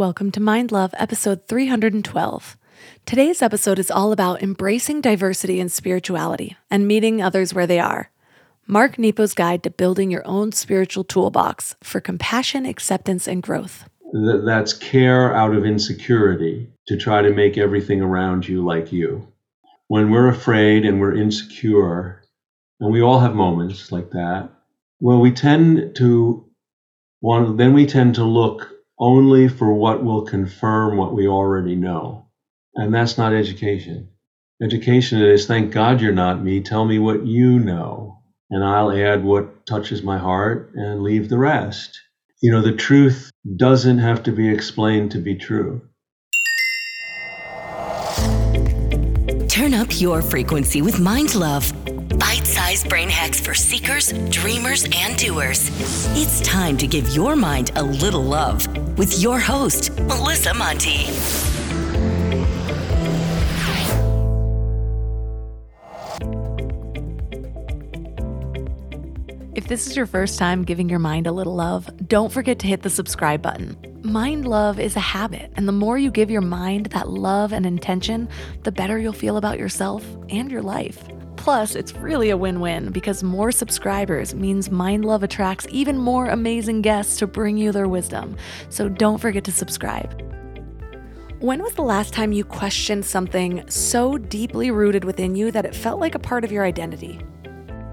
Welcome 0.00 0.30
to 0.30 0.40
Mind 0.40 0.72
Love, 0.72 0.94
episode 0.96 1.46
312. 1.46 2.56
Today's 3.04 3.42
episode 3.42 3.78
is 3.78 3.90
all 3.90 4.12
about 4.12 4.42
embracing 4.42 5.02
diversity 5.02 5.60
in 5.60 5.68
spirituality 5.68 6.56
and 6.70 6.88
meeting 6.88 7.20
others 7.20 7.52
where 7.52 7.66
they 7.66 7.78
are. 7.78 8.10
Mark 8.66 8.98
Nepo's 8.98 9.34
guide 9.34 9.62
to 9.62 9.68
building 9.68 10.10
your 10.10 10.26
own 10.26 10.52
spiritual 10.52 11.04
toolbox 11.04 11.74
for 11.82 12.00
compassion, 12.00 12.64
acceptance, 12.64 13.28
and 13.28 13.42
growth. 13.42 13.90
That's 14.14 14.72
care 14.72 15.36
out 15.36 15.54
of 15.54 15.66
insecurity 15.66 16.72
to 16.86 16.96
try 16.96 17.20
to 17.20 17.34
make 17.34 17.58
everything 17.58 18.00
around 18.00 18.48
you 18.48 18.64
like 18.64 18.90
you. 18.92 19.30
When 19.88 20.10
we're 20.10 20.28
afraid 20.28 20.86
and 20.86 20.98
we're 20.98 21.14
insecure, 21.14 22.22
and 22.80 22.90
we 22.90 23.02
all 23.02 23.20
have 23.20 23.34
moments 23.34 23.92
like 23.92 24.12
that, 24.12 24.48
well, 24.98 25.20
we 25.20 25.30
tend 25.30 25.94
to 25.96 26.48
want, 27.20 27.58
then 27.58 27.74
we 27.74 27.84
tend 27.84 28.14
to 28.14 28.24
look 28.24 28.79
only 29.00 29.48
for 29.48 29.72
what 29.72 30.04
will 30.04 30.22
confirm 30.22 30.96
what 30.96 31.14
we 31.14 31.26
already 31.26 31.74
know. 31.74 32.26
And 32.74 32.94
that's 32.94 33.16
not 33.16 33.32
education. 33.32 34.10
Education 34.62 35.22
is 35.22 35.46
thank 35.46 35.72
God 35.72 36.02
you're 36.02 36.12
not 36.12 36.44
me. 36.44 36.60
Tell 36.60 36.84
me 36.84 36.98
what 36.98 37.26
you 37.26 37.58
know. 37.58 38.18
And 38.50 38.62
I'll 38.62 38.92
add 38.92 39.24
what 39.24 39.64
touches 39.64 40.02
my 40.02 40.18
heart 40.18 40.72
and 40.74 41.02
leave 41.02 41.30
the 41.30 41.38
rest. 41.38 41.98
You 42.42 42.52
know, 42.52 42.60
the 42.60 42.76
truth 42.76 43.30
doesn't 43.56 43.98
have 43.98 44.22
to 44.24 44.32
be 44.32 44.48
explained 44.48 45.12
to 45.12 45.18
be 45.18 45.34
true. 45.34 45.80
Turn 49.48 49.74
up 49.74 50.00
your 50.00 50.20
frequency 50.20 50.82
with 50.82 51.00
Mind 51.00 51.34
Love 51.34 51.72
bite 52.20 52.46
sized 52.46 52.88
brain 52.88 53.08
hacks 53.08 53.40
for 53.40 53.54
seekers, 53.54 54.12
dreamers, 54.28 54.84
and 54.94 55.16
doers. 55.16 55.70
It's 56.16 56.40
time 56.42 56.76
to 56.76 56.86
give 56.86 57.08
your 57.08 57.34
mind 57.34 57.72
a 57.74 57.82
little 57.82 58.22
love 58.22 58.68
with 58.98 59.20
your 59.20 59.40
host, 59.40 59.98
Melissa 60.02 60.54
Monte. 60.54 61.06
If 69.52 69.66
this 69.66 69.86
is 69.86 69.96
your 69.96 70.06
first 70.06 70.38
time 70.38 70.62
giving 70.64 70.88
your 70.88 70.98
mind 70.98 71.26
a 71.26 71.32
little 71.32 71.54
love, 71.54 71.90
don't 72.06 72.30
forget 72.32 72.58
to 72.60 72.66
hit 72.66 72.82
the 72.82 72.90
subscribe 72.90 73.42
button. 73.42 73.76
Mind 74.02 74.46
love 74.46 74.78
is 74.78 74.96
a 74.96 75.00
habit, 75.00 75.52
and 75.56 75.66
the 75.66 75.72
more 75.72 75.98
you 75.98 76.10
give 76.10 76.30
your 76.30 76.40
mind 76.40 76.86
that 76.86 77.08
love 77.08 77.52
and 77.52 77.66
intention, 77.66 78.28
the 78.62 78.72
better 78.72 78.98
you'll 78.98 79.12
feel 79.12 79.36
about 79.36 79.58
yourself 79.58 80.04
and 80.30 80.50
your 80.50 80.62
life. 80.62 81.02
Plus, 81.40 81.74
it's 81.74 81.94
really 81.94 82.28
a 82.28 82.36
win 82.36 82.60
win 82.60 82.92
because 82.92 83.22
more 83.22 83.50
subscribers 83.50 84.34
means 84.34 84.70
Mind 84.70 85.06
Love 85.06 85.22
attracts 85.22 85.66
even 85.70 85.96
more 85.96 86.26
amazing 86.26 86.82
guests 86.82 87.16
to 87.16 87.26
bring 87.26 87.56
you 87.56 87.72
their 87.72 87.88
wisdom. 87.88 88.36
So 88.68 88.90
don't 88.90 89.16
forget 89.16 89.44
to 89.44 89.50
subscribe. 89.50 90.20
When 91.38 91.62
was 91.62 91.72
the 91.72 91.82
last 91.82 92.12
time 92.12 92.32
you 92.32 92.44
questioned 92.44 93.06
something 93.06 93.64
so 93.70 94.18
deeply 94.18 94.70
rooted 94.70 95.02
within 95.02 95.34
you 95.34 95.50
that 95.52 95.64
it 95.64 95.74
felt 95.74 95.98
like 95.98 96.14
a 96.14 96.18
part 96.18 96.44
of 96.44 96.52
your 96.52 96.66
identity? 96.66 97.18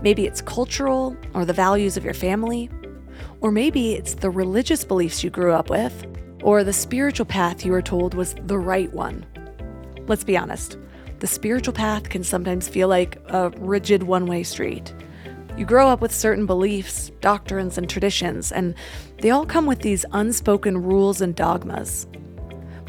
Maybe 0.01 0.25
it's 0.25 0.41
cultural 0.41 1.15
or 1.33 1.45
the 1.45 1.53
values 1.53 1.95
of 1.95 2.03
your 2.03 2.13
family, 2.13 2.69
or 3.39 3.49
maybe 3.49 3.93
it's 3.93 4.15
the 4.15 4.29
religious 4.29 4.83
beliefs 4.83 5.23
you 5.23 5.29
grew 5.29 5.53
up 5.53 5.69
with, 5.69 6.05
or 6.43 6.65
the 6.65 6.73
spiritual 6.73 7.25
path 7.25 7.63
you 7.65 7.71
were 7.71 7.81
told 7.81 8.13
was 8.13 8.35
the 8.43 8.59
right 8.59 8.91
one. 8.91 9.25
Let's 10.05 10.25
be 10.25 10.35
honest 10.35 10.77
the 11.19 11.27
spiritual 11.27 11.73
path 11.73 12.09
can 12.09 12.23
sometimes 12.23 12.67
feel 12.67 12.87
like 12.87 13.17
a 13.27 13.49
rigid 13.57 14.03
one 14.03 14.25
way 14.25 14.43
street. 14.43 14.93
You 15.57 15.65
grow 15.65 15.87
up 15.87 16.01
with 16.01 16.13
certain 16.13 16.45
beliefs, 16.45 17.11
doctrines, 17.19 17.77
and 17.77 17.89
traditions, 17.89 18.51
and 18.51 18.75
they 19.21 19.31
all 19.31 19.45
come 19.45 19.65
with 19.65 19.79
these 19.79 20.05
unspoken 20.11 20.83
rules 20.83 21.19
and 21.19 21.35
dogmas. 21.35 22.05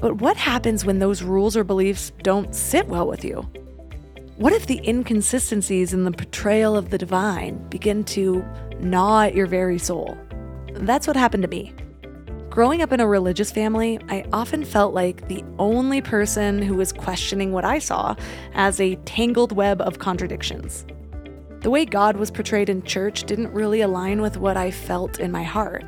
But 0.01 0.17
what 0.17 0.37
happens 0.37 0.85
when 0.85 0.99
those 0.99 1.23
rules 1.23 1.57
or 1.57 1.65
beliefs 1.65 2.13
don't 2.23 2.55
sit 2.55 2.87
well 2.87 3.07
with 3.07 3.25
you? 3.25 3.49
What 4.37 4.53
if 4.53 4.67
the 4.67 4.87
inconsistencies 4.87 5.93
in 5.93 6.05
the 6.05 6.13
portrayal 6.13 6.77
of 6.77 6.91
the 6.91 6.99
divine 6.99 7.57
begin 7.71 8.05
to 8.05 8.45
gnaw 8.79 9.23
at 9.23 9.35
your 9.35 9.47
very 9.47 9.79
soul? 9.79 10.17
That's 10.75 11.07
what 11.07 11.17
happened 11.17 11.43
to 11.43 11.49
me. 11.49 11.73
Growing 12.59 12.83
up 12.83 12.93
in 12.93 12.99
a 12.99 13.07
religious 13.07 13.53
family, 13.53 14.01
I 14.09 14.25
often 14.33 14.65
felt 14.65 14.93
like 14.93 15.29
the 15.29 15.45
only 15.61 16.03
person 16.03 16.61
who 16.61 16.75
was 16.75 16.93
questioning 16.93 17.53
what 17.53 17.65
I 17.65 17.79
saw 17.79 18.17
as 18.53 18.81
a 18.81 18.97
tangled 19.05 19.53
web 19.53 19.81
of 19.81 20.01
contradictions. 20.01 20.85
The 21.61 21.71
way 21.71 21.85
God 21.85 22.17
was 22.17 22.33
portrayed 22.33 22.69
in 22.69 22.83
church 22.83 23.23
didn't 23.23 23.53
really 23.53 23.81
align 23.81 24.21
with 24.21 24.39
what 24.39 24.57
I 24.57 24.73
felt 24.73 25.21
in 25.21 25.31
my 25.31 25.45
heart. 25.45 25.85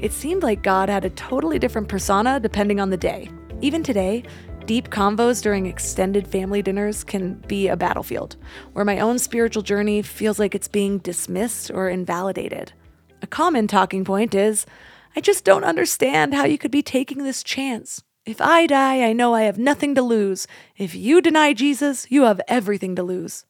It 0.00 0.12
seemed 0.12 0.42
like 0.42 0.64
God 0.64 0.88
had 0.88 1.04
a 1.04 1.10
totally 1.10 1.60
different 1.60 1.86
persona 1.86 2.40
depending 2.40 2.80
on 2.80 2.90
the 2.90 2.96
day. 2.96 3.30
Even 3.60 3.84
today, 3.84 4.24
deep 4.64 4.90
convos 4.90 5.40
during 5.40 5.66
extended 5.66 6.26
family 6.26 6.60
dinners 6.60 7.04
can 7.04 7.34
be 7.46 7.68
a 7.68 7.76
battlefield, 7.76 8.34
where 8.72 8.84
my 8.84 8.98
own 8.98 9.16
spiritual 9.16 9.62
journey 9.62 10.02
feels 10.02 10.40
like 10.40 10.56
it's 10.56 10.66
being 10.66 10.98
dismissed 10.98 11.70
or 11.70 11.88
invalidated. 11.88 12.72
A 13.22 13.28
common 13.28 13.68
talking 13.68 14.04
point 14.04 14.34
is, 14.34 14.66
I 15.16 15.20
just 15.20 15.44
don't 15.44 15.64
understand 15.64 16.34
how 16.34 16.44
you 16.44 16.58
could 16.58 16.70
be 16.70 16.82
taking 16.82 17.24
this 17.24 17.42
chance. 17.42 18.02
If 18.24 18.40
I 18.40 18.66
die, 18.66 19.02
I 19.02 19.12
know 19.12 19.34
I 19.34 19.42
have 19.42 19.58
nothing 19.58 19.94
to 19.96 20.02
lose. 20.02 20.46
If 20.76 20.94
you 20.94 21.20
deny 21.20 21.52
Jesus, 21.52 22.06
you 22.10 22.22
have 22.22 22.40
everything 22.46 22.94
to 22.96 23.02
lose. 23.02 23.44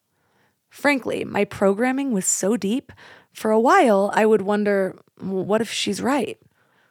Frankly, 0.71 1.25
my 1.25 1.45
programming 1.45 2.13
was 2.13 2.25
so 2.25 2.57
deep, 2.57 2.93
for 3.33 3.51
a 3.51 3.61
while 3.61 4.11
I 4.15 4.25
would 4.25 4.43
wonder 4.43 4.97
what 5.21 5.61
if 5.61 5.71
she's 5.71 6.01
right? 6.01 6.39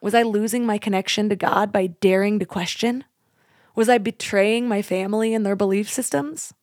Was 0.00 0.14
I 0.14 0.22
losing 0.22 0.64
my 0.64 0.78
connection 0.78 1.28
to 1.28 1.36
God 1.36 1.72
by 1.72 1.88
daring 1.88 2.38
to 2.38 2.46
question? 2.46 3.04
Was 3.74 3.88
I 3.88 3.98
betraying 3.98 4.68
my 4.68 4.82
family 4.82 5.34
and 5.34 5.44
their 5.44 5.56
belief 5.56 5.90
systems? 5.90 6.54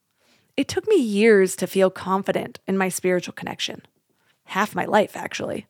It 0.55 0.67
took 0.67 0.87
me 0.87 0.95
years 0.95 1.55
to 1.57 1.67
feel 1.67 1.89
confident 1.89 2.59
in 2.67 2.77
my 2.77 2.89
spiritual 2.89 3.33
connection. 3.33 3.81
Half 4.45 4.75
my 4.75 4.85
life, 4.85 5.15
actually. 5.15 5.67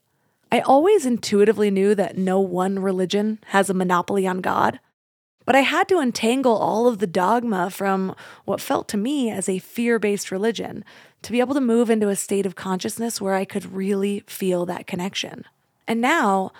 I 0.50 0.60
always 0.60 1.04
intuitively 1.04 1.70
knew 1.70 1.94
that 1.94 2.16
no 2.16 2.40
one 2.40 2.78
religion 2.78 3.38
has 3.48 3.68
a 3.68 3.74
monopoly 3.74 4.26
on 4.26 4.40
God, 4.40 4.80
but 5.44 5.56
I 5.56 5.60
had 5.60 5.88
to 5.88 5.98
untangle 5.98 6.56
all 6.56 6.86
of 6.86 6.98
the 6.98 7.06
dogma 7.06 7.70
from 7.70 8.14
what 8.44 8.60
felt 8.60 8.88
to 8.88 8.96
me 8.96 9.30
as 9.30 9.48
a 9.48 9.58
fear 9.58 9.98
based 9.98 10.30
religion 10.30 10.84
to 11.22 11.32
be 11.32 11.40
able 11.40 11.54
to 11.54 11.60
move 11.60 11.90
into 11.90 12.08
a 12.08 12.16
state 12.16 12.46
of 12.46 12.54
consciousness 12.54 13.20
where 13.20 13.34
I 13.34 13.44
could 13.44 13.72
really 13.72 14.24
feel 14.26 14.64
that 14.66 14.86
connection. 14.86 15.44
And 15.86 16.00
now, 16.00 16.52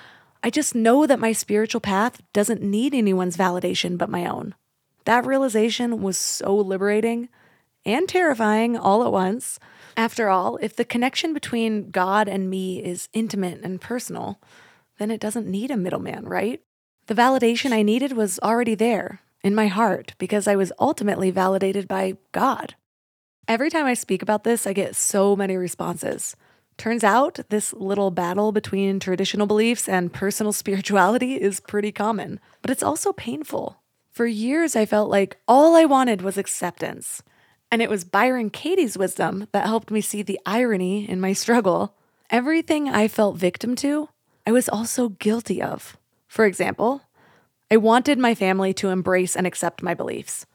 I 0.43 0.51
just 0.51 0.75
know 0.75 1.07
that 1.07 1.19
my 1.21 1.33
spiritual 1.33 1.81
path 1.81 2.23
doesn't 2.33 2.63
need 2.63 2.95
anyone's 2.95 3.37
validation 3.37 3.99
but 3.99 4.11
my 4.11 4.27
own. 4.27 4.55
That 5.05 5.27
realization 5.27 6.03
was 6.03 6.17
so 6.17 6.55
liberating 6.55 7.29
and 7.85 8.09
terrifying 8.09 8.77
all 8.77 9.05
at 9.05 9.13
once 9.13 9.59
after 9.99 10.29
all, 10.29 10.59
if 10.63 10.77
the 10.77 10.85
connection 10.85 11.35
between 11.35 11.91
God 11.91 12.29
and 12.29 12.49
me 12.49 12.83
is 12.83 13.09
intimate 13.13 13.61
and 13.65 13.81
personal, 13.81 14.41
then 14.99 15.11
it 15.11 15.21
doesn't 15.21 15.49
need 15.49 15.73
a 15.73 15.77
middleman, 15.77 16.25
right? 16.25 16.63
The 17.09 17.15
validation 17.15 17.73
I 17.73 17.83
needed 17.83 18.13
was 18.13 18.39
already 18.39 18.77
there 18.77 19.21
in 19.43 19.57
my 19.57 19.67
heart 19.67 20.15
because 20.17 20.47
I 20.47 20.55
was 20.55 20.73
ultimately 20.79 21.33
validated 21.33 21.89
by 21.89 22.17
God. 22.31 22.77
Every 23.49 23.71
time 23.71 23.87
I 23.87 23.95
speak 23.95 24.23
about 24.23 24.45
this, 24.45 24.69
I 24.69 24.73
get 24.73 24.95
so 24.95 25.35
many 25.35 25.57
responses. 25.57 26.37
Turns 26.77 27.03
out 27.03 27.41
this 27.49 27.73
little 27.73 28.13
battle 28.13 28.53
between 28.53 29.01
traditional 29.01 29.49
beliefs 29.49 29.89
and 29.89 30.13
personal 30.13 30.53
spirituality 30.63 31.41
is 31.41 31.59
pretty 31.59 31.91
common, 31.91 32.39
but 32.63 32.71
it's 32.71 32.85
also 32.85 33.13
painful. 33.13 33.83
For 34.13 34.27
years, 34.27 34.77
I 34.77 34.87
felt 34.87 35.11
like 35.11 35.39
all 35.49 35.75
I 35.75 35.87
wanted 35.87 36.23
was 36.23 36.39
acceptance. 36.39 37.21
And 37.71 37.83
it 37.83 37.91
was 37.91 38.05
Byron 38.05 38.51
Katie's 38.51 38.97
wisdom 38.97 39.47
that 39.53 39.67
helped 39.67 39.91
me 39.91 40.01
see 40.01 40.23
the 40.23 40.41
irony 40.47 41.09
in 41.09 41.21
my 41.21 41.33
struggle. 41.33 41.95
Everything 42.31 42.89
I 42.89 43.09
felt 43.09 43.37
victim 43.37 43.77
to, 43.77 44.09
I 44.47 44.53
was 44.53 44.69
also 44.69 45.11
guilty 45.11 45.61
of. 45.61 45.97
For 46.27 46.47
example, 46.47 47.03
I 47.71 47.77
wanted 47.77 48.19
my 48.19 48.35
family 48.35 48.73
to 48.75 48.89
embrace 48.89 49.37
and 49.37 49.47
accept 49.47 49.83
my 49.83 49.93
beliefs, 49.93 50.47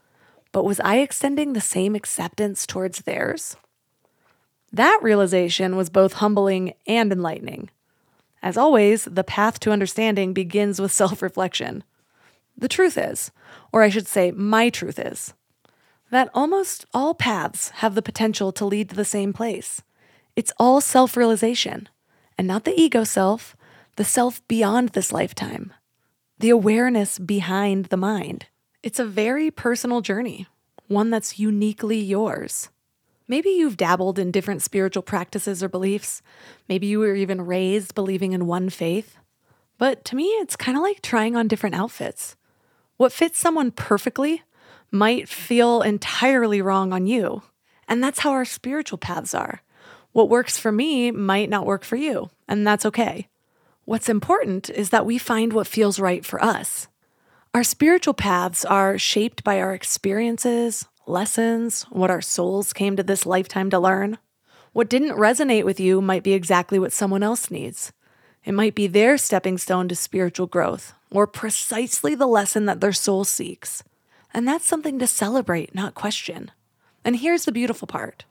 but 0.52 0.66
was 0.66 0.80
I 0.80 0.98
extending 0.98 1.54
the 1.54 1.62
same 1.62 1.94
acceptance 1.94 2.66
towards 2.66 3.02
theirs? 3.02 3.56
That 4.72 5.00
realization 5.04 5.76
was 5.76 5.92
both 5.92 6.14
humbling 6.14 6.74
and 6.88 7.12
enlightening. 7.12 7.70
As 8.42 8.58
always, 8.58 9.06
the 9.06 9.24
path 9.24 9.60
to 9.62 9.72
understanding 9.72 10.34
begins 10.34 10.82
with 10.82 10.92
self 10.92 11.22
reflection. 11.22 11.84
The 12.58 12.68
truth 12.68 12.98
is, 12.98 13.32
or 13.72 13.84
I 13.84 13.90
should 13.90 14.08
say, 14.08 14.32
my 14.32 14.70
truth 14.70 14.98
is, 14.98 15.34
that 16.14 16.30
almost 16.32 16.86
all 16.94 17.16
paths 17.16 17.70
have 17.82 17.96
the 17.96 18.02
potential 18.04 18.52
to 18.52 18.64
lead 18.64 18.88
to 18.88 18.96
the 18.96 19.04
same 19.04 19.34
place. 19.34 19.82
It's 20.36 20.54
all 20.60 20.80
self 20.80 21.18
realization, 21.18 21.90
and 22.38 22.48
not 22.48 22.66
the 22.66 22.80
ego 22.80 23.04
self, 23.04 23.56
the 23.96 24.04
self 24.04 24.48
beyond 24.48 24.90
this 24.90 25.12
lifetime, 25.12 25.74
the 26.38 26.52
awareness 26.52 27.18
behind 27.18 27.86
the 27.86 27.98
mind. 27.98 28.46
It's 28.84 29.00
a 29.00 29.06
very 29.06 29.50
personal 29.50 30.02
journey, 30.02 30.46
one 30.88 31.10
that's 31.10 31.40
uniquely 31.40 32.00
yours. 32.00 32.70
Maybe 33.28 33.50
you've 33.50 33.78
dabbled 33.78 34.20
in 34.20 34.30
different 34.30 34.62
spiritual 34.62 35.02
practices 35.02 35.64
or 35.64 35.68
beliefs. 35.68 36.22
Maybe 36.70 36.86
you 36.86 37.00
were 37.00 37.16
even 37.16 37.42
raised 37.42 37.96
believing 37.96 38.34
in 38.34 38.46
one 38.46 38.70
faith. 38.70 39.18
But 39.80 40.06
to 40.06 40.16
me, 40.16 40.26
it's 40.26 40.56
kind 40.56 40.78
of 40.78 40.84
like 40.84 41.02
trying 41.02 41.36
on 41.36 41.48
different 41.48 41.74
outfits. 41.74 42.36
What 42.98 43.12
fits 43.12 43.40
someone 43.40 43.72
perfectly 43.72 44.44
might 44.94 45.28
feel 45.28 45.82
entirely 45.82 46.62
wrong 46.62 46.94
on 46.94 47.08
you. 47.08 47.42
And 47.88 48.02
that's 48.02 48.20
how 48.20 48.32
our 48.32 48.46
spiritual 48.46 49.00
paths 49.00 49.34
are. 49.34 49.62
What 50.12 50.30
works 50.30 50.58
for 50.60 50.72
me 50.72 51.10
might 51.10 51.50
not 51.50 51.66
work 51.66 51.84
for 51.84 51.96
you, 51.96 52.30
and 52.48 52.66
that's 52.66 52.86
okay. 52.86 53.28
What's 53.86 54.08
important 54.08 54.70
is 54.70 54.92
that 54.92 55.06
we 55.06 55.18
find 55.18 55.52
what 55.52 55.68
feels 55.68 56.00
right 56.00 56.24
for 56.24 56.42
us. 56.42 56.88
Our 57.56 57.64
spiritual 57.64 58.14
paths 58.14 58.64
are 58.64 58.98
shaped 59.00 59.44
by 59.44 59.60
our 59.60 59.74
experiences, 59.74 60.86
lessons, 61.08 61.84
what 61.90 62.12
our 62.12 62.22
souls 62.22 62.72
came 62.72 62.96
to 62.96 63.04
this 63.04 63.26
lifetime 63.26 63.72
to 63.72 63.80
learn. 63.80 64.20
What 64.72 64.90
didn't 64.90 65.18
resonate 65.18 65.66
with 65.66 65.80
you 65.80 66.02
might 66.02 66.24
be 66.24 66.34
exactly 66.34 66.80
what 66.80 66.94
someone 66.94 67.24
else 67.24 67.52
needs. 67.52 67.92
It 68.46 68.54
might 68.54 68.76
be 68.76 68.88
their 68.88 69.18
stepping 69.18 69.58
stone 69.58 69.88
to 69.88 69.96
spiritual 69.96 70.48
growth, 70.48 70.94
or 71.12 71.26
precisely 71.26 72.14
the 72.14 72.28
lesson 72.28 72.66
that 72.66 72.80
their 72.80 72.94
soul 72.94 73.24
seeks. 73.24 73.84
And 74.34 74.48
that's 74.48 74.66
something 74.66 74.98
to 75.00 75.08
celebrate, 75.08 75.76
not 75.76 75.94
question. 75.94 76.52
And 77.06 77.18
here's 77.18 77.46
the 77.46 77.52
beautiful 77.52 77.88
part 77.88 78.26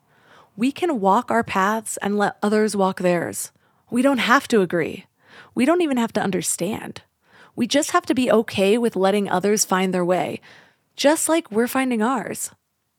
we 0.54 0.70
can 0.70 1.00
walk 1.00 1.30
our 1.30 1.42
paths 1.42 1.96
and 2.02 2.18
let 2.18 2.36
others 2.42 2.76
walk 2.76 3.00
theirs. 3.00 3.52
We 3.90 4.02
don't 4.02 4.18
have 4.18 4.46
to 4.48 4.60
agree. 4.60 5.06
We 5.54 5.64
don't 5.64 5.80
even 5.80 5.96
have 5.96 6.12
to 6.14 6.22
understand. 6.22 7.02
We 7.54 7.66
just 7.66 7.92
have 7.92 8.06
to 8.06 8.14
be 8.14 8.30
okay 8.30 8.76
with 8.76 8.96
letting 8.96 9.28
others 9.28 9.64
find 9.64 9.92
their 9.92 10.04
way, 10.04 10.40
just 10.96 11.28
like 11.28 11.50
we're 11.50 11.68
finding 11.68 12.02
ours. 12.02 12.50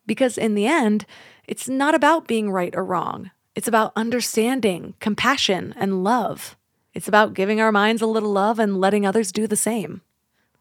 Because 0.06 0.38
in 0.38 0.56
the 0.56 0.68
end, 0.68 1.06
it's 1.48 1.70
not 1.70 1.96
about 1.96 2.28
being 2.28 2.52
right 2.52 2.76
or 2.76 2.84
wrong. 2.84 3.32
It's 3.56 3.68
about 3.68 3.94
understanding, 3.96 4.96
compassion, 5.00 5.74
and 5.78 6.04
love. 6.04 6.56
It's 6.94 7.08
about 7.08 7.34
giving 7.34 7.62
our 7.62 7.72
minds 7.72 8.02
a 8.02 8.08
little 8.08 8.32
love 8.32 8.60
and 8.60 8.80
letting 8.80 9.06
others 9.06 9.32
do 9.32 9.48
the 9.48 9.56
same. 9.56 10.02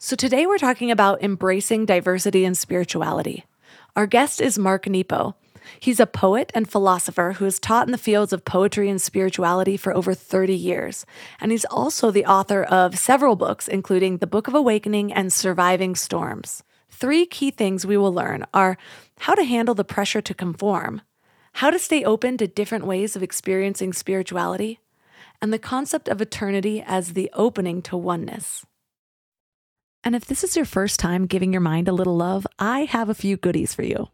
So 0.04 0.16
today 0.16 0.46
we're 0.46 0.58
talking 0.58 0.90
about 0.90 1.22
embracing 1.22 1.86
diversity 1.86 2.44
and 2.44 2.58
spirituality. 2.58 3.44
Our 3.94 4.08
guest 4.08 4.40
is 4.40 4.58
Mark 4.58 4.88
Nepo. 4.88 5.36
He's 5.78 6.00
a 6.00 6.08
poet 6.08 6.50
and 6.56 6.68
philosopher 6.68 7.34
who 7.38 7.44
has 7.44 7.60
taught 7.60 7.86
in 7.86 7.92
the 7.92 7.96
fields 7.96 8.32
of 8.32 8.44
poetry 8.44 8.90
and 8.90 9.00
spirituality 9.00 9.76
for 9.76 9.94
over 9.94 10.12
30 10.12 10.56
years. 10.56 11.06
And 11.40 11.52
he's 11.52 11.64
also 11.66 12.10
the 12.10 12.26
author 12.26 12.64
of 12.64 12.98
several 12.98 13.36
books, 13.36 13.68
including 13.68 14.16
The 14.16 14.26
Book 14.26 14.48
of 14.48 14.54
Awakening 14.54 15.12
and 15.12 15.32
Surviving 15.32 15.94
Storms. 15.94 16.64
Three 16.90 17.24
key 17.24 17.52
things 17.52 17.86
we 17.86 17.96
will 17.96 18.12
learn 18.12 18.44
are 18.52 18.76
how 19.20 19.36
to 19.36 19.44
handle 19.44 19.76
the 19.76 19.84
pressure 19.84 20.20
to 20.20 20.34
conform, 20.34 21.02
how 21.52 21.70
to 21.70 21.78
stay 21.78 22.02
open 22.02 22.36
to 22.38 22.48
different 22.48 22.86
ways 22.86 23.14
of 23.14 23.22
experiencing 23.22 23.92
spirituality, 23.92 24.80
and 25.40 25.52
the 25.52 25.60
concept 25.60 26.08
of 26.08 26.20
eternity 26.20 26.82
as 26.84 27.12
the 27.12 27.30
opening 27.34 27.80
to 27.82 27.96
oneness. 27.96 28.66
And 30.04 30.16
if 30.16 30.24
this 30.24 30.42
is 30.42 30.56
your 30.56 30.64
first 30.64 30.98
time 30.98 31.26
giving 31.26 31.52
your 31.52 31.60
mind 31.60 31.88
a 31.88 31.92
little 31.92 32.16
love, 32.16 32.46
I 32.58 32.80
have 32.84 33.08
a 33.08 33.14
few 33.14 33.36
goodies 33.36 33.74
for 33.74 33.84
you. 33.84 34.08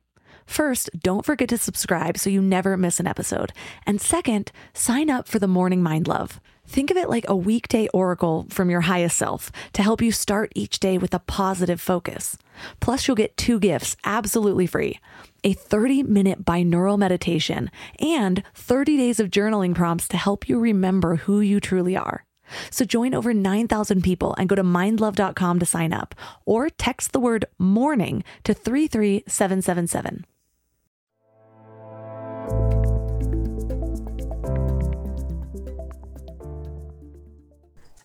First, 0.45 0.89
don't 0.99 1.27
forget 1.27 1.49
to 1.51 1.59
subscribe 1.59 2.17
so 2.17 2.31
you 2.31 2.41
never 2.41 2.77
miss 2.77 3.01
an 3.01 3.07
episode. 3.07 3.53
And 3.87 4.01
second, 4.01 4.51
sign 4.73 5.11
up 5.11 5.29
for 5.29 5.39
the 5.39 5.47
Morning 5.47 5.83
Mind 5.83 6.09
Love. 6.09 6.41
Think 6.67 6.91
of 6.91 6.97
it 6.99 7.09
like 7.09 7.25
a 7.29 7.37
weekday 7.37 7.89
oracle 7.89 8.47
from 8.51 8.69
your 8.71 8.83
highest 8.83 9.17
self 9.17 9.51
to 9.73 9.83
help 9.83 10.03
you 10.03 10.13
start 10.13 10.53
each 10.55 10.81
day 10.81 10.99
with 10.99 11.15
a 11.15 11.19
positive 11.19 11.81
focus. 11.81 12.37
Plus, 12.81 13.07
you'll 13.07 13.15
get 13.15 13.37
two 13.37 13.59
gifts 13.59 13.97
absolutely 14.05 14.67
free 14.67 15.01
a 15.45 15.53
30 15.53 16.03
minute 16.03 16.45
binaural 16.45 16.99
meditation 16.99 17.71
and 18.01 18.43
30 18.55 18.97
days 18.97 19.21
of 19.21 19.31
journaling 19.31 19.75
prompts 19.75 20.09
to 20.09 20.17
help 20.17 20.49
you 20.49 20.59
remember 20.59 21.17
who 21.17 21.41
you 21.41 21.61
truly 21.61 21.97
are. 21.97 22.25
So 22.71 22.85
join 22.85 23.15
over 23.15 23.35
9,000 23.35 24.03
people 24.03 24.35
and 24.39 24.49
go 24.49 24.55
to 24.55 24.63
mindlove.com 24.63 25.59
to 25.59 25.67
sign 25.67 25.93
up 25.93 26.15
or 26.45 26.71
text 26.71 27.13
the 27.13 27.21
word 27.21 27.45
morning 27.59 28.25
to 28.45 28.55
33777. 28.55 30.25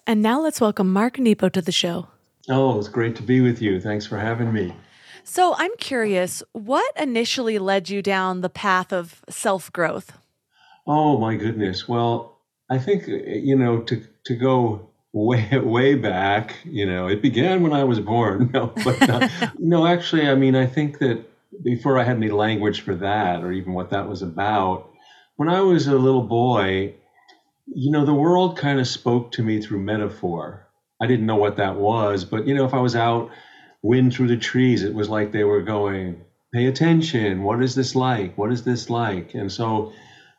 And 0.06 0.22
now 0.22 0.42
let's 0.42 0.60
welcome 0.60 0.92
Mark 0.92 1.18
Nepo 1.18 1.48
to 1.50 1.62
the 1.62 1.72
show. 1.72 2.08
Oh, 2.50 2.78
it's 2.78 2.90
great 2.90 3.16
to 3.16 3.24
be 3.24 3.40
with 3.40 3.62
you. 3.62 3.80
Thanks 3.80 4.06
for 4.06 4.18
having 4.18 4.52
me. 4.52 4.76
So 5.24 5.56
I'm 5.58 5.76
curious, 5.78 6.44
what 6.52 6.86
initially 7.00 7.58
led 7.58 7.90
you 7.90 8.02
down 8.02 8.42
the 8.42 8.50
path 8.50 8.92
of 8.92 9.24
self 9.30 9.72
growth? 9.72 10.12
Oh 10.86 11.18
my 11.18 11.38
goodness. 11.38 11.88
Well, 11.88 12.33
I 12.74 12.80
think 12.80 13.08
you 13.08 13.56
know 13.56 13.82
to 13.82 14.04
to 14.26 14.36
go 14.36 14.90
way 15.14 15.48
way 15.54 15.94
back. 15.94 16.58
You 16.66 16.86
know, 16.88 17.08
it 17.08 17.22
began 17.22 17.62
when 17.62 17.74
I 17.74 17.84
was 17.84 18.00
born. 18.00 18.50
No, 18.54 18.74
but 18.84 19.10
uh, 19.10 19.28
no, 19.60 19.86
actually, 19.86 20.28
I 20.28 20.36
mean, 20.36 20.56
I 20.56 20.66
think 20.66 20.98
that 21.00 21.24
before 21.64 22.00
I 22.00 22.04
had 22.04 22.18
any 22.18 22.32
language 22.32 22.82
for 22.82 22.96
that 22.96 23.44
or 23.44 23.52
even 23.52 23.74
what 23.74 23.92
that 23.92 24.10
was 24.10 24.24
about, 24.24 24.90
when 25.36 25.50
I 25.50 25.62
was 25.62 25.88
a 25.88 25.96
little 25.96 26.24
boy, 26.24 26.96
you 27.68 27.92
know, 27.92 28.06
the 28.06 28.14
world 28.14 28.58
kind 28.58 28.80
of 28.80 28.88
spoke 28.88 29.32
to 29.34 29.44
me 29.44 29.62
through 29.62 29.80
metaphor. 29.80 30.68
I 31.00 31.06
didn't 31.06 31.28
know 31.28 31.36
what 31.36 31.58
that 31.58 31.76
was, 31.76 32.26
but 32.26 32.48
you 32.48 32.56
know, 32.56 32.66
if 32.66 32.74
I 32.74 32.80
was 32.80 32.96
out 32.96 33.30
wind 33.84 34.14
through 34.14 34.30
the 34.30 34.38
trees, 34.38 34.84
it 34.84 34.96
was 34.96 35.10
like 35.10 35.32
they 35.32 35.44
were 35.44 35.62
going, 35.62 36.22
"Pay 36.54 36.66
attention. 36.66 37.44
What 37.44 37.62
is 37.62 37.76
this 37.76 37.96
like? 37.96 38.36
What 38.36 38.52
is 38.52 38.64
this 38.64 38.90
like?" 38.90 39.36
And 39.36 39.52
so 39.52 39.94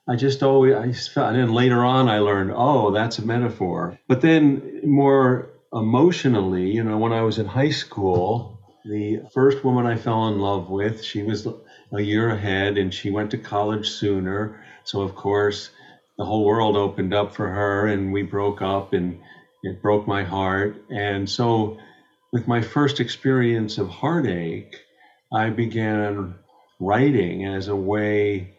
I 0.09 0.17
just 0.17 0.43
always 0.43 0.75
I 0.75 0.93
felt, 0.93 1.31
and 1.31 1.39
then 1.39 1.55
later 1.55 1.85
on 1.85 2.09
I 2.09 2.19
learned, 2.19 2.53
oh, 2.55 2.91
that's 2.91 3.19
a 3.19 3.27
metaphor. 3.27 3.99
But 4.07 4.21
then 4.21 4.81
more 4.85 5.51
emotionally, 5.73 6.71
you 6.71 6.85
know, 6.85 6.99
when 6.99 7.13
I 7.13 7.23
was 7.23 7.39
in 7.39 7.47
high 7.47 7.71
school, 7.71 8.61
the 8.85 9.23
first 9.33 9.65
woman 9.65 9.87
I 9.87 9.97
fell 9.97 10.29
in 10.29 10.39
love 10.39 10.69
with, 10.69 11.03
she 11.03 11.23
was 11.23 11.47
a 11.93 12.01
year 12.01 12.29
ahead, 12.29 12.77
and 12.77 12.93
she 12.93 13.11
went 13.11 13.31
to 13.31 13.39
college 13.39 13.89
sooner. 13.89 14.63
So 14.85 15.01
of 15.01 15.15
course 15.15 15.71
the 16.19 16.25
whole 16.25 16.45
world 16.45 16.77
opened 16.77 17.13
up 17.13 17.35
for 17.35 17.49
her 17.49 17.87
and 17.89 18.13
we 18.13 18.23
broke 18.23 18.63
up 18.63 18.93
and 18.93 19.19
it 19.63 19.83
broke 19.83 20.07
my 20.07 20.23
heart. 20.23 20.77
And 20.91 21.29
so, 21.29 21.79
with 22.33 22.47
my 22.47 22.61
first 22.63 23.01
experience 23.01 23.79
of 23.79 23.89
heartache, 23.89 24.77
I 25.33 25.51
began 25.51 26.35
writing 26.81 27.47
as 27.47 27.69
a 27.69 27.77
way 27.77 28.55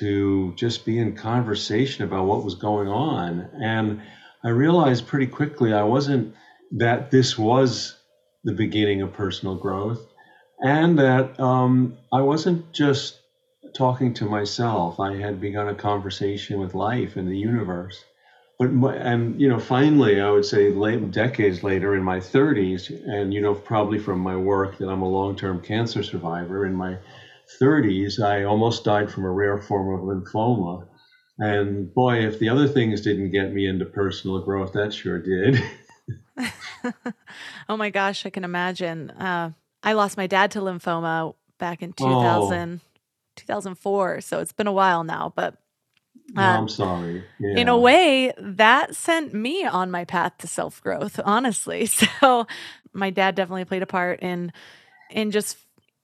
to 0.00 0.52
just 0.56 0.84
be 0.84 0.98
in 0.98 1.16
conversation 1.16 2.04
about 2.04 2.26
what 2.26 2.44
was 2.44 2.54
going 2.54 2.88
on. 2.88 3.48
And 3.60 4.02
I 4.44 4.50
realized 4.50 5.06
pretty 5.06 5.26
quickly 5.26 5.72
I 5.72 5.82
wasn't 5.82 6.34
that 6.72 7.10
this 7.10 7.38
was 7.38 7.96
the 8.44 8.52
beginning 8.52 9.02
of 9.02 9.12
personal 9.12 9.56
growth 9.56 10.06
and 10.60 10.98
that 10.98 11.38
um, 11.40 11.96
I 12.12 12.20
wasn't 12.20 12.72
just 12.72 13.18
talking 13.76 14.14
to 14.14 14.24
myself. 14.24 15.00
I 15.00 15.14
had 15.16 15.40
begun 15.40 15.68
a 15.68 15.74
conversation 15.74 16.58
with 16.58 16.74
life 16.74 17.16
and 17.16 17.28
the 17.28 17.36
universe. 17.36 18.04
But 18.58 18.70
and 18.96 19.40
you 19.40 19.48
know, 19.48 19.60
finally, 19.60 20.20
I 20.20 20.30
would 20.30 20.44
say 20.44 20.70
late, 20.70 21.12
decades 21.12 21.62
later, 21.62 21.94
in 21.94 22.02
my 22.02 22.18
30s, 22.18 22.90
and 23.06 23.32
you 23.32 23.40
know, 23.40 23.54
probably 23.54 24.00
from 24.00 24.18
my 24.18 24.34
work 24.34 24.78
that 24.78 24.88
I'm 24.88 25.02
a 25.02 25.08
long-term 25.08 25.60
cancer 25.60 26.02
survivor. 26.02 26.66
In 26.66 26.74
my 26.74 26.96
30s, 27.60 28.22
I 28.22 28.44
almost 28.44 28.84
died 28.84 29.10
from 29.10 29.24
a 29.24 29.30
rare 29.30 29.58
form 29.58 29.94
of 29.94 30.06
lymphoma. 30.06 30.86
And 31.38 31.92
boy, 31.94 32.26
if 32.26 32.38
the 32.38 32.48
other 32.48 32.66
things 32.66 33.00
didn't 33.00 33.30
get 33.30 33.52
me 33.52 33.66
into 33.66 33.84
personal 33.84 34.40
growth, 34.40 34.72
that 34.72 34.92
sure 34.92 35.20
did. 35.20 35.62
oh 37.68 37.76
my 37.76 37.90
gosh, 37.90 38.26
I 38.26 38.30
can 38.30 38.44
imagine. 38.44 39.10
Uh, 39.10 39.52
I 39.82 39.92
lost 39.92 40.16
my 40.16 40.26
dad 40.26 40.50
to 40.52 40.60
lymphoma 40.60 41.34
back 41.58 41.82
in 41.82 41.92
2000. 41.92 42.80
Oh 42.84 42.88
2004, 43.38 44.20
so 44.20 44.40
it's 44.40 44.52
been 44.52 44.66
a 44.66 44.72
while 44.72 45.04
now, 45.04 45.32
but 45.34 45.54
uh, 46.36 46.40
I'm 46.40 46.68
sorry. 46.68 47.24
Yeah. 47.40 47.60
In 47.60 47.68
a 47.68 47.78
way, 47.78 48.32
that 48.36 48.94
sent 48.94 49.32
me 49.32 49.64
on 49.64 49.90
my 49.90 50.04
path 50.04 50.36
to 50.38 50.46
self 50.46 50.82
growth, 50.82 51.18
honestly. 51.24 51.88
So 52.20 52.46
my 52.92 53.10
dad 53.10 53.34
definitely 53.34 53.64
played 53.64 53.82
a 53.82 53.86
part 53.86 54.20
in 54.20 54.52
in 55.10 55.30
just 55.30 55.56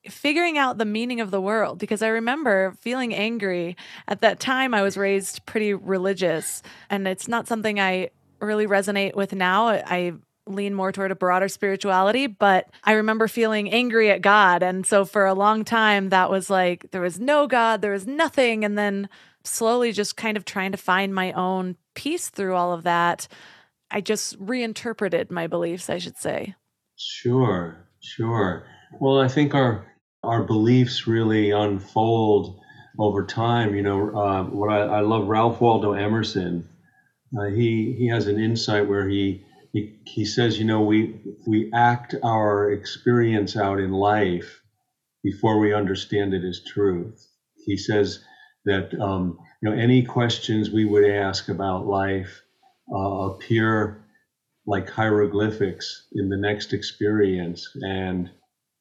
figuring 0.09 0.59
out 0.59 0.79
the 0.79 0.85
meaning 0.85 1.21
of 1.21 1.31
the 1.31 1.41
world 1.41 1.79
because 1.79 2.03
I 2.03 2.09
remember 2.09 2.77
feeling 2.81 3.15
angry 3.15 3.77
at 4.07 4.21
that 4.21 4.41
time 4.41 4.75
I 4.75 4.83
was 4.83 4.97
raised 4.97 5.45
pretty 5.47 5.75
religious 5.75 6.63
and 6.91 7.09
it's 7.09 7.29
not 7.29 7.49
something 7.49 7.81
I 7.81 8.11
really 8.41 8.67
resonate 8.67 9.15
with 9.15 9.35
now. 9.35 9.69
I 9.69 10.15
lean 10.47 10.75
more 10.75 10.93
toward 10.93 11.11
a 11.11 11.15
broader 11.17 11.49
spirituality, 11.49 12.27
but 12.27 12.69
I 12.85 12.93
remember 12.93 13.29
feeling 13.29 13.71
angry 13.71 14.11
at 14.11 14.21
God. 14.21 14.63
And 14.63 14.87
so 14.87 15.05
for 15.05 15.27
a 15.27 15.35
long 15.35 15.65
time, 15.65 16.11
that 16.11 16.31
was 16.31 16.51
like 16.51 16.91
there 16.91 17.01
was 17.01 17.19
no 17.19 17.47
God, 17.47 17.81
there 17.81 17.93
was 17.93 18.07
nothing. 18.07 18.65
And 18.65 18.77
then 18.77 19.09
slowly 19.45 19.93
just 19.93 20.17
kind 20.17 20.37
of 20.37 20.45
trying 20.45 20.73
to 20.73 20.79
find 20.79 21.15
my 21.15 21.33
own 21.33 21.77
peace 21.95 22.29
through 22.29 22.55
all 22.55 22.73
of 22.73 22.85
that. 22.85 23.29
I 23.91 24.01
just 24.01 24.37
reinterpreted 24.39 25.31
my 25.31 25.47
beliefs, 25.47 25.89
I 25.89 25.99
should 25.99 26.17
say. 26.17 26.55
Sure, 26.97 27.87
sure. 28.01 28.67
Well, 29.01 29.21
I 29.21 29.29
think 29.29 29.55
our 29.55 29.94
our 30.25 30.43
beliefs 30.43 31.07
really 31.07 31.51
unfold 31.51 32.61
over 32.99 33.25
time. 33.25 33.75
You 33.75 33.83
know, 33.83 34.17
uh, 34.17 34.45
what 34.45 34.71
I, 34.71 34.81
I, 34.81 35.01
love 35.01 35.29
Ralph 35.29 35.61
Waldo 35.61 35.93
Emerson. 35.93 36.69
Uh, 37.37 37.47
he 37.47 37.95
he 37.99 38.09
has 38.09 38.27
an 38.27 38.39
insight 38.39 38.89
where 38.89 39.09
he, 39.09 39.45
he 39.73 39.99
he 40.05 40.25
says, 40.25 40.59
you 40.59 40.65
know, 40.65 40.83
we 40.83 41.21
we 41.47 41.71
act 41.73 42.15
our 42.23 42.71
experience 42.71 43.57
out 43.57 43.81
in 43.81 43.91
life 43.91 44.61
before 45.23 45.59
we 45.59 45.75
understand 45.75 46.35
it 46.35 46.45
as 46.45 46.63
truth. 46.65 47.27
He 47.65 47.77
says 47.77 48.25
that 48.65 48.99
um, 49.01 49.39
you 49.61 49.71
know 49.71 49.77
any 49.77 50.03
questions 50.03 50.71
we 50.71 50.85
would 50.85 51.09
ask 51.09 51.49
about 51.49 51.87
life 51.87 52.43
uh, 52.95 52.99
appear 52.99 54.05
like 54.67 54.89
hieroglyphics 54.89 56.07
in 56.13 56.29
the 56.29 56.37
next 56.37 56.73
experience 56.73 57.69
and 57.83 58.31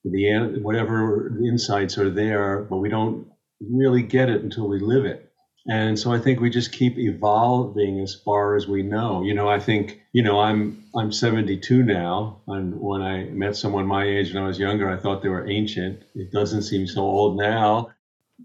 the 0.04 0.60
whatever 0.62 1.38
insights 1.46 1.98
are 1.98 2.10
there 2.10 2.64
but 2.64 2.78
we 2.78 2.90
don't 2.90 3.28
really 3.62 4.02
get 4.02 4.30
it 4.30 4.44
until 4.44 4.68
we 4.68 4.80
live 4.80 5.06
it. 5.06 5.30
And 5.68 5.98
so 5.98 6.12
i 6.12 6.20
think 6.20 6.40
we 6.40 6.50
just 6.50 6.74
keep 6.74 6.98
evolving 6.98 8.02
as 8.02 8.14
far 8.14 8.56
as 8.56 8.68
we 8.68 8.84
know. 8.84 9.24
You 9.24 9.34
know 9.34 9.50
i 9.50 9.60
think 9.60 10.02
you 10.12 10.24
know 10.24 10.40
i'm 10.40 10.84
i'm 10.96 11.12
72 11.12 11.84
now 11.84 12.42
and 12.48 12.80
when 12.80 13.02
i 13.02 13.24
met 13.26 13.56
someone 13.56 13.88
my 13.88 14.06
age 14.06 14.34
when 14.34 14.44
i 14.44 14.48
was 14.48 14.60
younger 14.60 14.90
i 14.90 14.98
thought 14.98 15.24
they 15.24 15.30
were 15.30 15.50
ancient. 15.50 16.04
It 16.16 16.32
doesn't 16.32 16.64
seem 16.64 16.88
so 16.88 17.02
old 17.02 17.38
now. 17.38 17.92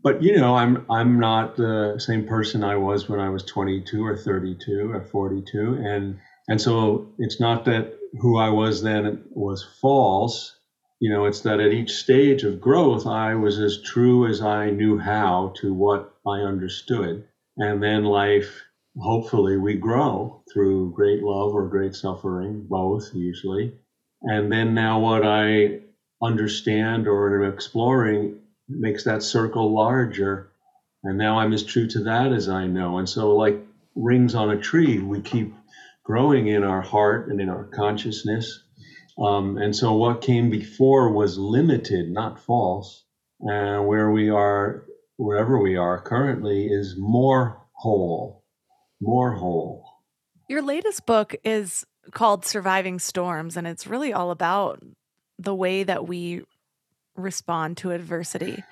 But 0.00 0.22
you 0.22 0.36
know 0.36 0.54
i'm 0.54 0.86
i'm 0.88 1.18
not 1.18 1.56
the 1.56 1.98
same 1.98 2.26
person 2.26 2.62
i 2.62 2.76
was 2.76 3.08
when 3.08 3.18
i 3.18 3.30
was 3.30 3.44
22 3.44 4.06
or 4.06 4.16
32 4.16 4.92
or 4.92 5.02
42 5.02 5.74
and 5.74 6.20
and 6.48 6.60
so 6.60 7.12
it's 7.18 7.40
not 7.40 7.66
that 7.66 7.98
who 8.20 8.38
I 8.38 8.48
was 8.50 8.82
then 8.82 9.24
was 9.30 9.64
false. 9.80 10.57
You 11.00 11.10
know, 11.10 11.26
it's 11.26 11.42
that 11.42 11.60
at 11.60 11.72
each 11.72 11.92
stage 11.92 12.42
of 12.42 12.60
growth, 12.60 13.06
I 13.06 13.36
was 13.36 13.60
as 13.60 13.80
true 13.82 14.26
as 14.26 14.42
I 14.42 14.70
knew 14.70 14.98
how 14.98 15.52
to 15.60 15.72
what 15.72 16.14
I 16.26 16.40
understood. 16.40 17.24
And 17.56 17.80
then 17.82 18.04
life, 18.04 18.64
hopefully, 18.96 19.56
we 19.56 19.74
grow 19.74 20.42
through 20.52 20.92
great 20.92 21.22
love 21.22 21.54
or 21.54 21.68
great 21.68 21.94
suffering, 21.94 22.66
both 22.68 23.14
usually. 23.14 23.74
And 24.22 24.50
then 24.50 24.74
now 24.74 24.98
what 24.98 25.24
I 25.24 25.80
understand 26.20 27.06
or 27.06 27.44
am 27.44 27.52
exploring 27.52 28.40
makes 28.68 29.04
that 29.04 29.22
circle 29.22 29.72
larger. 29.72 30.50
And 31.04 31.16
now 31.16 31.38
I'm 31.38 31.52
as 31.52 31.62
true 31.62 31.86
to 31.88 32.04
that 32.04 32.32
as 32.32 32.48
I 32.48 32.66
know. 32.66 32.98
And 32.98 33.08
so, 33.08 33.36
like 33.36 33.64
rings 33.94 34.34
on 34.34 34.50
a 34.50 34.60
tree, 34.60 34.98
we 34.98 35.20
keep 35.20 35.54
growing 36.04 36.48
in 36.48 36.64
our 36.64 36.82
heart 36.82 37.28
and 37.28 37.40
in 37.40 37.48
our 37.48 37.64
consciousness. 37.64 38.64
Um, 39.18 39.58
and 39.58 39.74
so 39.74 39.94
what 39.94 40.22
came 40.22 40.50
before 40.50 41.10
was 41.12 41.38
limited, 41.38 42.10
not 42.10 42.38
false. 42.38 43.04
And 43.40 43.86
where 43.86 44.10
we 44.10 44.30
are, 44.30 44.84
wherever 45.16 45.58
we 45.58 45.76
are 45.76 46.00
currently, 46.00 46.66
is 46.66 46.96
more 46.98 47.62
whole, 47.72 48.44
more 49.00 49.32
whole. 49.32 49.84
Your 50.48 50.62
latest 50.62 51.06
book 51.06 51.34
is 51.44 51.84
called 52.12 52.44
Surviving 52.44 52.98
Storms, 52.98 53.56
and 53.56 53.66
it's 53.66 53.86
really 53.86 54.12
all 54.12 54.30
about 54.30 54.82
the 55.38 55.54
way 55.54 55.82
that 55.82 56.08
we 56.08 56.42
respond 57.16 57.76
to 57.78 57.90
adversity. 57.90 58.62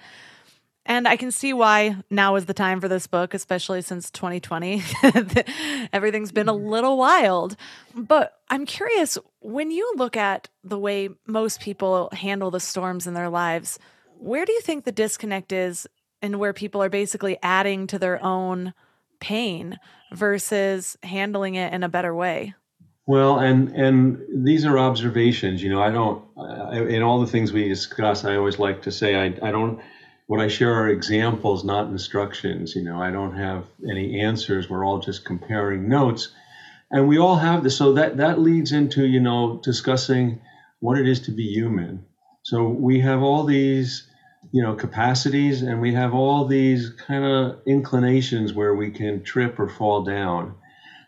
And 0.86 1.08
I 1.08 1.16
can 1.16 1.32
see 1.32 1.52
why 1.52 1.96
now 2.10 2.36
is 2.36 2.46
the 2.46 2.54
time 2.54 2.80
for 2.80 2.86
this 2.86 3.08
book, 3.08 3.34
especially 3.34 3.82
since 3.82 4.10
2020. 4.12 4.82
Everything's 5.92 6.30
been 6.30 6.48
a 6.48 6.54
mm-hmm. 6.54 6.68
little 6.68 6.96
wild. 6.96 7.56
But 7.94 8.38
I'm 8.48 8.66
curious 8.66 9.18
when 9.40 9.72
you 9.72 9.94
look 9.96 10.16
at 10.16 10.48
the 10.62 10.78
way 10.78 11.08
most 11.26 11.60
people 11.60 12.08
handle 12.12 12.52
the 12.52 12.60
storms 12.60 13.08
in 13.08 13.14
their 13.14 13.28
lives, 13.28 13.80
where 14.18 14.44
do 14.44 14.52
you 14.52 14.60
think 14.60 14.84
the 14.84 14.92
disconnect 14.92 15.52
is 15.52 15.88
and 16.22 16.38
where 16.38 16.52
people 16.52 16.82
are 16.82 16.88
basically 16.88 17.36
adding 17.42 17.88
to 17.88 17.98
their 17.98 18.24
own 18.24 18.72
pain 19.18 19.78
versus 20.12 20.96
handling 21.02 21.56
it 21.56 21.72
in 21.72 21.82
a 21.82 21.88
better 21.88 22.14
way? 22.14 22.54
Well, 23.06 23.38
and 23.38 23.68
and 23.68 24.44
these 24.44 24.64
are 24.64 24.78
observations. 24.78 25.62
You 25.62 25.70
know, 25.70 25.80
I 25.80 25.90
don't. 25.90 26.24
in 26.90 27.02
all 27.02 27.20
the 27.20 27.26
things 27.26 27.52
we 27.52 27.68
discuss, 27.68 28.24
I 28.24 28.36
always 28.36 28.58
like 28.58 28.82
to 28.82 28.92
say 28.92 29.14
I, 29.14 29.26
I 29.42 29.52
don't 29.52 29.80
what 30.26 30.40
I 30.40 30.48
share 30.48 30.74
are 30.74 30.88
examples, 30.88 31.64
not 31.64 31.88
instructions. 31.88 32.74
You 32.74 32.82
know, 32.82 33.00
I 33.00 33.10
don't 33.10 33.36
have 33.36 33.66
any 33.88 34.20
answers. 34.20 34.68
We're 34.68 34.84
all 34.84 34.98
just 34.98 35.24
comparing 35.24 35.88
notes. 35.88 36.28
And 36.90 37.08
we 37.08 37.18
all 37.18 37.36
have 37.36 37.62
this. 37.62 37.76
So 37.76 37.94
that, 37.94 38.16
that 38.16 38.40
leads 38.40 38.72
into, 38.72 39.06
you 39.06 39.20
know, 39.20 39.60
discussing 39.62 40.40
what 40.80 40.98
it 40.98 41.08
is 41.08 41.20
to 41.20 41.30
be 41.30 41.44
human. 41.44 42.04
So 42.42 42.68
we 42.68 43.00
have 43.00 43.22
all 43.22 43.44
these, 43.44 44.08
you 44.52 44.62
know, 44.62 44.74
capacities 44.74 45.62
and 45.62 45.80
we 45.80 45.94
have 45.94 46.14
all 46.14 46.44
these 46.44 46.90
kind 46.90 47.24
of 47.24 47.58
inclinations 47.66 48.52
where 48.52 48.74
we 48.74 48.90
can 48.90 49.22
trip 49.22 49.58
or 49.58 49.68
fall 49.68 50.02
down. 50.02 50.54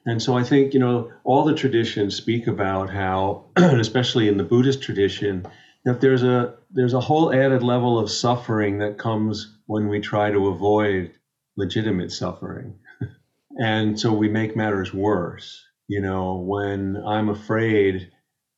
And 0.07 0.23
so 0.23 0.37
I 0.37 0.43
think, 0.43 0.75
you 0.75 0.81
know, 0.81 1.13
all 1.25 1.45
the 1.45 1.55
traditions 1.55 2.15
speak 2.17 2.47
about 2.47 2.91
how, 2.91 3.45
especially 3.57 4.29
in 4.29 4.37
the 4.37 4.45
Buddhist 4.45 4.81
tradition, 4.81 5.47
that 5.89 6.03
there's 6.03 6.23
a 6.23 6.55
there's 6.71 6.93
a 6.93 7.01
whole 7.01 7.33
added 7.33 7.63
level 7.63 7.99
of 7.99 8.11
suffering 8.11 8.77
that 8.79 8.99
comes 8.99 9.57
when 9.65 9.89
we 9.89 10.01
try 10.01 10.31
to 10.31 10.49
avoid 10.49 11.11
legitimate 11.57 12.13
suffering. 12.13 12.75
and 13.59 13.99
so 13.99 14.13
we 14.13 14.29
make 14.29 14.55
matters 14.55 14.93
worse. 14.93 15.65
You 15.87 16.03
know, 16.03 16.35
when 16.35 17.03
I'm 17.07 17.31
afraid 17.31 18.11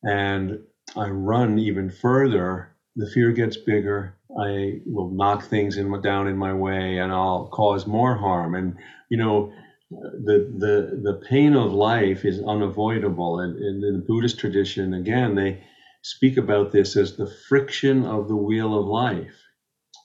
and 0.03 0.59
I 0.97 1.07
run 1.07 1.57
even 1.57 1.89
further, 1.89 2.75
the 2.97 3.09
fear 3.09 3.31
gets 3.31 3.55
bigger. 3.55 4.13
I 4.37 4.81
will 4.85 5.09
knock 5.09 5.45
things 5.45 5.77
in, 5.77 6.01
down 6.01 6.27
in 6.27 6.35
my 6.35 6.53
way 6.53 6.97
and 6.97 7.13
I'll 7.13 7.47
cause 7.47 7.87
more 7.87 8.17
harm. 8.17 8.55
And, 8.55 8.75
you 9.09 9.15
know, 9.15 9.53
the, 9.89 10.51
the, 10.57 10.99
the 11.01 11.21
pain 11.29 11.55
of 11.55 11.71
life 11.71 12.25
is 12.25 12.41
unavoidable. 12.41 13.39
And, 13.39 13.57
and 13.57 13.81
in 13.85 13.93
the 13.93 14.05
Buddhist 14.05 14.37
tradition, 14.37 14.93
again, 14.93 15.35
they, 15.35 15.63
speak 16.01 16.37
about 16.37 16.71
this 16.71 16.95
as 16.95 17.15
the 17.15 17.31
friction 17.47 18.05
of 18.05 18.27
the 18.27 18.35
wheel 18.35 18.77
of 18.77 18.85
life. 18.85 19.35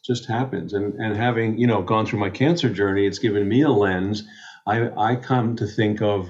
Just 0.05 0.27
happens. 0.27 0.73
And 0.73 0.95
and 0.95 1.17
having, 1.17 1.59
you 1.59 1.67
know, 1.67 1.83
gone 1.83 2.07
through 2.07 2.21
my 2.21 2.31
cancer 2.31 2.71
journey, 2.71 3.07
it's 3.07 3.19
given 3.19 3.49
me 3.49 3.63
a 3.63 3.71
lens. 3.71 4.25
I 4.67 4.91
I 4.91 5.17
come 5.17 5.57
to 5.57 5.67
think 5.67 6.01
of, 6.01 6.29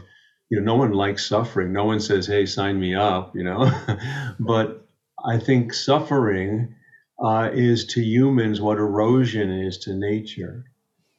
you 0.51 0.61
know, 0.61 0.75
no 0.75 0.79
one 0.79 0.93
likes 0.93 1.27
suffering. 1.27 1.73
No 1.73 1.85
one 1.85 2.01
says, 2.01 2.27
hey, 2.27 2.47
sign 2.47 2.81
me 2.81 2.95
up, 2.95 3.35
you 3.35 3.45
know. 3.45 3.71
but 4.41 4.87
I 5.25 5.39
think 5.39 5.75
suffering 5.75 6.75
uh, 7.23 7.51
is 7.53 7.87
to 7.87 8.03
humans 8.03 8.61
what 8.61 8.79
erosion 8.79 9.51
is 9.51 9.79
to 9.79 9.95
nature. 9.95 10.65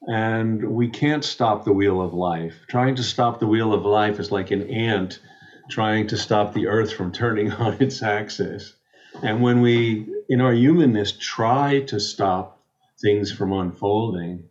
And 0.08 0.72
we 0.72 0.89
can't 0.89 1.25
stop 1.25 1.66
the 1.66 1.74
wheel 1.74 2.01
of 2.01 2.13
life. 2.13 2.56
Trying 2.70 2.96
to 2.96 3.04
stop 3.04 3.39
the 3.39 3.48
wheel 3.48 3.74
of 3.74 3.84
life 3.84 4.20
is 4.20 4.32
like 4.32 4.51
an 4.51 4.70
ant 4.70 5.20
trying 5.70 6.08
to 6.08 6.18
stop 6.18 6.54
the 6.54 6.68
earth 6.68 6.94
from 6.94 7.12
turning 7.12 7.52
on 7.66 7.82
its 7.82 8.02
axis. 8.02 8.74
And 9.24 9.42
when 9.42 9.62
we, 9.62 10.08
in 10.30 10.42
our 10.42 10.54
humanness, 10.54 11.12
try 11.20 11.82
to 11.82 12.00
stop 12.00 12.62
things 13.02 13.32
from 13.32 13.54
unfolding 13.54 14.50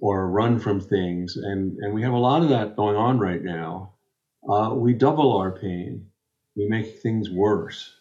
or 0.00 0.30
run 0.30 0.58
from 0.58 0.80
things, 0.80 1.36
and, 1.36 1.78
and 1.78 1.94
we 1.94 2.02
have 2.02 2.12
a 2.12 2.18
lot 2.18 2.42
of 2.42 2.50
that 2.50 2.76
going 2.76 2.96
on 2.96 3.18
right 3.18 3.42
now, 3.42 3.94
uh, 4.48 4.72
we 4.74 4.92
double 4.92 5.36
our 5.36 5.50
pain. 5.50 6.06
We 6.54 6.68
make 6.68 7.00
things 7.00 7.30
worse. 7.30 7.92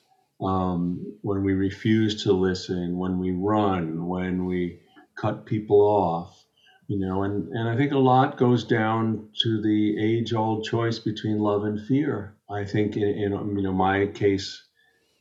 Um, 0.41 1.17
when 1.22 1.43
we 1.43 1.53
refuse 1.53 2.24
to 2.24 2.34
listen, 2.34 2.98
when 2.98 3.19
we 3.19 3.31
run, 3.31 4.07
when 4.07 4.45
we 4.45 4.81
cut 5.15 5.45
people 5.45 5.81
off, 5.81 6.44
you 6.87 6.99
know, 6.99 7.23
and, 7.23 7.49
and 7.49 7.67
I 7.67 7.75
think 7.75 7.91
a 7.91 7.97
lot 7.97 8.37
goes 8.37 8.63
down 8.63 9.29
to 9.41 9.61
the 9.61 9.97
age 9.99 10.33
old 10.33 10.65
choice 10.65 10.99
between 10.99 11.39
love 11.39 11.63
and 11.63 11.79
fear. 11.79 12.35
I 12.49 12.65
think 12.65 12.95
in, 12.95 13.03
in 13.03 13.31
you 13.57 13.63
know 13.63 13.73
my 13.73 14.07
case 14.07 14.63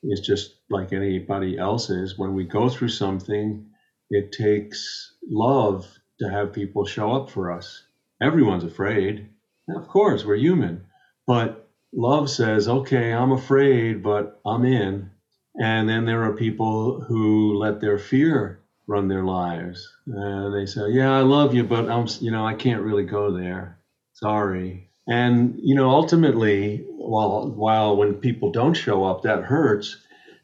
is 0.02 0.20
just 0.20 0.56
like 0.68 0.92
anybody 0.92 1.58
else's. 1.58 2.18
When 2.18 2.34
we 2.34 2.44
go 2.44 2.68
through 2.68 2.90
something, 2.90 3.66
it 4.10 4.32
takes 4.32 5.14
love 5.26 5.86
to 6.20 6.30
have 6.30 6.52
people 6.52 6.84
show 6.84 7.12
up 7.12 7.30
for 7.30 7.50
us. 7.50 7.84
Everyone's 8.20 8.64
afraid. 8.64 9.28
of 9.74 9.88
course, 9.88 10.24
we're 10.24 10.36
human. 10.36 10.84
But 11.26 11.66
love 11.92 12.28
says, 12.28 12.68
okay, 12.68 13.12
I'm 13.12 13.32
afraid, 13.32 14.02
but 14.02 14.40
I'm 14.44 14.64
in. 14.64 15.10
And 15.60 15.88
then 15.88 16.04
there 16.04 16.24
are 16.24 16.36
people 16.36 17.00
who 17.00 17.56
let 17.56 17.80
their 17.80 17.98
fear 17.98 18.63
run 18.86 19.08
their 19.08 19.24
lives. 19.24 19.88
Uh, 20.08 20.50
they 20.50 20.66
say, 20.66 20.90
yeah, 20.90 21.16
I 21.16 21.20
love 21.20 21.54
you, 21.54 21.64
but 21.64 21.90
I'm, 21.90 22.06
you 22.20 22.30
know, 22.30 22.46
I 22.46 22.54
can't 22.54 22.82
really 22.82 23.04
go 23.04 23.32
there. 23.36 23.78
Sorry 24.12 24.90
And 25.08 25.58
you 25.62 25.74
know, 25.74 25.90
ultimately, 25.90 26.84
while 26.88 27.48
while 27.50 27.96
when 27.96 28.14
people 28.14 28.50
don't 28.52 28.74
show 28.74 29.04
up, 29.04 29.22
that 29.22 29.44
hurts. 29.44 29.96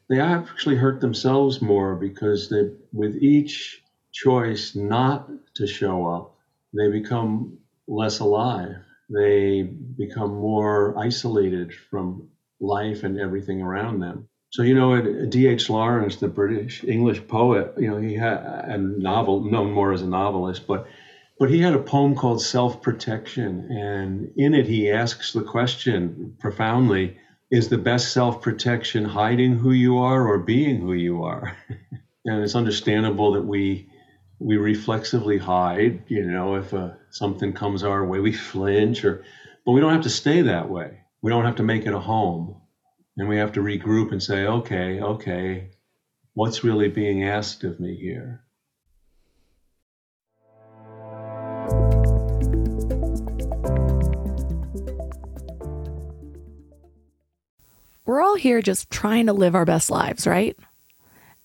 They 0.09 0.19
actually 0.19 0.75
hurt 0.75 0.99
themselves 0.99 1.61
more 1.61 1.95
because 1.95 2.49
they, 2.49 2.69
with 2.91 3.15
each 3.15 3.81
choice 4.11 4.75
not 4.75 5.29
to 5.55 5.65
show 5.67 6.05
up, 6.05 6.35
they 6.73 6.89
become 6.91 7.59
less 7.87 8.19
alive. 8.19 8.75
They 9.09 9.63
become 9.63 10.35
more 10.35 10.97
isolated 10.97 11.73
from 11.73 12.29
life 12.59 13.03
and 13.03 13.19
everything 13.19 13.61
around 13.61 13.99
them. 13.99 14.27
So 14.51 14.63
you 14.63 14.75
know, 14.75 15.25
D.H. 15.27 15.69
Lawrence, 15.69 16.17
the 16.17 16.27
British 16.27 16.83
English 16.83 17.25
poet, 17.27 17.73
you 17.77 17.89
know, 17.89 17.97
he 17.97 18.15
had 18.15 18.33
a 18.33 18.77
novel 18.77 19.45
known 19.45 19.71
more 19.71 19.93
as 19.93 20.01
a 20.01 20.07
novelist, 20.07 20.67
but 20.67 20.87
but 21.39 21.49
he 21.49 21.61
had 21.61 21.73
a 21.73 21.79
poem 21.79 22.15
called 22.15 22.41
Self 22.41 22.81
Protection, 22.81 23.71
and 23.71 24.31
in 24.35 24.53
it 24.53 24.67
he 24.67 24.91
asks 24.91 25.31
the 25.31 25.41
question 25.41 26.35
profoundly: 26.37 27.17
Is 27.49 27.69
the 27.69 27.77
best 27.77 28.11
self 28.11 28.41
protection 28.41 29.05
hiding 29.05 29.57
who 29.57 29.71
you 29.71 29.97
are 29.97 30.27
or 30.27 30.37
being 30.37 30.81
who 30.81 30.93
you 30.93 31.23
are? 31.23 31.57
and 32.25 32.43
it's 32.43 32.53
understandable 32.53 33.31
that 33.31 33.45
we 33.45 33.89
we 34.39 34.57
reflexively 34.57 35.37
hide. 35.37 36.03
You 36.09 36.25
know, 36.25 36.55
if 36.55 36.73
uh, 36.73 36.89
something 37.09 37.53
comes 37.53 37.83
our 37.83 38.05
way, 38.05 38.19
we 38.19 38.33
flinch, 38.33 39.05
or 39.05 39.23
but 39.65 39.71
we 39.71 39.79
don't 39.79 39.93
have 39.93 40.03
to 40.03 40.09
stay 40.09 40.41
that 40.41 40.69
way. 40.69 40.99
We 41.21 41.31
don't 41.31 41.45
have 41.45 41.55
to 41.55 41.63
make 41.63 41.85
it 41.85 41.93
a 41.93 41.99
home, 41.99 42.60
and 43.17 43.27
we 43.27 43.37
have 43.37 43.51
to 43.53 43.61
regroup 43.61 44.11
and 44.11 44.21
say, 44.21 44.45
okay, 44.45 45.01
okay, 45.01 45.69
what's 46.33 46.63
really 46.63 46.89
being 46.89 47.23
asked 47.23 47.63
of 47.63 47.79
me 47.79 47.95
here? 47.95 48.43
We're 58.05 58.21
all 58.21 58.35
here 58.35 58.61
just 58.61 58.89
trying 58.89 59.27
to 59.27 59.33
live 59.33 59.55
our 59.55 59.65
best 59.65 59.89
lives, 59.89 60.27
right? 60.27 60.57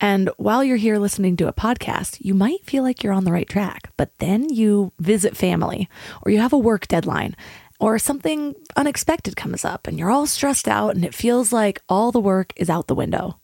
And 0.01 0.31
while 0.37 0.63
you're 0.63 0.77
here 0.77 0.99
listening 0.99 1.37
to 1.39 1.49
a 1.49 1.53
podcast, 1.53 2.19
you 2.21 2.35
might 2.35 2.65
feel 2.65 2.83
like 2.83 3.03
you're 3.03 3.13
on 3.13 3.25
the 3.25 3.33
right 3.33 3.49
track, 3.49 3.93
but 3.97 4.11
then 4.19 4.49
you 4.51 4.93
visit 4.99 5.37
family 5.37 5.89
or 6.23 6.33
you 6.33 6.41
have 6.41 6.53
a 6.53 6.59
work 6.59 6.87
deadline 6.87 7.35
or 7.79 7.99
something 7.99 8.55
unexpected 8.77 9.37
comes 9.37 9.65
up 9.65 9.87
and 9.87 9.99
you're 9.99 10.11
all 10.11 10.27
stressed 10.27 10.69
out 10.69 10.95
and 10.95 11.05
it 11.05 11.15
feels 11.15 11.53
like 11.53 11.83
all 11.89 12.13
the 12.13 12.21
work 12.21 12.53
is 12.57 12.71
out 12.71 12.87
the 12.87 12.95
window. 12.95 13.39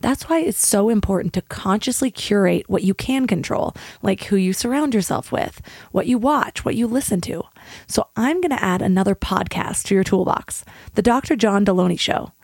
That's 0.00 0.30
why 0.30 0.40
it's 0.40 0.66
so 0.66 0.88
important 0.88 1.34
to 1.34 1.42
consciously 1.42 2.10
curate 2.10 2.68
what 2.70 2.82
you 2.82 2.94
can 2.94 3.26
control, 3.26 3.74
like 4.00 4.24
who 4.24 4.36
you 4.36 4.54
surround 4.54 4.94
yourself 4.94 5.30
with, 5.30 5.60
what 5.92 6.06
you 6.06 6.16
watch, 6.16 6.64
what 6.64 6.74
you 6.74 6.86
listen 6.86 7.20
to. 7.22 7.42
So 7.86 8.08
I'm 8.16 8.40
going 8.40 8.56
to 8.56 8.64
add 8.64 8.80
another 8.80 9.14
podcast 9.14 9.84
to 9.84 9.94
your 9.94 10.04
toolbox 10.04 10.64
The 10.94 11.02
Dr. 11.02 11.36
John 11.36 11.66
Delony 11.66 11.98
Show. 11.98 12.32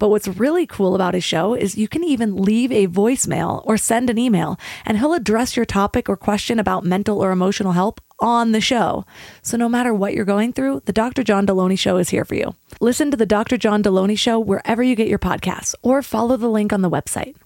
But 0.00 0.08
what's 0.08 0.26
really 0.26 0.66
cool 0.66 0.94
about 0.94 1.12
his 1.12 1.24
show 1.24 1.52
is 1.52 1.76
you 1.76 1.86
can 1.86 2.02
even 2.02 2.34
leave 2.34 2.72
a 2.72 2.88
voicemail 2.88 3.62
or 3.66 3.76
send 3.76 4.08
an 4.08 4.16
email, 4.16 4.58
and 4.86 4.96
he'll 4.96 5.12
address 5.12 5.56
your 5.56 5.66
topic 5.66 6.08
or 6.08 6.16
question 6.16 6.58
about 6.58 6.86
mental 6.86 7.22
or 7.22 7.30
emotional 7.30 7.72
help 7.72 8.00
on 8.18 8.52
the 8.52 8.62
show. 8.62 9.04
So 9.42 9.58
no 9.58 9.68
matter 9.68 9.92
what 9.92 10.14
you're 10.14 10.24
going 10.24 10.54
through, 10.54 10.82
the 10.86 10.92
Dr. 10.94 11.22
John 11.22 11.46
Delony 11.46 11.78
Show 11.78 11.98
is 11.98 12.08
here 12.08 12.24
for 12.24 12.34
you. 12.34 12.54
Listen 12.80 13.10
to 13.10 13.16
the 13.16 13.26
Dr. 13.26 13.58
John 13.58 13.82
Delony 13.82 14.18
Show 14.18 14.40
wherever 14.40 14.82
you 14.82 14.96
get 14.96 15.06
your 15.06 15.18
podcasts 15.18 15.74
or 15.82 16.00
follow 16.00 16.38
the 16.38 16.48
link 16.48 16.72
on 16.72 16.80
the 16.80 16.90
website. 16.90 17.36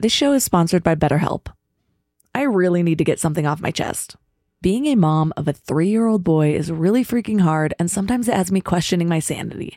This 0.00 0.12
show 0.12 0.32
is 0.32 0.44
sponsored 0.44 0.82
by 0.82 0.94
BetterHelp. 0.94 1.48
I 2.34 2.42
really 2.42 2.82
need 2.82 2.96
to 2.98 3.04
get 3.04 3.20
something 3.20 3.46
off 3.46 3.60
my 3.60 3.70
chest. 3.70 4.16
Being 4.62 4.86
a 4.86 4.94
mom 4.94 5.34
of 5.36 5.46
a 5.46 5.52
three 5.52 5.90
year 5.90 6.06
old 6.06 6.24
boy 6.24 6.54
is 6.54 6.72
really 6.72 7.04
freaking 7.04 7.42
hard, 7.42 7.74
and 7.78 7.90
sometimes 7.90 8.28
it 8.28 8.34
has 8.34 8.50
me 8.50 8.62
questioning 8.62 9.08
my 9.08 9.18
sanity. 9.18 9.76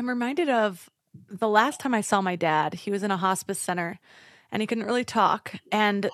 I'm 0.00 0.08
reminded 0.08 0.48
of 0.48 0.88
the 1.28 1.46
last 1.46 1.78
time 1.78 1.92
I 1.92 2.00
saw 2.00 2.22
my 2.22 2.34
dad. 2.34 2.72
He 2.72 2.90
was 2.90 3.02
in 3.02 3.10
a 3.10 3.18
hospice 3.18 3.58
center 3.58 4.00
and 4.50 4.62
he 4.62 4.66
couldn't 4.66 4.86
really 4.86 5.04
talk. 5.04 5.56
And 5.70 6.08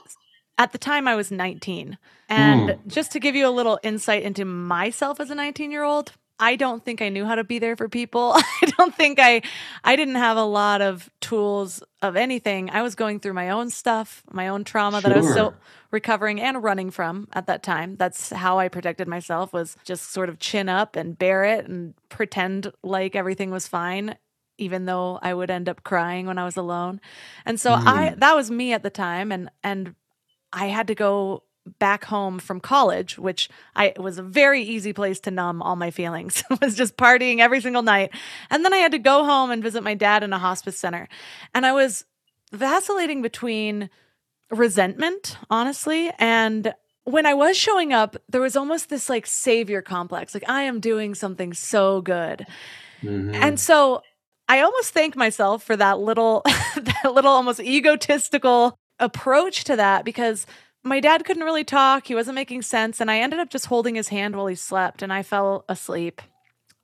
at 0.59 0.73
the 0.73 0.79
time, 0.79 1.07
I 1.07 1.15
was 1.15 1.31
19. 1.31 1.97
And 2.29 2.71
mm. 2.71 2.87
just 2.89 3.13
to 3.13 3.21
give 3.21 3.37
you 3.37 3.47
a 3.47 3.49
little 3.49 3.79
insight 3.85 4.25
into 4.25 4.45
myself 4.45 5.21
as 5.21 5.31
a 5.31 5.37
19 5.37 5.71
year 5.71 5.85
old, 5.85 6.11
I 6.39 6.57
don't 6.57 6.85
think 6.85 7.01
I 7.01 7.09
knew 7.09 7.25
how 7.25 7.35
to 7.35 7.45
be 7.45 7.59
there 7.59 7.77
for 7.77 7.89
people. 7.89 8.33
I 8.37 8.73
don't 8.77 8.95
think 8.95 9.19
I 9.19 9.43
I 9.85 9.97
didn't 9.97 10.17
have 10.17 10.37
a 10.37 10.45
lot 10.45 10.83
of 10.83 11.11
tools 11.21 11.83
of 12.03 12.17
anything. 12.17 12.71
I 12.71 12.83
was 12.83 12.95
going 12.95 13.21
through 13.21 13.33
my 13.33 13.51
own 13.51 13.71
stuff, 13.71 14.23
my 14.31 14.49
own 14.49 14.65
trauma 14.65 15.01
sure. 15.01 15.09
that 15.09 15.17
I 15.17 15.21
was 15.21 15.31
still 15.31 15.55
recovering 15.91 16.41
and 16.41 16.63
running 16.63 16.91
from 16.91 17.29
at 17.33 17.47
that 17.47 17.63
time. 17.63 17.97
That's 17.97 18.31
how 18.31 18.59
I 18.59 18.69
protected 18.69 19.09
myself 19.09 19.53
was 19.53 19.77
just 19.85 20.13
sort 20.13 20.29
of 20.29 20.39
chin 20.39 20.69
up 20.69 20.97
and 20.97 21.19
bear 21.19 21.45
it 21.45 21.67
and 21.67 21.95
pretend 22.09 22.73
like 22.83 23.17
everything 23.17 23.51
was 23.51 23.67
fine 23.67 24.17
even 24.59 24.87
though 24.87 25.19
I 25.21 25.35
would 25.35 25.51
end 25.51 25.69
up 25.69 25.85
crying 25.85 26.27
when 26.27 26.39
I 26.39 26.45
was 26.45 26.57
alone. 26.57 27.01
And 27.45 27.61
so 27.61 27.73
mm. 27.73 27.87
I 27.87 28.15
that 28.17 28.37
was 28.37 28.51
me 28.51 28.73
at 28.73 28.83
the 28.83 28.91
time 28.91 29.33
and 29.33 29.51
and 29.63 29.95
I 30.53 30.67
had 30.67 30.87
to 30.87 30.95
go 30.95 31.43
back 31.79 32.05
home 32.05 32.39
from 32.39 32.61
college, 32.61 33.19
which 33.19 33.49
I 33.75 33.93
was 33.97 34.19
a 34.19 34.23
very 34.23 34.63
easy 34.63 34.93
place 34.93 35.21
to 35.21 35.31
numb 35.31 35.63
all 35.63 35.77
my 35.77 35.91
feelings. 35.91 36.43
was 36.61 36.75
just 36.75 36.97
partying 36.97 37.41
every 37.41 37.61
single 37.61 37.83
night. 37.83 38.11
And 38.51 38.65
then 38.65 38.73
I 38.73 38.79
had 38.79 38.93
to 38.93 38.99
go 38.99 39.25
home 39.25 39.51
and 39.51 39.63
visit 39.63 39.83
my 39.83 39.95
dad 39.95 40.23
in 40.23 40.33
a 40.33 40.39
hospice 40.39 40.79
center. 40.79 41.09
And 41.55 41.67
I 41.67 41.73
was 41.73 42.05
vacillating 42.53 43.23
between 43.23 43.91
resentment, 44.51 45.37
honestly, 45.51 46.11
and 46.19 46.75
when 47.05 47.25
I 47.25 47.35
was 47.35 47.57
showing 47.57 47.93
up, 47.93 48.17
there 48.29 48.41
was 48.41 48.57
almost 48.57 48.91
this 48.91 49.09
like 49.09 49.27
savior 49.27 49.81
complex. 49.81 50.35
Like 50.35 50.49
I 50.49 50.63
am 50.63 50.81
doing 50.81 51.15
something 51.15 51.55
so 51.55 52.01
good. 52.01 52.45
Mm-hmm. 53.01 53.35
And 53.35 53.61
so 53.61 54.03
I 54.49 54.61
almost 54.61 54.93
thank 54.93 55.15
myself 55.15 55.63
for 55.63 55.77
that 55.77 56.01
little 56.01 56.43
that 56.77 57.13
little 57.13 57.31
almost 57.31 57.61
egotistical 57.61 58.77
approach 58.99 59.65
to 59.65 59.77
that 59.77 60.05
because 60.05 60.47
my 60.87 61.01
dad 61.01 61.25
couldn't 61.25 61.45
really 61.45 61.65
talk. 61.65 62.07
He 62.07 62.15
wasn't 62.15 62.37
making 62.37 62.63
sense. 62.63 63.01
And 63.01 63.11
I 63.11 63.19
ended 63.19 63.41
up 63.41 63.51
just 63.51 63.67
holding 63.67 63.95
his 63.95 64.09
hand 64.09 64.37
while 64.37 64.47
he 64.47 64.55
slept 64.55 65.03
and 65.03 65.13
I 65.13 65.23
fell 65.23 65.65
asleep. 65.69 66.23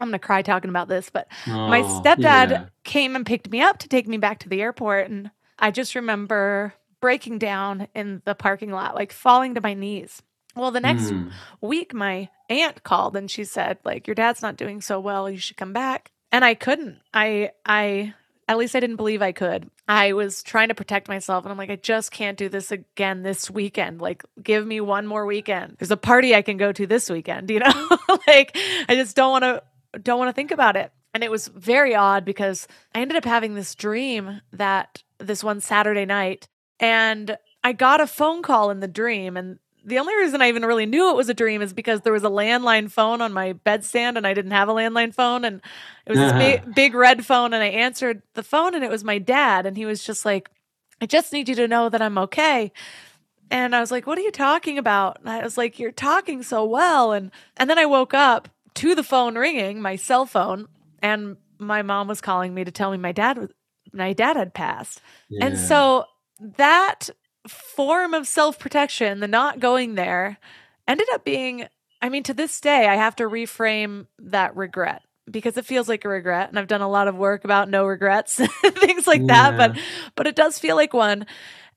I'm 0.01 0.09
going 0.09 0.19
to 0.19 0.27
cry 0.27 0.43
talking 0.43 0.71
about 0.71 0.89
this, 0.89 1.11
but 1.11 1.29
oh, 1.47 1.69
my 1.69 1.83
stepdad 1.83 2.51
yeah. 2.51 2.65
came 2.83 3.15
and 3.15 3.25
picked 3.25 3.49
me 3.51 3.61
up 3.61 3.79
to 3.79 3.89
take 3.89 4.09
me 4.09 4.17
back 4.17 4.41
to 4.41 4.49
the 4.49 4.61
airport. 4.61 5.09
And 5.09 5.31
I 5.61 5.71
just 5.71 5.95
remember 5.95 6.75
breaking 7.01 7.39
down 7.39 7.87
in 7.95 8.21
the 8.25 8.35
parking 8.35 8.73
lot, 8.73 8.97
like 8.97 9.13
falling 9.13 9.55
to 9.55 9.61
my 9.61 9.75
knees. 9.75 10.21
Well, 10.57 10.73
the 10.73 10.81
next 10.81 11.05
mm. 11.05 11.31
week, 11.61 11.95
my 11.95 12.29
aunt 12.51 12.83
called 12.83 13.17
and 13.17 13.31
she 13.31 13.45
said, 13.45 13.79
like, 13.85 14.09
your 14.09 14.17
dad's 14.17 14.43
not 14.43 14.57
doing 14.57 14.81
so 14.81 14.99
well. 14.99 15.31
You 15.31 15.39
should 15.39 15.57
come 15.57 15.73
back. 15.73 16.11
And 16.33 16.45
I 16.45 16.55
couldn't. 16.55 16.99
I, 17.15 17.53
I, 17.65 18.15
At 18.53 18.59
least 18.59 18.77
I 18.77 18.81
didn't 18.81 18.97
believe 18.97 19.23
I 19.23 19.33
could. 19.33 19.71
I 19.89 20.13
was 20.13 20.43
trying 20.43 20.69
to 20.69 20.75
protect 20.75 21.09
myself 21.09 21.47
and 21.47 21.51
I'm 21.51 21.57
like, 21.57 21.71
I 21.71 21.77
just 21.77 22.11
can't 22.11 22.37
do 22.37 22.51
this 22.51 22.71
again 22.71 23.23
this 23.23 23.51
weekend. 23.51 24.03
Like, 24.03 24.25
give 24.43 24.67
me 24.67 24.79
one 24.79 25.07
more 25.07 25.25
weekend. 25.25 25.77
There's 25.79 25.91
a 25.91 25.97
party 25.97 26.35
I 26.35 26.43
can 26.43 26.59
go 26.59 26.71
to 26.71 26.87
this 26.87 27.09
weekend, 27.09 27.49
you 27.49 27.61
know? 27.61 27.99
like, 28.27 28.55
I 28.91 28.95
just 28.95 29.17
don't 29.17 29.31
want 29.31 29.45
to 29.45 29.63
don't 30.01 30.19
want 30.19 30.29
to 30.29 30.35
think 30.35 30.51
about 30.51 30.77
it. 30.77 30.93
And 31.15 31.25
it 31.25 31.31
was 31.31 31.49
very 31.49 31.95
odd 31.95 32.27
because 32.27 32.69
I 32.95 33.01
ended 33.01 33.17
up 33.17 33.25
having 33.25 33.55
this 33.55 33.75
dream 33.75 34.43
that 34.53 35.03
this 35.17 35.43
one 35.43 35.63
Saturday 35.63 36.05
night 36.05 36.47
and 36.79 37.39
I 37.65 37.73
got 37.73 38.03
a 38.03 38.07
phone 38.07 38.43
call 38.43 38.71
in 38.71 38.81
the 38.81 38.87
dream 38.87 39.39
and 39.39 39.61
the 39.85 39.99
only 39.99 40.15
reason 40.17 40.41
I 40.43 40.49
even 40.49 40.65
really 40.65 40.87
knew 40.87 41.11
it 41.11 41.17
was 41.17 41.29
a 41.29 41.35
dream 41.35 41.63
is 41.63 41.73
because 41.73 42.01
there 42.03 42.13
was 42.13 42.25
a 42.25 42.31
landline 42.31 42.91
phone 42.91 43.21
on 43.21 43.33
my 43.33 43.55
bedstand 43.55 44.17
and 44.17 44.27
I 44.27 44.35
didn't 44.35 44.53
have 44.53 44.69
a 44.69 44.73
landline 44.73 45.15
phone 45.15 45.45
and 45.45 45.61
it 46.07 46.11
was 46.11 46.19
this 46.19 46.31
uh-huh. 46.31 46.39
big, 46.39 46.75
big 46.75 46.95
red 46.95 47.27
phone 47.27 47.53
and 47.53 47.63
I 47.63 47.69
answered 47.69 48.23
the 48.35 48.43
phone 48.43 48.75
and 48.75 48.85
it 48.85 48.91
was 48.91 49.05
my 49.05 49.19
dad 49.19 49.67
and 49.67 49.77
he 49.77 49.85
was 49.85 50.05
just 50.05 50.25
like 50.25 50.51
I 51.01 51.07
just 51.07 51.33
need 51.33 51.49
you 51.49 51.57
to 51.57 51.67
know 51.67 51.89
that 51.89 52.01
I'm 52.01 52.17
okay. 52.17 52.71
And 53.51 53.75
I 53.75 53.81
was 53.81 53.91
like, 53.91 54.07
"What 54.07 54.17
are 54.19 54.23
you 54.23 54.31
talking 54.31 54.79
about?" 54.79 55.19
And 55.21 55.29
I 55.29 55.43
was 55.43 55.59
like, 55.59 55.79
"You're 55.79 55.91
talking 55.91 56.45
so 56.45 56.65
well." 56.65 57.13
And 57.13 57.33
and 57.57 57.69
then 57.69 57.77
I 57.77 57.87
woke 57.87 58.15
up 58.15 58.49
to 58.75 58.95
the 58.95 59.03
phone 59.03 59.37
ringing, 59.37 59.83
my 59.83 59.97
cell 59.97 60.27
phone, 60.27 60.69
and 61.03 61.37
my 61.59 61.83
mom 61.83 62.07
was 62.07 62.21
calling 62.21 62.55
me 62.55 62.65
to 62.65 62.71
tell 62.71 62.93
me 62.93 62.99
my 62.99 63.13
dad 63.13 63.37
was 63.37 63.51
my 63.93 64.13
dad 64.13 64.37
had 64.37 64.55
passed. 64.55 65.03
Yeah. 65.29 65.47
And 65.47 65.59
so 65.59 66.05
that 66.57 67.11
form 67.49 68.15
of 68.15 68.27
self 68.27 68.59
protection, 68.59 69.21
the 69.21 69.29
not 69.29 69.61
going 69.61 69.95
there, 69.95 70.39
ended 70.87 71.07
up 71.13 71.25
being, 71.25 71.67
I 72.01 72.09
mean, 72.09 72.23
to 72.25 72.35
this 72.35 72.61
day, 72.61 72.87
I 72.87 72.97
have 72.97 73.17
to 73.17 73.25
reframe 73.25 74.07
that 74.19 74.57
regret 74.57 75.03
because 75.31 75.57
it 75.57 75.67
feels 75.67 75.89
like 75.89 76.05
a 76.05 76.09
regret 76.09 76.49
and 76.49 76.59
I've 76.59 76.67
done 76.67 76.81
a 76.81 76.89
lot 76.89 77.09
of 77.09 77.17
work 77.17 77.45
about 77.45 77.69
no 77.69 77.85
regrets 77.87 78.35
things 78.63 79.07
like 79.07 79.21
yeah. 79.21 79.53
that 79.53 79.57
but 79.57 79.83
but 80.17 80.27
it 80.27 80.35
does 80.35 80.59
feel 80.59 80.75
like 80.75 80.93
one 80.93 81.27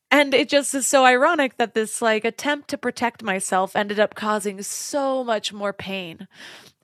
and 0.09 0.33
it 0.33 0.49
just 0.49 0.73
is 0.73 0.87
so 0.87 1.05
ironic 1.05 1.57
that 1.57 1.75
this 1.75 2.01
like 2.01 2.25
attempt 2.25 2.69
to 2.69 2.77
protect 2.77 3.21
myself 3.21 3.75
ended 3.75 3.99
up 3.99 4.15
causing 4.15 4.63
so 4.63 5.23
much 5.23 5.53
more 5.53 5.73
pain 5.73 6.27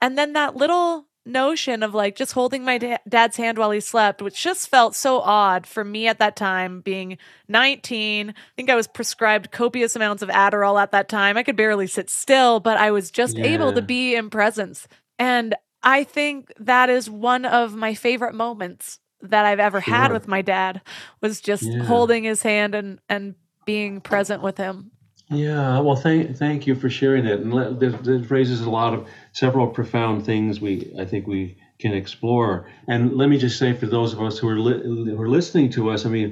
and 0.02 0.18
then 0.18 0.34
that 0.34 0.56
little 0.56 1.08
notion 1.26 1.84
of 1.84 1.94
like 1.94 2.16
just 2.16 2.32
holding 2.34 2.64
my 2.64 2.78
da- 2.78 2.98
dad's 3.08 3.38
hand 3.38 3.58
while 3.58 3.72
he 3.72 3.80
slept, 3.80 4.22
which 4.22 4.42
just 4.42 4.70
felt 4.70 4.96
so 4.96 5.20
odd 5.20 5.68
for 5.68 5.84
me 5.84 6.08
at 6.08 6.20
that 6.20 6.36
time, 6.36 6.82
being 6.82 7.18
19. 7.48 8.30
I 8.30 8.34
think 8.56 8.70
I 8.70 8.76
was 8.76 8.88
prescribed 8.88 9.52
copious 9.52 9.96
amounts 9.96 10.24
of 10.24 10.30
Adderall 10.30 10.82
at 10.82 10.92
that 10.92 11.10
time. 11.10 11.38
I 11.38 11.44
could 11.44 11.56
barely 11.56 11.88
sit 11.88 12.10
still, 12.10 12.60
but 12.60 12.78
I 12.78 12.92
was 12.92 13.12
just 13.12 13.38
yeah. 13.38 13.46
able 13.46 13.74
to 13.74 13.82
be 13.82 14.16
in 14.16 14.30
presence. 14.30 14.88
And 15.20 15.56
I 15.84 16.04
think 16.04 16.52
that 16.60 16.90
is 16.90 17.10
one 17.10 17.46
of 17.46 17.76
my 17.76 17.94
favorite 17.94 18.34
moments 18.34 19.00
that 19.22 19.46
I've 19.46 19.60
ever 19.60 19.82
sure. 19.82 19.94
had 19.94 20.12
with 20.12 20.28
my 20.28 20.42
dad 20.42 20.82
was 21.22 21.42
just 21.42 21.64
yeah. 21.64 21.84
holding 21.84 22.24
his 22.24 22.42
hand 22.42 22.74
and 22.74 23.00
and 23.08 23.36
being 23.66 24.02
present 24.02 24.42
with 24.42 24.58
him. 24.58 24.92
Yeah, 25.32 25.80
well, 25.80 25.96
thank 25.96 26.38
thank 26.38 26.68
you 26.68 26.76
for 26.76 26.90
sharing 26.90 27.26
that, 27.26 27.40
and 27.40 27.80
this 27.80 28.32
raises 28.32 28.62
a 28.62 28.72
lot 28.72 28.94
of 28.94 29.04
several 29.34 29.68
profound 29.68 30.24
things 30.24 30.62
we 30.62 30.92
I 31.00 31.06
think 31.06 31.28
we 31.28 31.56
can 31.80 31.94
explore. 31.94 32.64
And 32.88 33.14
let 33.18 33.30
me 33.30 33.38
just 33.38 33.58
say 33.58 33.74
for 33.74 33.88
those 33.88 34.14
of 34.14 34.22
us 34.22 34.40
who 34.40 34.48
are 34.50 34.60
li- 34.60 34.82
who 34.84 35.20
are 35.22 35.30
listening 35.30 35.70
to 35.72 35.90
us, 35.90 36.06
I 36.06 36.10
mean, 36.10 36.32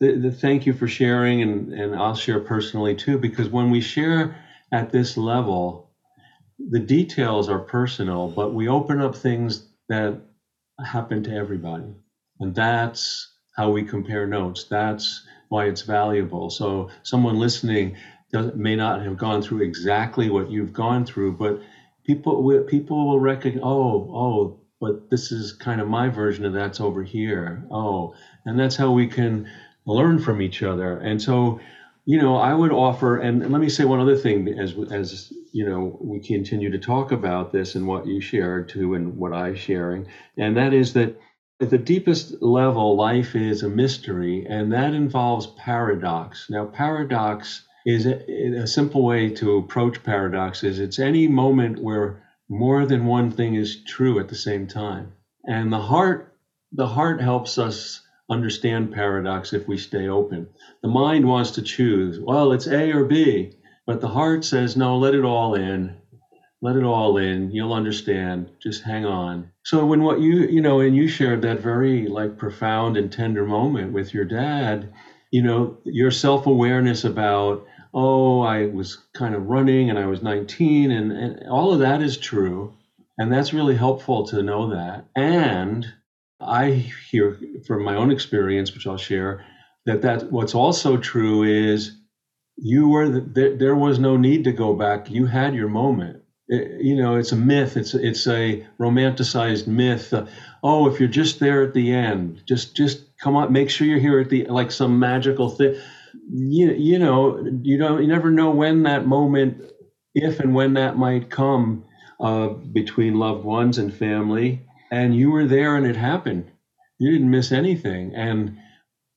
the, 0.00 0.12
the 0.18 0.32
thank 0.32 0.66
you 0.66 0.74
for 0.74 0.88
sharing, 0.88 1.42
and 1.42 1.70
and 1.72 1.96
I'll 1.96 2.14
share 2.14 2.38
personally 2.40 2.94
too, 2.94 3.18
because 3.18 3.50
when 3.50 3.70
we 3.70 3.80
share 3.80 4.30
at 4.72 4.90
this 4.90 5.18
level, 5.18 5.82
the 6.58 6.80
details 6.80 7.48
are 7.48 7.58
personal, 7.60 8.28
but 8.28 8.52
we 8.52 8.68
open 8.68 9.00
up 9.00 9.14
things 9.16 9.62
that 9.88 10.16
happen 10.84 11.22
to 11.22 11.32
everybody, 11.34 11.94
and 12.40 12.54
that's 12.54 13.28
how 13.56 13.68
we 13.68 13.82
compare 13.82 14.26
notes. 14.26 14.66
That's 14.70 15.22
why 15.48 15.66
it's 15.66 15.82
valuable. 15.82 16.50
So 16.50 16.88
someone 17.04 17.36
listening 17.36 17.92
may 18.32 18.76
not 18.76 19.02
have 19.02 19.16
gone 19.16 19.42
through 19.42 19.62
exactly 19.62 20.30
what 20.30 20.50
you've 20.50 20.72
gone 20.72 21.04
through, 21.04 21.32
but 21.32 21.60
people 22.04 22.42
will 22.42 22.62
people 22.62 23.08
will 23.08 23.20
recognize. 23.20 23.62
Oh, 23.64 24.10
oh, 24.14 24.60
but 24.80 25.10
this 25.10 25.32
is 25.32 25.52
kind 25.52 25.80
of 25.80 25.88
my 25.88 26.08
version 26.08 26.44
of 26.44 26.52
that's 26.52 26.80
over 26.80 27.02
here. 27.02 27.64
Oh, 27.70 28.14
and 28.44 28.58
that's 28.58 28.76
how 28.76 28.92
we 28.92 29.06
can 29.06 29.48
learn 29.84 30.18
from 30.18 30.40
each 30.40 30.62
other. 30.62 30.98
And 30.98 31.20
so, 31.20 31.60
you 32.04 32.20
know, 32.20 32.36
I 32.36 32.54
would 32.54 32.72
offer. 32.72 33.18
And 33.18 33.50
let 33.50 33.60
me 33.60 33.68
say 33.68 33.84
one 33.84 34.00
other 34.00 34.16
thing 34.16 34.48
as 34.58 34.74
as 34.90 35.32
you 35.52 35.68
know 35.68 35.98
we 36.00 36.20
continue 36.20 36.70
to 36.70 36.78
talk 36.78 37.12
about 37.12 37.52
this 37.52 37.74
and 37.74 37.86
what 37.86 38.06
you 38.06 38.20
shared 38.20 38.68
too, 38.68 38.94
and 38.94 39.16
what 39.16 39.32
I'm 39.32 39.56
sharing, 39.56 40.06
and 40.36 40.56
that 40.56 40.72
is 40.72 40.92
that. 40.94 41.20
At 41.62 41.68
the 41.68 41.76
deepest 41.76 42.40
level, 42.40 42.96
life 42.96 43.36
is 43.36 43.62
a 43.62 43.68
mystery, 43.68 44.46
and 44.48 44.72
that 44.72 44.94
involves 44.94 45.46
paradox. 45.46 46.48
Now, 46.48 46.64
paradox 46.64 47.66
is 47.86 48.06
a, 48.06 48.62
a 48.62 48.66
simple 48.66 49.04
way 49.04 49.30
to 49.30 49.56
approach 49.56 50.02
paradox 50.02 50.62
is 50.64 50.78
it's 50.78 50.98
any 50.98 51.28
moment 51.28 51.82
where 51.82 52.22
more 52.48 52.84
than 52.84 53.06
one 53.06 53.30
thing 53.30 53.54
is 53.54 53.82
true 53.84 54.18
at 54.18 54.28
the 54.28 54.34
same 54.34 54.66
time. 54.66 55.12
And 55.44 55.72
the 55.72 55.80
heart 55.80 56.34
the 56.72 56.86
heart 56.86 57.20
helps 57.20 57.58
us 57.58 58.02
understand 58.30 58.92
paradox 58.92 59.52
if 59.52 59.66
we 59.66 59.76
stay 59.76 60.08
open. 60.08 60.48
The 60.82 60.88
mind 60.88 61.26
wants 61.26 61.52
to 61.52 61.62
choose, 61.62 62.20
well, 62.20 62.52
it's 62.52 62.68
A 62.68 62.92
or 62.92 63.04
B, 63.04 63.54
but 63.86 64.00
the 64.00 64.08
heart 64.08 64.44
says, 64.44 64.76
no, 64.76 64.98
let 64.98 65.16
it 65.16 65.24
all 65.24 65.54
in. 65.54 65.96
Let 66.62 66.76
it 66.76 66.84
all 66.84 67.16
in. 67.16 67.50
You'll 67.50 67.72
understand. 67.72 68.50
Just 68.62 68.84
hang 68.84 69.04
on. 69.04 69.50
So 69.64 69.84
when 69.84 70.02
what 70.02 70.20
you, 70.20 70.46
you 70.46 70.60
know, 70.60 70.80
and 70.80 70.94
you 70.94 71.08
shared 71.08 71.42
that 71.42 71.60
very 71.60 72.06
like 72.06 72.38
profound 72.38 72.96
and 72.96 73.10
tender 73.10 73.44
moment 73.44 73.92
with 73.92 74.14
your 74.14 74.26
dad, 74.26 74.92
you 75.30 75.42
know, 75.42 75.78
your 75.84 76.10
self 76.10 76.46
awareness 76.46 77.04
about, 77.04 77.66
oh, 77.92 78.40
I 78.40 78.66
was 78.66 78.98
kind 79.14 79.34
of 79.34 79.46
running 79.46 79.90
and 79.90 79.98
I 79.98 80.06
was 80.06 80.22
19, 80.22 80.90
and, 80.90 81.12
and 81.12 81.48
all 81.48 81.72
of 81.72 81.80
that 81.80 82.02
is 82.02 82.16
true. 82.16 82.74
And 83.18 83.32
that's 83.32 83.52
really 83.52 83.76
helpful 83.76 84.26
to 84.28 84.42
know 84.42 84.70
that. 84.70 85.04
And 85.14 85.86
I 86.40 86.70
hear 87.10 87.38
from 87.66 87.84
my 87.84 87.96
own 87.96 88.10
experience, 88.10 88.72
which 88.72 88.86
I'll 88.86 88.96
share, 88.96 89.44
that 89.86 90.02
that 90.02 90.32
what's 90.32 90.54
also 90.54 90.96
true 90.96 91.42
is 91.42 91.96
you 92.56 92.88
were 92.88 93.08
the, 93.08 93.56
there, 93.58 93.74
was 93.74 93.98
no 93.98 94.16
need 94.16 94.44
to 94.44 94.52
go 94.52 94.74
back. 94.74 95.10
You 95.10 95.26
had 95.26 95.54
your 95.54 95.68
moment. 95.68 96.22
It, 96.48 96.82
you 96.82 96.96
know, 96.96 97.16
it's 97.16 97.32
a 97.32 97.36
myth. 97.36 97.76
It's 97.76 97.94
it's 97.94 98.26
a 98.26 98.66
romanticized 98.78 99.66
myth. 99.66 100.12
Uh, 100.12 100.26
oh, 100.62 100.88
if 100.88 100.98
you're 100.98 101.08
just 101.08 101.40
there 101.40 101.62
at 101.62 101.74
the 101.74 101.92
end, 101.92 102.42
just 102.46 102.74
just 102.74 103.16
come 103.18 103.36
on, 103.36 103.52
make 103.52 103.70
sure 103.70 103.86
you're 103.86 103.98
here 103.98 104.20
at 104.20 104.30
the 104.30 104.46
like 104.46 104.70
some 104.70 104.98
magical 104.98 105.50
thing. 105.50 105.76
You, 106.30 106.72
you 106.72 106.98
know, 106.98 107.44
you 107.62 107.78
don't, 107.78 108.02
you 108.02 108.08
never 108.08 108.30
know 108.30 108.50
when 108.50 108.84
that 108.84 109.06
moment, 109.06 109.62
if 110.14 110.40
and 110.40 110.54
when 110.54 110.74
that 110.74 110.96
might 110.96 111.30
come 111.30 111.84
uh, 112.20 112.48
between 112.48 113.18
loved 113.18 113.44
ones 113.44 113.78
and 113.78 113.94
family. 113.94 114.62
And 114.90 115.16
you 115.16 115.30
were 115.30 115.46
there 115.46 115.76
and 115.76 115.86
it 115.86 115.96
happened. 115.96 116.50
You 116.98 117.12
didn't 117.12 117.30
miss 117.30 117.52
anything. 117.52 118.14
And, 118.14 118.58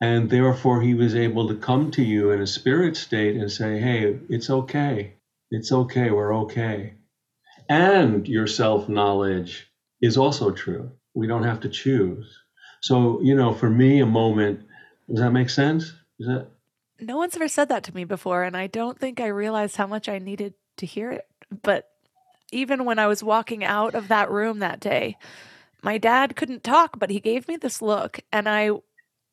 and 0.01 0.29
therefore 0.29 0.81
he 0.81 0.95
was 0.95 1.15
able 1.15 1.47
to 1.49 1.55
come 1.55 1.91
to 1.91 2.03
you 2.03 2.31
in 2.31 2.41
a 2.41 2.47
spirit 2.47 2.97
state 2.97 3.35
and 3.35 3.51
say, 3.51 3.79
Hey, 3.79 4.19
it's 4.29 4.49
okay. 4.49 5.15
It's 5.51 5.71
okay. 5.71 6.11
We're 6.11 6.35
okay. 6.43 6.93
And 7.69 8.27
your 8.27 8.47
self 8.47 8.89
knowledge 8.89 9.67
is 10.01 10.17
also 10.17 10.51
true. 10.51 10.91
We 11.15 11.27
don't 11.27 11.43
have 11.43 11.61
to 11.61 11.69
choose. 11.69 12.31
So, 12.81 13.21
you 13.21 13.35
know, 13.35 13.53
for 13.53 13.69
me, 13.69 14.01
a 14.01 14.05
moment, 14.05 14.61
does 15.09 15.19
that 15.19 15.31
make 15.31 15.49
sense? 15.49 15.85
Is 16.19 16.27
that? 16.27 16.47
No 17.05 17.17
one's 17.17 17.35
ever 17.35 17.47
said 17.47 17.69
that 17.69 17.83
to 17.83 17.95
me 17.95 18.03
before. 18.03 18.43
And 18.43 18.55
I 18.55 18.67
don't 18.67 18.99
think 18.99 19.19
I 19.19 19.27
realized 19.27 19.75
how 19.75 19.87
much 19.87 20.07
I 20.09 20.19
needed 20.19 20.53
to 20.77 20.85
hear 20.85 21.11
it. 21.11 21.27
But 21.61 21.89
even 22.51 22.85
when 22.85 22.99
I 22.99 23.07
was 23.07 23.23
walking 23.23 23.63
out 23.63 23.95
of 23.95 24.07
that 24.07 24.31
room 24.31 24.59
that 24.59 24.79
day, 24.79 25.17
my 25.81 25.97
dad 25.97 26.35
couldn't 26.35 26.63
talk, 26.63 26.97
but 26.97 27.09
he 27.09 27.19
gave 27.19 27.47
me 27.47 27.57
this 27.57 27.81
look. 27.81 28.19
And 28.31 28.47
I 28.47 28.71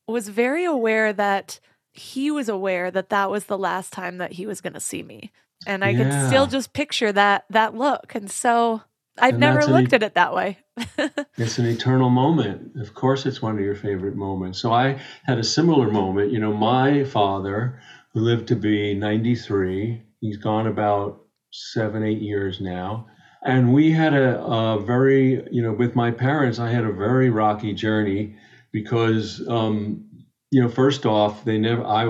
was 0.07 0.29
very 0.29 0.65
aware 0.65 1.13
that 1.13 1.61
he 1.93 2.31
was 2.31 2.49
aware 2.49 2.91
that 2.91 3.11
that 3.11 3.31
was 3.31 3.45
the 3.45 3.59
last 3.59 3.93
time 3.93 4.19
that 4.19 4.33
he 4.33 4.47
was 4.47 4.61
going 4.61 4.73
to 4.73 4.81
see 4.81 5.03
me. 5.03 5.31
And 5.67 5.85
I 5.85 5.91
yeah. 5.91 5.99
could 5.99 6.29
still 6.29 6.47
just 6.47 6.73
picture 6.73 7.13
that 7.13 7.45
that 7.51 7.75
look. 7.75 8.15
And 8.15 8.31
so 8.31 8.83
I've 9.19 9.35
and 9.35 9.41
never 9.41 9.65
looked 9.67 9.93
at 9.93 10.03
it 10.03 10.15
that 10.15 10.35
way. 10.35 10.59
it's 11.37 11.59
an 11.59 11.67
eternal 11.67 12.11
moment. 12.11 12.77
Of 12.81 12.95
course, 12.95 13.27
it's 13.27 13.43
one 13.43 13.55
of 13.55 13.65
your 13.65 13.75
favorite 13.75 14.17
moments. 14.17 14.59
So 14.61 14.73
I 14.73 15.01
had 15.25 15.39
a 15.39 15.45
similar 15.45 15.91
moment. 15.91 16.33
You 16.33 16.39
know, 16.39 16.53
my 16.53 17.05
father, 17.05 17.81
who 18.13 18.21
lived 18.21 18.49
to 18.49 18.57
be 18.57 18.95
93, 18.95 20.03
he's 20.21 20.37
gone 20.37 20.67
about 20.67 21.23
seven, 21.53 22.05
eight 22.05 22.21
years 22.21 22.61
now. 22.61 23.07
And 23.43 23.73
we 23.73 23.91
had 23.91 24.13
a, 24.13 24.41
a 24.43 24.81
very, 24.81 25.47
you 25.51 25.63
know, 25.63 25.73
with 25.73 25.97
my 25.97 26.11
parents, 26.11 26.59
I 26.59 26.71
had 26.71 26.85
a 26.85 26.93
very 26.93 27.31
rocky 27.31 27.73
journey 27.73 28.37
because, 28.73 29.43
um, 29.49 30.05
you 30.51 30.63
know, 30.63 30.69
first 30.69 31.07
off, 31.07 31.45
they 31.45 31.59
never, 31.59 31.85
I, 31.85 32.05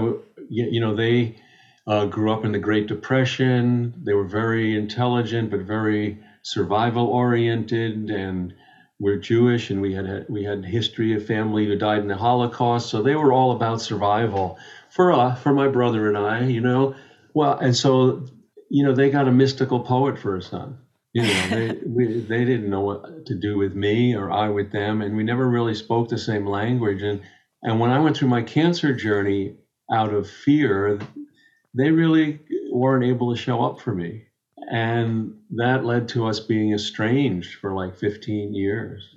you 0.48 0.80
know, 0.80 0.94
they 0.94 1.36
uh, 1.86 2.06
grew 2.06 2.32
up 2.32 2.44
in 2.44 2.52
the 2.52 2.58
Great 2.58 2.88
Depression. 2.88 3.94
They 4.04 4.14
were 4.14 4.26
very 4.26 4.76
intelligent, 4.76 5.50
but 5.50 5.60
very 5.60 6.18
survival 6.42 7.06
oriented 7.06 8.10
and 8.10 8.54
we're 9.00 9.16
Jewish 9.16 9.70
and 9.70 9.80
we 9.80 9.94
had 9.94 10.26
we 10.28 10.44
had 10.44 10.64
history 10.64 11.14
of 11.14 11.26
family 11.26 11.66
who 11.66 11.74
died 11.76 12.00
in 12.00 12.08
the 12.08 12.16
Holocaust, 12.16 12.90
so 12.90 13.02
they 13.02 13.16
were 13.16 13.32
all 13.32 13.52
about 13.52 13.80
survival 13.80 14.58
for 14.90 15.12
uh, 15.12 15.34
for 15.34 15.52
my 15.54 15.68
brother 15.68 16.06
and 16.06 16.18
I, 16.18 16.44
you 16.44 16.60
know. 16.60 16.94
Well, 17.32 17.58
and 17.58 17.74
so 17.74 18.26
you 18.68 18.84
know 18.84 18.94
they 18.94 19.10
got 19.10 19.26
a 19.26 19.32
mystical 19.32 19.80
poet 19.80 20.18
for 20.18 20.36
a 20.36 20.42
son. 20.42 20.78
You 21.14 21.22
know, 21.22 21.48
they 21.48 21.78
we, 21.86 22.20
they 22.20 22.44
didn't 22.44 22.68
know 22.68 22.82
what 22.82 23.26
to 23.26 23.34
do 23.34 23.56
with 23.56 23.74
me 23.74 24.14
or 24.14 24.30
I 24.30 24.50
with 24.50 24.70
them, 24.70 25.00
and 25.00 25.16
we 25.16 25.24
never 25.24 25.48
really 25.48 25.74
spoke 25.74 26.10
the 26.10 26.18
same 26.18 26.46
language. 26.46 27.02
And 27.02 27.22
and 27.62 27.80
when 27.80 27.90
I 27.90 28.00
went 28.00 28.18
through 28.18 28.28
my 28.28 28.42
cancer 28.42 28.94
journey 28.94 29.56
out 29.90 30.12
of 30.12 30.28
fear, 30.28 31.00
they 31.74 31.90
really 31.90 32.40
weren't 32.70 33.04
able 33.04 33.34
to 33.34 33.40
show 33.40 33.64
up 33.64 33.80
for 33.80 33.94
me 33.94 34.26
and 34.70 35.34
that 35.50 35.84
led 35.84 36.08
to 36.08 36.26
us 36.26 36.38
being 36.38 36.72
estranged 36.72 37.58
for 37.58 37.74
like 37.74 37.96
15 37.98 38.54
years. 38.54 39.16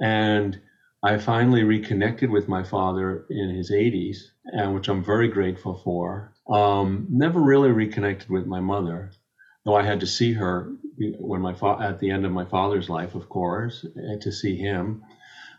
And 0.00 0.60
I 1.02 1.18
finally 1.18 1.64
reconnected 1.64 2.30
with 2.30 2.48
my 2.48 2.62
father 2.62 3.26
in 3.28 3.50
his 3.50 3.72
80s, 3.72 4.18
and 4.44 4.74
which 4.74 4.88
I'm 4.88 5.02
very 5.02 5.26
grateful 5.26 5.80
for. 5.82 6.32
Um, 6.48 7.08
never 7.10 7.40
really 7.40 7.72
reconnected 7.72 8.30
with 8.30 8.46
my 8.46 8.60
mother, 8.60 9.10
though 9.64 9.74
I 9.74 9.82
had 9.82 9.98
to 10.00 10.06
see 10.06 10.32
her 10.34 10.72
when 11.18 11.40
my 11.40 11.54
fa- 11.54 11.78
at 11.80 11.98
the 11.98 12.10
end 12.10 12.24
of 12.24 12.30
my 12.30 12.44
father's 12.44 12.88
life, 12.88 13.16
of 13.16 13.28
course, 13.28 13.84
to 14.20 14.30
see 14.32 14.56
him. 14.56 15.02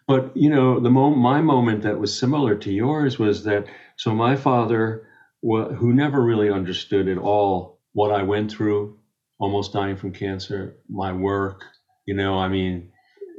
But 0.08 0.36
you 0.36 0.50
know, 0.50 0.80
the 0.80 0.90
mo- 0.90 1.16
my 1.16 1.42
moment 1.42 1.84
that 1.84 2.00
was 2.00 2.18
similar 2.18 2.56
to 2.56 2.72
yours 2.72 3.20
was 3.20 3.44
that 3.44 3.66
so 3.98 4.14
my 4.16 4.38
father, 4.38 5.08
who 5.42 5.94
never 5.94 6.22
really 6.22 6.50
understood 6.50 7.10
at 7.10 7.18
all 7.18 7.80
what 7.92 8.12
I 8.12 8.24
went 8.24 8.52
through, 8.52 8.98
almost 9.40 9.74
dying 9.74 9.96
from 9.96 10.12
cancer, 10.12 10.78
my 10.90 11.12
work, 11.12 11.64
you 12.06 12.14
know, 12.14 12.38
I 12.38 12.48
mean, 12.48 12.92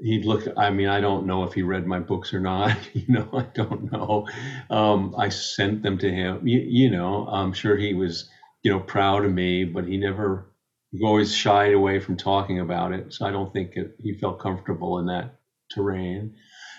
he'd 0.03 0.25
look, 0.25 0.47
I 0.57 0.71
mean, 0.71 0.89
I 0.89 1.01
don't 1.01 1.27
know 1.27 1.45
if 1.45 1.53
he 1.53 1.63
read 1.63 1.87
my 1.87 1.99
books 1.99 2.35
or 2.35 2.41
not, 2.41 2.77
you 2.95 3.05
know, 3.09 3.29
I 3.33 3.47
don't 3.55 3.91
know. 3.91 4.27
Um, 4.71 5.15
I 5.17 5.29
sent 5.29 5.83
them 5.83 5.99
to 5.99 6.11
him, 6.11 6.47
you, 6.47 6.61
you 6.61 6.91
know, 6.91 7.27
I'm 7.27 7.53
sure 7.53 7.77
he 7.77 7.95
was, 7.95 8.29
you 8.63 8.71
know, 8.71 8.81
proud 8.81 9.25
of 9.25 9.33
me, 9.33 9.65
but 9.65 9.87
he 9.87 9.97
never, 9.97 10.51
he 10.91 11.05
always 11.05 11.35
shied 11.35 11.75
away 11.75 12.01
from 12.01 12.17
talking 12.17 12.61
about 12.61 12.93
it. 12.93 13.13
So 13.13 13.27
I 13.27 13.31
don't 13.31 13.53
think 13.53 13.77
it, 13.77 13.97
he 13.99 14.15
felt 14.15 14.41
comfortable 14.41 14.99
in 14.99 15.07
that 15.07 15.37
terrain. 15.73 16.35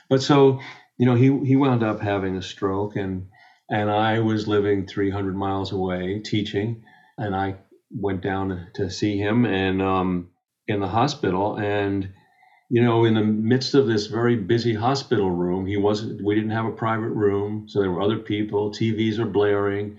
But 0.09 0.21
so, 0.21 0.59
you 0.97 1.05
know, 1.05 1.15
he, 1.15 1.45
he 1.45 1.55
wound 1.55 1.83
up 1.83 1.99
having 1.99 2.35
a 2.37 2.41
stroke 2.41 2.95
and, 2.95 3.27
and 3.69 3.89
I 3.89 4.19
was 4.19 4.47
living 4.47 4.85
300 4.85 5.35
miles 5.35 5.71
away 5.71 6.19
teaching 6.23 6.83
and 7.17 7.35
I 7.35 7.55
went 7.97 8.21
down 8.21 8.67
to 8.75 8.89
see 8.89 9.17
him 9.17 9.45
and 9.45 9.81
um, 9.81 10.29
in 10.67 10.79
the 10.79 10.87
hospital. 10.87 11.55
And 11.55 12.09
you 12.69 12.81
know 12.81 13.05
in 13.05 13.13
the 13.13 13.23
midst 13.23 13.75
of 13.75 13.87
this 13.87 14.07
very 14.07 14.35
busy 14.35 14.73
hospital 14.73 15.29
room 15.29 15.65
he 15.65 15.77
wasn't 15.77 16.23
we 16.23 16.33
didn't 16.33 16.49
have 16.49 16.65
a 16.65 16.71
private 16.71 17.09
room 17.09 17.67
so 17.67 17.79
there 17.79 17.91
were 17.91 18.01
other 18.01 18.17
people. 18.17 18.71
Tvs 18.71 19.19
are 19.19 19.25
blaring. 19.25 19.97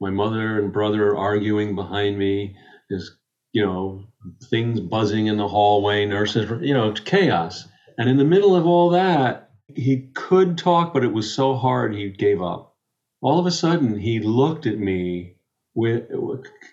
My 0.00 0.10
mother 0.10 0.58
and 0.58 0.72
brother 0.72 1.08
are 1.08 1.16
arguing 1.16 1.74
behind 1.74 2.18
me. 2.18 2.56
There's 2.88 3.16
you 3.52 3.64
know 3.64 4.04
things 4.50 4.80
buzzing 4.80 5.26
in 5.26 5.36
the 5.36 5.48
hallway 5.48 6.06
nurses 6.06 6.50
you 6.62 6.74
know 6.74 6.92
chaos. 6.92 7.66
And 7.98 8.08
in 8.08 8.16
the 8.16 8.24
middle 8.24 8.54
of 8.56 8.66
all 8.66 8.90
that 8.90 9.50
he 9.74 10.10
could 10.14 10.56
talk 10.56 10.94
but 10.94 11.04
it 11.04 11.12
was 11.12 11.34
so 11.34 11.54
hard 11.54 11.94
he 11.94 12.08
gave 12.08 12.40
up. 12.40 12.74
All 13.20 13.38
of 13.38 13.46
a 13.46 13.50
sudden 13.50 13.98
he 13.98 14.20
looked 14.20 14.66
at 14.66 14.78
me 14.78 15.37
with 15.78 16.10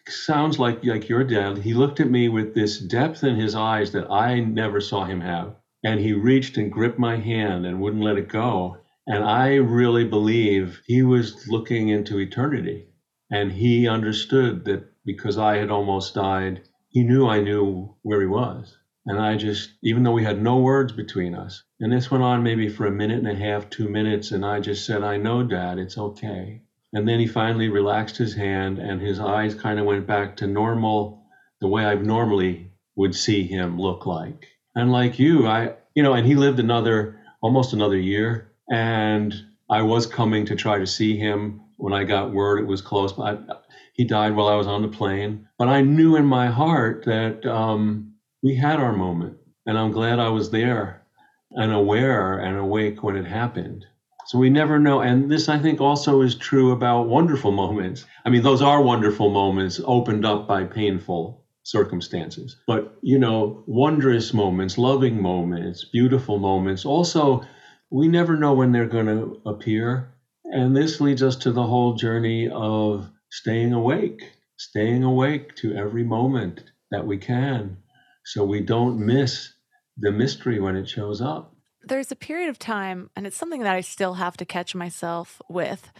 sounds 0.08 0.58
like 0.58 0.84
like 0.84 1.08
your 1.08 1.24
dad. 1.24 1.60
He 1.60 1.76
looked 1.76 2.00
at 2.00 2.10
me 2.10 2.28
with 2.28 2.56
this 2.56 2.80
depth 2.80 3.24
in 3.24 3.36
his 3.36 3.54
eyes 3.54 3.91
that 3.91 4.10
I 4.10 4.39
never 4.39 4.82
saw 4.82 5.06
him 5.06 5.22
have, 5.22 5.58
and 5.84 6.00
he 6.00 6.13
reached 6.13 6.58
and 6.58 6.72
gripped 6.72 6.98
my 6.98 7.18
hand 7.18 7.68
and 7.68 7.80
wouldn't 7.80 8.04
let 8.04 8.18
it 8.18 8.30
go. 8.30 8.78
And 9.06 9.24
I 9.24 9.58
really 9.58 10.06
believe 10.06 10.82
he 10.88 11.04
was 11.04 11.48
looking 11.48 11.89
into 11.89 12.18
eternity, 12.18 12.88
and 13.30 13.52
he 13.52 13.88
understood 13.88 14.65
that 14.65 14.91
because 15.06 15.38
I 15.38 15.58
had 15.58 15.70
almost 15.70 16.15
died, 16.15 16.63
he 16.89 17.04
knew 17.04 17.28
I 17.28 17.41
knew 17.41 17.96
where 18.02 18.22
he 18.22 18.28
was. 18.28 18.76
And 19.06 19.20
I 19.20 19.38
just, 19.38 19.70
even 19.84 20.02
though 20.02 20.13
we 20.13 20.24
had 20.24 20.41
no 20.41 20.58
words 20.58 20.91
between 20.91 21.36
us, 21.36 21.62
and 21.80 21.94
this 21.94 22.10
went 22.10 22.24
on 22.24 22.41
maybe 22.41 22.70
for 22.70 22.88
a 22.88 22.91
minute 22.91 23.20
and 23.20 23.28
a 23.28 23.36
half, 23.36 23.70
two 23.70 23.88
minutes, 23.88 24.32
and 24.32 24.44
I 24.44 24.62
just 24.62 24.84
said, 24.84 25.04
I 25.04 25.18
know, 25.18 25.44
Dad, 25.44 25.78
it's 25.78 25.96
okay. 25.96 26.63
And 26.96 27.06
then 27.06 27.20
he 27.20 27.28
finally 27.28 27.68
relaxed 27.68 28.16
his 28.16 28.34
hand 28.34 28.80
and 28.80 29.02
his 29.02 29.20
eyes 29.20 29.54
kind 29.54 29.80
of 29.80 29.86
went 29.86 30.08
back 30.08 30.38
to 30.38 30.48
normal, 30.48 31.22
the 31.60 31.68
way 31.68 31.84
I 31.84 31.96
normally 31.96 32.72
would 32.96 33.14
see 33.14 33.46
him 33.46 33.78
look 33.78 34.06
like. 34.06 34.48
And 34.76 34.94
like 34.94 35.20
you, 35.20 35.46
I, 35.46 35.74
you 35.94 36.04
know, 36.04 36.14
and 36.14 36.26
he 36.26 36.36
lived 36.36 36.58
another, 36.58 37.20
almost 37.42 37.74
another 37.74 37.98
year. 37.98 38.50
And 38.72 39.34
I 39.70 39.82
was 39.82 40.06
coming 40.06 40.46
to 40.46 40.56
try 40.56 40.80
to 40.80 40.88
see 40.88 41.18
him 41.18 41.60
when 41.76 41.92
I 41.92 42.06
got 42.06 42.32
word 42.32 42.60
it 42.60 42.68
was 42.68 42.82
close. 42.82 43.12
But 43.12 43.24
I, 43.50 43.56
he 43.92 44.06
died 44.06 44.34
while 44.34 44.48
I 44.48 44.56
was 44.56 44.68
on 44.68 44.82
the 44.82 44.88
plane. 44.88 45.50
But 45.58 45.68
I 45.68 45.82
knew 45.82 46.16
in 46.16 46.26
my 46.26 46.48
heart 46.48 47.04
that 47.08 47.46
um, 47.46 48.14
we 48.42 48.56
had 48.56 48.80
our 48.80 48.94
moment. 48.94 49.38
And 49.66 49.78
I'm 49.78 49.92
glad 49.92 50.20
I 50.20 50.30
was 50.30 50.50
there 50.50 51.04
and 51.52 51.74
aware 51.74 52.40
and 52.40 52.58
awake 52.58 53.04
when 53.04 53.18
it 53.18 53.26
happened. 53.26 53.86
So 54.28 54.40
we 54.40 54.50
never 54.50 54.80
know. 54.80 55.02
And 55.02 55.30
this, 55.30 55.50
I 55.50 55.60
think, 55.60 55.80
also 55.80 56.22
is 56.22 56.36
true 56.36 56.72
about 56.72 57.08
wonderful 57.08 57.52
moments. 57.52 58.06
I 58.26 58.30
mean, 58.30 58.42
those 58.42 58.62
are 58.62 58.82
wonderful 58.82 59.30
moments 59.30 59.80
opened 59.84 60.26
up 60.26 60.48
by 60.48 60.64
painful 60.64 61.46
circumstances. 61.64 62.56
But, 62.68 62.98
you 63.02 63.20
know, 63.20 63.64
wondrous 63.68 64.34
moments, 64.34 64.78
loving 64.78 65.22
moments, 65.22 65.86
beautiful 65.86 66.38
moments, 66.38 66.86
also, 66.86 67.44
we 67.92 68.08
never 68.08 68.36
know 68.36 68.54
when 68.54 68.72
they're 68.72 68.88
going 68.88 69.06
to 69.08 69.42
appear. 69.46 70.14
And 70.46 70.76
this 70.76 71.00
leads 71.00 71.24
us 71.24 71.36
to 71.38 71.52
the 71.52 71.64
whole 71.64 71.94
journey 71.94 72.50
of 72.50 73.10
staying 73.32 73.74
awake, 73.74 74.32
staying 74.58 75.04
awake 75.04 75.56
to 75.58 75.76
every 75.76 76.04
moment 76.04 76.64
that 76.92 77.06
we 77.06 77.18
can 77.18 77.78
so 78.26 78.44
we 78.44 78.62
don't 78.62 79.00
miss 79.00 79.54
the 79.98 80.12
mystery 80.12 80.60
when 80.60 80.76
it 80.76 80.90
shows 80.90 81.22
up 81.22 81.55
there's 81.86 82.12
a 82.12 82.15
period 82.15 82.50
of 82.50 82.60
time, 82.60 83.10
and 83.15 83.28
it's 83.28 83.38
something 83.38 83.62
that 83.62 83.76
I 83.76 83.82
still 83.82 84.15
have 84.15 84.38
to 84.38 84.45
catch 84.45 84.76
myself 84.76 85.41
with 85.50 85.91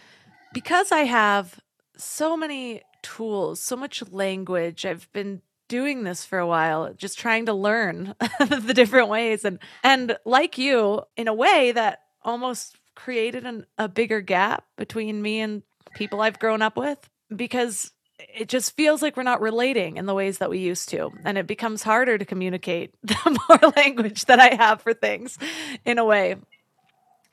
because 0.54 0.92
I 0.92 1.02
have 1.02 1.60
so 1.98 2.36
many 2.36 2.82
tools, 3.02 3.60
so 3.60 3.76
much 3.76 4.04
language. 4.12 4.86
I've 4.86 5.12
been 5.14 5.42
doing 5.68 6.04
this 6.04 6.26
for 6.26 6.40
a 6.40 6.48
while, 6.48 6.94
just 6.94 7.20
trying 7.20 7.46
to 7.48 7.54
learn 7.54 8.16
the 8.40 8.74
different 8.74 9.10
ways. 9.10 9.46
And 9.46 9.60
and 9.84 10.18
like 10.26 10.58
you, 10.58 11.02
in 11.16 11.28
a 11.28 11.34
way 11.34 11.72
that 11.72 12.00
almost 12.24 12.78
created 12.96 13.46
an, 13.46 13.66
a 13.78 13.88
bigger 13.88 14.22
gap 14.22 14.66
between 14.78 15.22
me 15.22 15.42
and 15.42 15.64
people 15.96 16.22
I've 16.22 16.40
grown 16.40 16.62
up 16.62 16.78
with 16.78 17.10
because 17.34 17.92
it 18.20 18.50
just 18.50 18.76
feels 18.76 19.02
like 19.02 19.18
we're 19.18 19.24
not 19.24 19.42
relating 19.42 19.98
in 19.98 20.06
the 20.06 20.14
ways 20.14 20.38
that 20.38 20.50
we 20.50 20.60
used 20.60 20.90
to. 20.90 21.12
And 21.24 21.38
it 21.38 21.48
becomes 21.48 21.84
harder 21.84 22.18
to 22.18 22.26
communicate 22.26 22.94
the 23.04 23.40
more 23.50 23.72
language 23.76 24.26
that 24.26 24.40
I 24.40 24.56
have 24.56 24.82
for 24.82 24.94
things 24.94 25.38
in 25.86 25.98
a 25.98 26.06
way. 26.06 26.36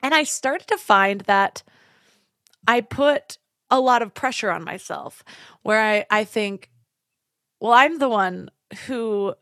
And 0.01 0.13
I 0.13 0.23
started 0.23 0.67
to 0.67 0.77
find 0.77 1.21
that 1.21 1.63
I 2.67 2.81
put 2.81 3.37
a 3.69 3.79
lot 3.79 4.01
of 4.01 4.13
pressure 4.13 4.51
on 4.51 4.63
myself 4.63 5.23
where 5.63 5.81
I, 5.81 6.05
I 6.09 6.23
think, 6.25 6.69
well, 7.59 7.71
I'm 7.71 7.99
the 7.99 8.09
one 8.09 8.49
who 8.87 9.33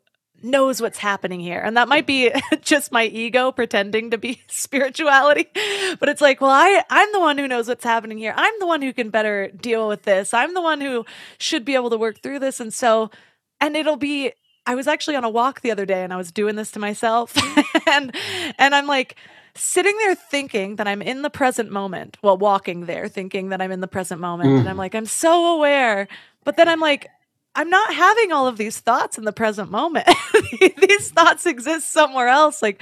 knows 0.43 0.81
what's 0.81 0.97
happening 0.97 1.39
here. 1.39 1.59
And 1.59 1.77
that 1.77 1.87
might 1.87 2.05
be 2.05 2.31
just 2.61 2.91
my 2.91 3.05
ego 3.05 3.51
pretending 3.51 4.11
to 4.11 4.17
be 4.17 4.41
spirituality. 4.47 5.47
But 5.99 6.09
it's 6.09 6.21
like, 6.21 6.41
well, 6.41 6.51
I, 6.51 6.83
I'm 6.89 7.11
the 7.11 7.19
one 7.19 7.37
who 7.37 7.47
knows 7.47 7.67
what's 7.67 7.83
happening 7.83 8.17
here. 8.17 8.33
I'm 8.35 8.53
the 8.59 8.67
one 8.67 8.81
who 8.81 8.93
can 8.93 9.09
better 9.09 9.49
deal 9.49 9.87
with 9.87 10.03
this. 10.03 10.33
I'm 10.33 10.53
the 10.53 10.61
one 10.61 10.81
who 10.81 11.05
should 11.37 11.65
be 11.65 11.75
able 11.75 11.89
to 11.89 11.97
work 11.97 12.21
through 12.21 12.39
this. 12.39 12.59
And 12.59 12.73
so, 12.73 13.11
and 13.59 13.75
it'll 13.75 13.97
be, 13.97 14.31
I 14.65 14.75
was 14.75 14.87
actually 14.87 15.15
on 15.15 15.23
a 15.23 15.29
walk 15.29 15.61
the 15.61 15.71
other 15.71 15.85
day 15.85 16.03
and 16.03 16.13
I 16.13 16.17
was 16.17 16.31
doing 16.31 16.55
this 16.55 16.71
to 16.71 16.79
myself. 16.79 17.35
and, 17.87 18.15
and 18.57 18.75
I'm 18.75 18.87
like, 18.87 19.15
sitting 19.55 19.97
there 19.97 20.15
thinking 20.15 20.77
that 20.77 20.87
I'm 20.87 21.01
in 21.01 21.23
the 21.23 21.29
present 21.29 21.71
moment, 21.71 22.17
well, 22.21 22.37
walking 22.37 22.85
there 22.85 23.07
thinking 23.07 23.49
that 23.49 23.61
I'm 23.61 23.71
in 23.71 23.81
the 23.81 23.87
present 23.87 24.21
moment. 24.21 24.49
Mm. 24.49 24.59
And 24.61 24.69
I'm 24.69 24.77
like, 24.77 24.95
I'm 24.95 25.05
so 25.05 25.55
aware. 25.57 26.07
But 26.43 26.57
then 26.57 26.69
I'm 26.69 26.79
like, 26.79 27.09
I'm 27.55 27.69
not 27.69 27.93
having 27.93 28.31
all 28.31 28.47
of 28.47 28.57
these 28.57 28.79
thoughts 28.79 29.17
in 29.17 29.25
the 29.25 29.33
present 29.33 29.69
moment. 29.69 30.07
these 30.59 31.11
thoughts 31.11 31.45
exist 31.45 31.91
somewhere 31.91 32.27
else. 32.27 32.61
Like, 32.61 32.81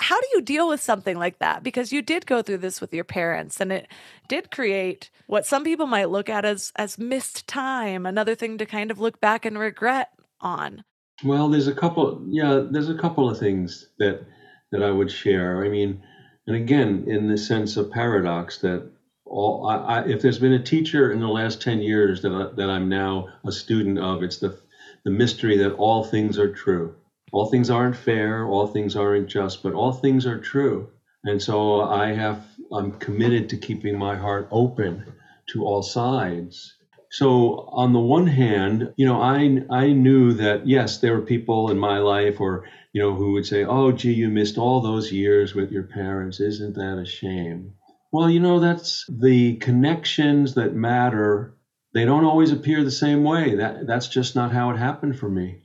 how 0.00 0.20
do 0.20 0.26
you 0.34 0.42
deal 0.42 0.68
with 0.68 0.80
something 0.82 1.18
like 1.18 1.38
that? 1.38 1.62
Because 1.62 1.92
you 1.92 2.02
did 2.02 2.26
go 2.26 2.42
through 2.42 2.58
this 2.58 2.80
with 2.80 2.92
your 2.92 3.04
parents 3.04 3.60
and 3.60 3.72
it 3.72 3.88
did 4.28 4.50
create 4.50 5.10
what 5.26 5.46
some 5.46 5.64
people 5.64 5.86
might 5.86 6.10
look 6.10 6.28
at 6.28 6.44
as 6.44 6.72
as 6.76 6.98
missed 6.98 7.46
time, 7.46 8.06
another 8.06 8.34
thing 8.34 8.58
to 8.58 8.66
kind 8.66 8.90
of 8.90 9.00
look 9.00 9.20
back 9.20 9.44
and 9.44 9.58
regret 9.58 10.10
on. 10.40 10.84
Well, 11.24 11.48
there's 11.48 11.68
a 11.68 11.74
couple 11.74 12.24
yeah, 12.28 12.66
there's 12.70 12.90
a 12.90 12.98
couple 12.98 13.28
of 13.28 13.38
things 13.38 13.88
that 13.98 14.24
that 14.70 14.82
I 14.82 14.90
would 14.90 15.10
share. 15.10 15.64
I 15.64 15.68
mean, 15.68 16.02
and 16.46 16.56
again, 16.56 17.04
in 17.08 17.28
the 17.28 17.38
sense 17.38 17.76
of 17.76 17.90
paradox 17.90 18.58
that 18.58 18.90
all 19.26 19.66
I, 19.68 19.76
I, 19.76 20.04
if 20.06 20.22
there's 20.22 20.38
been 20.38 20.52
a 20.52 20.62
teacher 20.62 21.12
in 21.12 21.20
the 21.20 21.28
last 21.28 21.60
10 21.60 21.80
years 21.80 22.22
that, 22.22 22.32
I, 22.32 22.54
that 22.54 22.70
I'm 22.70 22.88
now 22.88 23.28
a 23.44 23.52
student 23.52 23.98
of, 23.98 24.22
it's 24.22 24.38
the, 24.38 24.56
the 25.04 25.10
mystery 25.10 25.56
that 25.58 25.72
all 25.74 26.04
things 26.04 26.38
are 26.38 26.52
true. 26.52 26.94
All 27.32 27.46
things 27.46 27.70
aren't 27.70 27.96
fair, 27.96 28.46
all 28.46 28.66
things 28.66 28.96
aren't 28.96 29.28
just, 29.28 29.62
but 29.62 29.74
all 29.74 29.92
things 29.92 30.26
are 30.26 30.38
true. 30.38 30.88
And 31.24 31.42
so 31.42 31.80
I 31.80 32.12
have 32.12 32.46
I'm 32.72 32.92
committed 32.92 33.48
to 33.50 33.56
keeping 33.56 33.98
my 33.98 34.14
heart 34.16 34.46
open 34.50 35.04
to 35.48 35.64
all 35.64 35.82
sides. 35.82 36.74
So 37.10 37.68
on 37.72 37.92
the 37.92 38.00
one 38.00 38.26
hand, 38.28 38.92
you 38.96 39.06
know, 39.06 39.20
I 39.20 39.62
I 39.70 39.92
knew 39.92 40.34
that 40.34 40.66
yes, 40.68 40.98
there 40.98 41.14
were 41.14 41.22
people 41.22 41.70
in 41.70 41.78
my 41.78 41.98
life 41.98 42.40
or 42.40 42.64
you 42.92 43.02
know 43.02 43.14
who 43.14 43.32
would 43.32 43.46
say, 43.46 43.64
"Oh, 43.64 43.90
gee, 43.90 44.12
you 44.12 44.28
missed 44.28 44.56
all 44.58 44.80
those 44.80 45.10
years 45.12 45.54
with 45.54 45.72
your 45.72 45.84
parents. 45.84 46.40
Isn't 46.40 46.74
that 46.76 46.98
a 46.98 47.04
shame?" 47.04 47.74
Well, 48.12 48.30
you 48.30 48.40
know, 48.40 48.60
that's 48.60 49.04
the 49.08 49.56
connections 49.56 50.54
that 50.54 50.74
matter. 50.74 51.56
They 51.94 52.04
don't 52.04 52.24
always 52.24 52.52
appear 52.52 52.82
the 52.84 52.90
same 52.90 53.24
way. 53.24 53.56
That 53.56 53.86
that's 53.86 54.08
just 54.08 54.34
not 54.34 54.52
how 54.52 54.70
it 54.70 54.76
happened 54.76 55.18
for 55.18 55.28
me. 55.28 55.62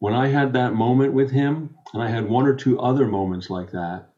When 0.00 0.14
I 0.14 0.28
had 0.28 0.52
that 0.54 0.74
moment 0.74 1.14
with 1.14 1.30
him, 1.30 1.76
and 1.94 2.02
I 2.02 2.08
had 2.08 2.28
one 2.28 2.46
or 2.46 2.54
two 2.54 2.78
other 2.80 3.06
moments 3.06 3.48
like 3.50 3.72
that, 3.72 4.10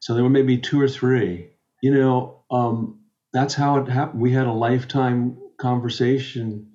so 0.00 0.14
there 0.14 0.22
were 0.22 0.30
maybe 0.30 0.58
two 0.58 0.80
or 0.80 0.88
three. 0.88 1.50
You 1.82 1.94
know, 1.94 2.44
um, 2.50 3.00
that's 3.32 3.54
how 3.54 3.78
it 3.78 3.88
happened. 3.88 4.22
We 4.22 4.32
had 4.32 4.46
a 4.46 4.52
lifetime 4.52 5.38
conversation 5.58 6.72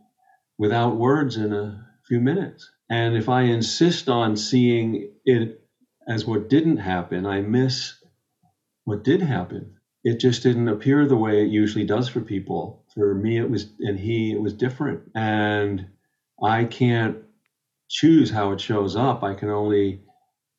without 0.58 0.98
words 0.98 1.38
in 1.38 1.54
a 1.54 1.86
few 2.08 2.20
minutes. 2.20 2.70
And 2.89 3.15
if 3.15 3.30
I 3.30 3.43
insist 3.43 4.10
on 4.10 4.38
seeing 4.38 5.13
it 5.26 5.62
as 6.08 6.26
what 6.26 6.50
didn't 6.50 6.78
happen, 6.78 7.26
I 7.26 7.41
miss 7.41 7.96
what 8.86 9.04
did 9.04 9.22
happen. 9.22 9.77
It 10.04 10.20
just 10.20 10.44
didn't 10.44 10.70
appear 10.70 11.06
the 11.06 11.18
way 11.18 11.42
it 11.42 11.50
usually 11.50 11.86
does 11.86 12.08
for 12.08 12.22
people. 12.22 12.84
For 12.94 13.14
me, 13.14 13.38
it 13.38 13.50
was, 13.50 13.68
and 13.80 14.00
he, 14.00 14.32
it 14.32 14.42
was 14.42 14.54
different. 14.54 15.02
And 15.16 15.88
I 16.42 16.66
can't 16.66 17.18
choose 17.90 18.30
how 18.30 18.52
it 18.52 18.62
shows 18.62 18.96
up. 18.96 19.24
I 19.24 19.34
can 19.34 19.50
only, 19.50 20.02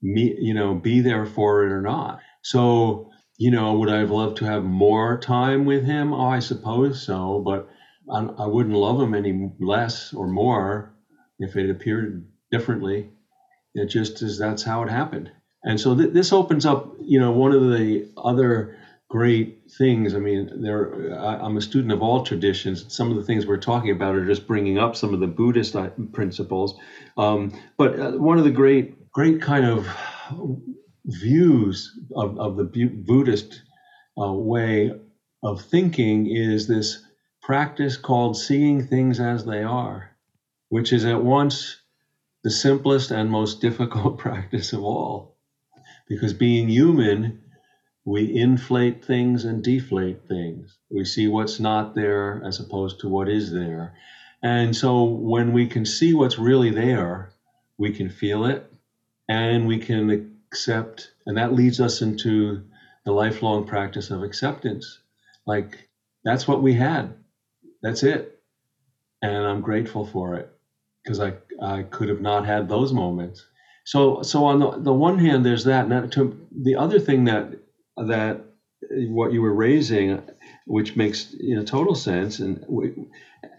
me, 0.02 0.36
you 0.38 0.54
know, 0.54 0.74
be 0.74 1.00
there 1.00 1.26
for 1.26 1.64
it 1.64 1.72
or 1.72 1.82
not. 1.82 2.20
So 2.42 3.10
you 3.38 3.52
know, 3.52 3.74
would 3.74 3.88
I 3.88 3.98
have 3.98 4.10
loved 4.10 4.38
to 4.38 4.44
have 4.46 4.64
more 4.64 5.16
time 5.16 5.64
with 5.64 5.84
him? 5.84 6.12
Oh, 6.12 6.28
I 6.28 6.40
suppose 6.40 7.00
so, 7.00 7.38
but 7.38 7.70
I, 8.12 8.44
I 8.44 8.46
wouldn't 8.46 8.74
love 8.74 9.00
him 9.00 9.14
any 9.14 9.52
less 9.60 10.12
or 10.12 10.26
more 10.26 10.92
if 11.38 11.56
it 11.56 11.70
appeared 11.70 12.26
differently. 12.50 13.10
It 13.74 13.86
just 13.86 14.22
is 14.22 14.38
that's 14.38 14.64
how 14.64 14.82
it 14.82 14.90
happened. 14.90 15.30
And 15.62 15.80
so 15.80 15.96
th- 15.96 16.12
this 16.12 16.32
opens 16.32 16.66
up, 16.66 16.96
you 17.00 17.20
know, 17.20 17.30
one 17.30 17.52
of 17.52 17.62
the 17.62 18.08
other 18.16 18.76
great 19.08 19.62
things. 19.78 20.14
I 20.14 20.18
mean, 20.18 20.62
there 20.62 21.18
I, 21.18 21.44
am 21.44 21.56
a 21.56 21.62
student 21.62 21.92
of 21.92 22.02
all 22.02 22.24
traditions. 22.24 22.84
Some 22.94 23.10
of 23.10 23.16
the 23.16 23.24
things 23.24 23.46
we're 23.46 23.56
talking 23.56 23.90
about 23.90 24.14
are 24.14 24.26
just 24.26 24.46
bringing 24.46 24.78
up 24.78 24.96
some 24.96 25.14
of 25.14 25.20
the 25.20 25.26
Buddhist 25.26 25.74
uh, 25.74 25.90
principles. 26.12 26.78
Um, 27.16 27.58
but 27.76 27.98
uh, 27.98 28.12
one 28.12 28.38
of 28.38 28.44
the 28.44 28.50
great, 28.50 29.10
great 29.10 29.40
kind 29.40 29.64
of 29.64 29.88
views 31.06 31.98
of, 32.14 32.38
of 32.38 32.56
the 32.56 32.64
Buddhist 32.64 33.62
uh, 34.20 34.32
way 34.32 34.92
of 35.42 35.62
thinking 35.62 36.26
is 36.26 36.66
this 36.66 37.02
practice 37.42 37.96
called 37.96 38.36
seeing 38.36 38.86
things 38.86 39.20
as 39.20 39.44
they 39.44 39.62
are, 39.62 40.10
which 40.68 40.92
is 40.92 41.06
at 41.06 41.24
once 41.24 41.76
the 42.44 42.50
simplest 42.50 43.10
and 43.10 43.30
most 43.30 43.60
difficult 43.62 44.18
practice 44.18 44.74
of 44.74 44.82
all. 44.82 45.36
Because 46.08 46.32
being 46.32 46.68
human, 46.68 47.42
we 48.08 48.34
inflate 48.34 49.04
things 49.04 49.44
and 49.44 49.62
deflate 49.62 50.26
things. 50.26 50.78
We 50.88 51.04
see 51.04 51.28
what's 51.28 51.60
not 51.60 51.94
there 51.94 52.42
as 52.42 52.58
opposed 52.58 53.00
to 53.00 53.08
what 53.08 53.28
is 53.28 53.52
there. 53.52 53.92
And 54.42 54.74
so 54.74 55.04
when 55.04 55.52
we 55.52 55.66
can 55.66 55.84
see 55.84 56.14
what's 56.14 56.38
really 56.38 56.70
there, 56.70 57.32
we 57.76 57.92
can 57.92 58.08
feel 58.08 58.46
it 58.46 58.72
and 59.28 59.66
we 59.66 59.78
can 59.78 60.38
accept, 60.50 61.10
and 61.26 61.36
that 61.36 61.52
leads 61.52 61.82
us 61.82 62.00
into 62.00 62.64
the 63.04 63.12
lifelong 63.12 63.66
practice 63.66 64.10
of 64.10 64.22
acceptance. 64.22 65.00
Like, 65.46 65.90
that's 66.24 66.48
what 66.48 66.62
we 66.62 66.72
had. 66.72 67.12
That's 67.82 68.02
it. 68.02 68.40
And 69.20 69.46
I'm 69.46 69.60
grateful 69.60 70.06
for 70.06 70.36
it 70.36 70.50
because 71.04 71.20
I, 71.20 71.34
I 71.60 71.82
could 71.82 72.08
have 72.08 72.22
not 72.22 72.46
had 72.46 72.70
those 72.70 72.90
moments. 72.90 73.44
So, 73.84 74.22
so 74.22 74.46
on 74.46 74.60
the, 74.60 74.70
the 74.78 74.94
one 74.94 75.18
hand, 75.18 75.44
there's 75.44 75.64
that. 75.64 75.90
Now, 75.90 76.06
to, 76.06 76.46
the 76.50 76.76
other 76.76 76.98
thing 76.98 77.24
that, 77.24 77.52
that 78.06 78.44
what 78.90 79.32
you 79.32 79.42
were 79.42 79.54
raising, 79.54 80.20
which 80.66 80.96
makes 80.96 81.34
you 81.38 81.56
know 81.56 81.64
total 81.64 81.94
sense, 81.94 82.38
and 82.38 82.64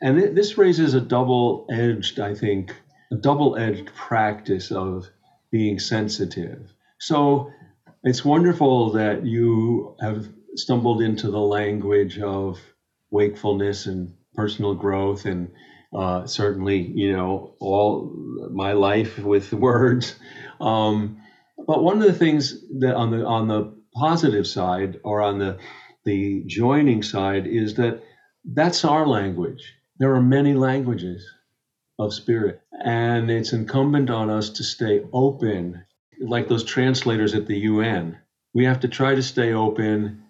and 0.02 0.20
it, 0.20 0.36
this 0.36 0.58
raises 0.58 0.94
a 0.94 1.02
double-edged, 1.02 2.20
I 2.20 2.34
think, 2.34 2.76
a 3.12 3.16
double-edged 3.16 3.94
practice 3.94 4.72
of 4.72 5.08
being 5.52 5.80
sensitive. 5.80 6.72
So 7.00 7.52
it's 8.04 8.24
wonderful 8.24 8.92
that 8.94 9.26
you 9.26 9.96
have 10.02 10.28
stumbled 10.56 11.02
into 11.02 11.30
the 11.32 11.40
language 11.40 12.20
of 12.20 12.60
wakefulness 13.12 13.86
and 13.86 14.14
personal 14.36 14.74
growth 14.74 15.26
and 15.26 15.52
uh, 15.94 16.26
certainly 16.28 16.78
you 16.78 17.12
know 17.12 17.56
all 17.60 18.14
my 18.52 18.74
life 18.74 19.18
with 19.18 19.52
words 19.54 20.16
um, 20.62 21.20
but 21.66 21.84
one 21.84 22.02
of 22.02 22.08
the 22.08 22.14
things 22.14 22.56
that 22.80 22.96
on 22.96 23.12
the 23.12 23.26
on 23.26 23.48
the 23.48 23.79
positive 24.00 24.48
side 24.48 25.00
or 25.04 25.22
on 25.22 25.40
the 25.40 25.58
the 26.06 26.44
joining 26.48 27.04
side 27.04 27.46
is 27.46 27.76
that 27.76 28.02
that's 28.54 28.86
our 28.86 29.06
language 29.06 29.74
there 30.00 30.16
are 30.16 30.22
many 30.22 30.54
languages 30.54 31.28
of 32.00 32.14
spirit 32.14 32.62
and 32.84 33.30
it's 33.30 33.54
incumbent 33.54 34.10
on 34.10 34.30
us 34.30 34.50
to 34.50 34.64
stay 34.64 35.02
open 35.12 35.84
like 36.22 36.48
those 36.48 36.64
translators 36.64 37.34
at 37.34 37.48
the 37.48 37.58
UN. 37.60 38.18
We 38.54 38.66
have 38.66 38.80
to 38.82 38.88
try 38.88 39.16
to 39.16 39.24
stay 39.24 39.54
open 39.54 40.24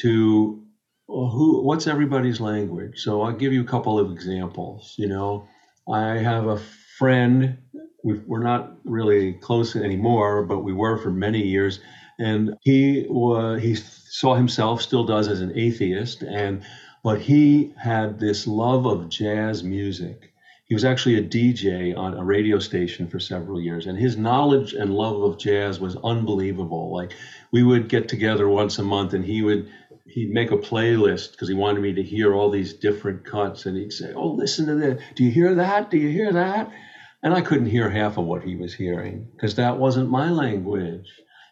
to 0.00 0.62
uh, 1.08 1.28
who 1.28 1.62
what's 1.62 1.86
everybody's 1.86 2.40
language. 2.40 2.98
So 2.98 3.22
I'll 3.22 3.32
give 3.32 3.52
you 3.52 3.62
a 3.62 3.66
couple 3.66 3.98
of 3.98 4.10
examples. 4.12 4.94
You 4.98 5.08
know, 5.08 5.48
I 5.92 6.18
have 6.18 6.46
a 6.46 6.60
friend. 6.98 7.58
we 8.04 8.20
are 8.30 8.40
not 8.42 8.78
really 8.84 9.34
close 9.34 9.76
anymore, 9.76 10.44
but 10.44 10.60
we 10.60 10.72
were 10.72 10.98
for 10.98 11.10
many 11.10 11.42
years. 11.42 11.80
And 12.18 12.54
he 12.60 13.06
was 13.08 13.62
he 13.62 13.74
saw 13.74 14.34
himself 14.34 14.82
still 14.82 15.04
does 15.04 15.28
as 15.28 15.40
an 15.40 15.52
atheist, 15.56 16.22
and 16.22 16.62
but 17.02 17.20
he 17.20 17.72
had 17.76 18.18
this 18.18 18.46
love 18.46 18.86
of 18.86 19.08
jazz 19.08 19.62
music 19.64 20.32
he 20.72 20.74
was 20.74 20.86
actually 20.86 21.18
a 21.18 21.22
DJ 21.22 21.94
on 21.94 22.14
a 22.14 22.24
radio 22.24 22.58
station 22.58 23.06
for 23.06 23.20
several 23.20 23.60
years, 23.60 23.86
and 23.86 23.98
his 23.98 24.16
knowledge 24.16 24.72
and 24.72 24.94
love 24.94 25.20
of 25.20 25.36
jazz 25.36 25.78
was 25.78 25.96
unbelievable. 25.96 26.90
Like 26.90 27.12
we 27.50 27.62
would 27.62 27.90
get 27.90 28.08
together 28.08 28.48
once 28.48 28.78
a 28.78 28.82
month, 28.82 29.12
and 29.12 29.22
he 29.22 29.42
would 29.42 29.68
he'd 30.06 30.30
make 30.30 30.50
a 30.50 30.56
playlist 30.56 31.32
because 31.32 31.48
he 31.48 31.54
wanted 31.54 31.82
me 31.82 31.92
to 31.92 32.02
hear 32.02 32.32
all 32.32 32.48
these 32.48 32.72
different 32.72 33.22
cuts, 33.22 33.66
and 33.66 33.76
he'd 33.76 33.92
say, 33.92 34.14
"Oh, 34.14 34.28
listen 34.30 34.64
to 34.64 34.74
this. 34.76 35.02
Do 35.14 35.24
you 35.24 35.30
hear 35.30 35.56
that? 35.56 35.90
Do 35.90 35.98
you 35.98 36.08
hear 36.08 36.32
that?" 36.32 36.72
And 37.22 37.34
I 37.34 37.42
couldn't 37.42 37.66
hear 37.66 37.90
half 37.90 38.16
of 38.16 38.24
what 38.24 38.42
he 38.42 38.56
was 38.56 38.72
hearing 38.72 39.28
because 39.34 39.56
that 39.56 39.76
wasn't 39.78 40.08
my 40.08 40.30
language. 40.30 41.06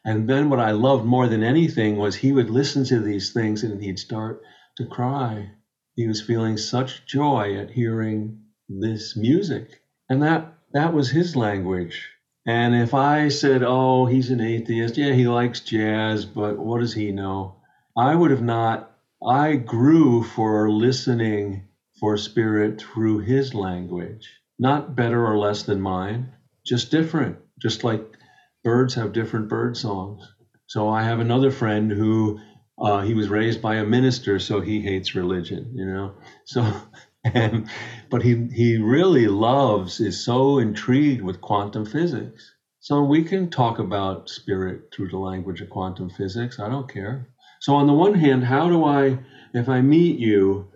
And 0.05 0.29
then 0.29 0.49
what 0.49 0.61
I 0.61 0.71
loved 0.71 1.05
more 1.05 1.29
than 1.29 1.43
anything 1.43 1.97
was 1.97 2.15
he 2.15 2.33
would 2.33 2.51
listen 2.51 2.85
to 2.85 3.01
these 3.01 3.33
things 3.33 3.63
and 3.63 3.83
he'd 3.83 3.99
start 3.99 4.43
to 4.77 4.87
cry. 4.87 5.51
He 5.95 6.07
was 6.07 6.23
feeling 6.23 6.57
such 6.57 7.05
joy 7.07 7.57
at 7.57 7.71
hearing 7.71 8.45
this 8.69 9.17
music. 9.17 9.83
And 10.09 10.23
that 10.23 10.55
that 10.73 10.95
was 10.95 11.11
his 11.11 11.37
language. 11.37 12.09
And 12.47 12.75
if 12.75 12.95
I 12.95 13.29
said, 13.29 13.63
"Oh, 13.63 14.07
he's 14.07 14.31
an 14.31 14.41
atheist. 14.41 14.97
Yeah, 14.97 15.13
he 15.13 15.29
likes 15.29 15.61
jazz, 15.61 16.25
but 16.25 16.59
what 16.59 16.81
does 16.81 16.95
he 16.95 17.13
know?" 17.13 17.57
I 17.97 18.15
would 18.15 18.31
have 18.31 18.43
not 18.43 18.91
I 19.23 19.57
grew 19.57 20.23
for 20.23 20.71
listening 20.71 21.69
for 21.99 22.17
spirit 22.17 22.81
through 22.81 23.19
his 23.19 23.55
language. 23.55 24.31
Not 24.59 24.97
better 24.97 25.27
or 25.27 25.37
less 25.37 25.65
than 25.65 25.83
mine, 25.83 26.33
just 26.65 26.91
different. 26.91 27.37
Just 27.61 27.85
like 27.85 28.17
birds 28.65 28.95
have 28.95 29.13
different 29.13 29.49
bird 29.49 29.77
songs. 29.77 30.23
So 30.67 30.89
I 30.89 31.03
have 31.03 31.21
another 31.21 31.51
friend 31.51 31.91
who 31.91 32.41
uh, 32.79 33.01
he 33.03 33.15
was 33.15 33.29
raised 33.29 33.61
by 33.61 33.77
a 33.77 33.85
minister, 33.85 34.39
so 34.39 34.61
he 34.61 34.81
hates 34.81 35.15
religion, 35.15 35.73
you 35.75 35.87
know. 35.87 36.15
So 36.47 36.65
and, 37.25 37.69
but 38.09 38.23
he, 38.23 38.49
he 38.53 38.79
really 38.79 39.29
loves, 39.29 40.01
is 40.01 40.25
so 40.25 40.59
intrigued 40.59 41.23
with 41.23 41.41
quantum 41.41 41.85
physics. 41.85 42.55
So 42.81 43.03
we 43.03 43.25
can 43.25 43.51
talk 43.51 43.79
about 43.79 44.31
spirit 44.31 44.89
through 44.93 45.09
the 45.09 45.19
language 45.19 45.61
of 45.61 45.69
quantum 45.69 46.09
physics. 46.09 46.59
I 46.59 46.69
don't 46.69 46.91
care. 46.91 47.29
So, 47.61 47.75
on 47.75 47.87
the 47.87 47.93
one 47.93 48.15
hand, 48.15 48.43
how 48.43 48.71
do 48.71 48.85
I, 48.85 49.19
if 49.53 49.69
I 49.69 49.83
meet 49.83 50.19
you 50.19 50.71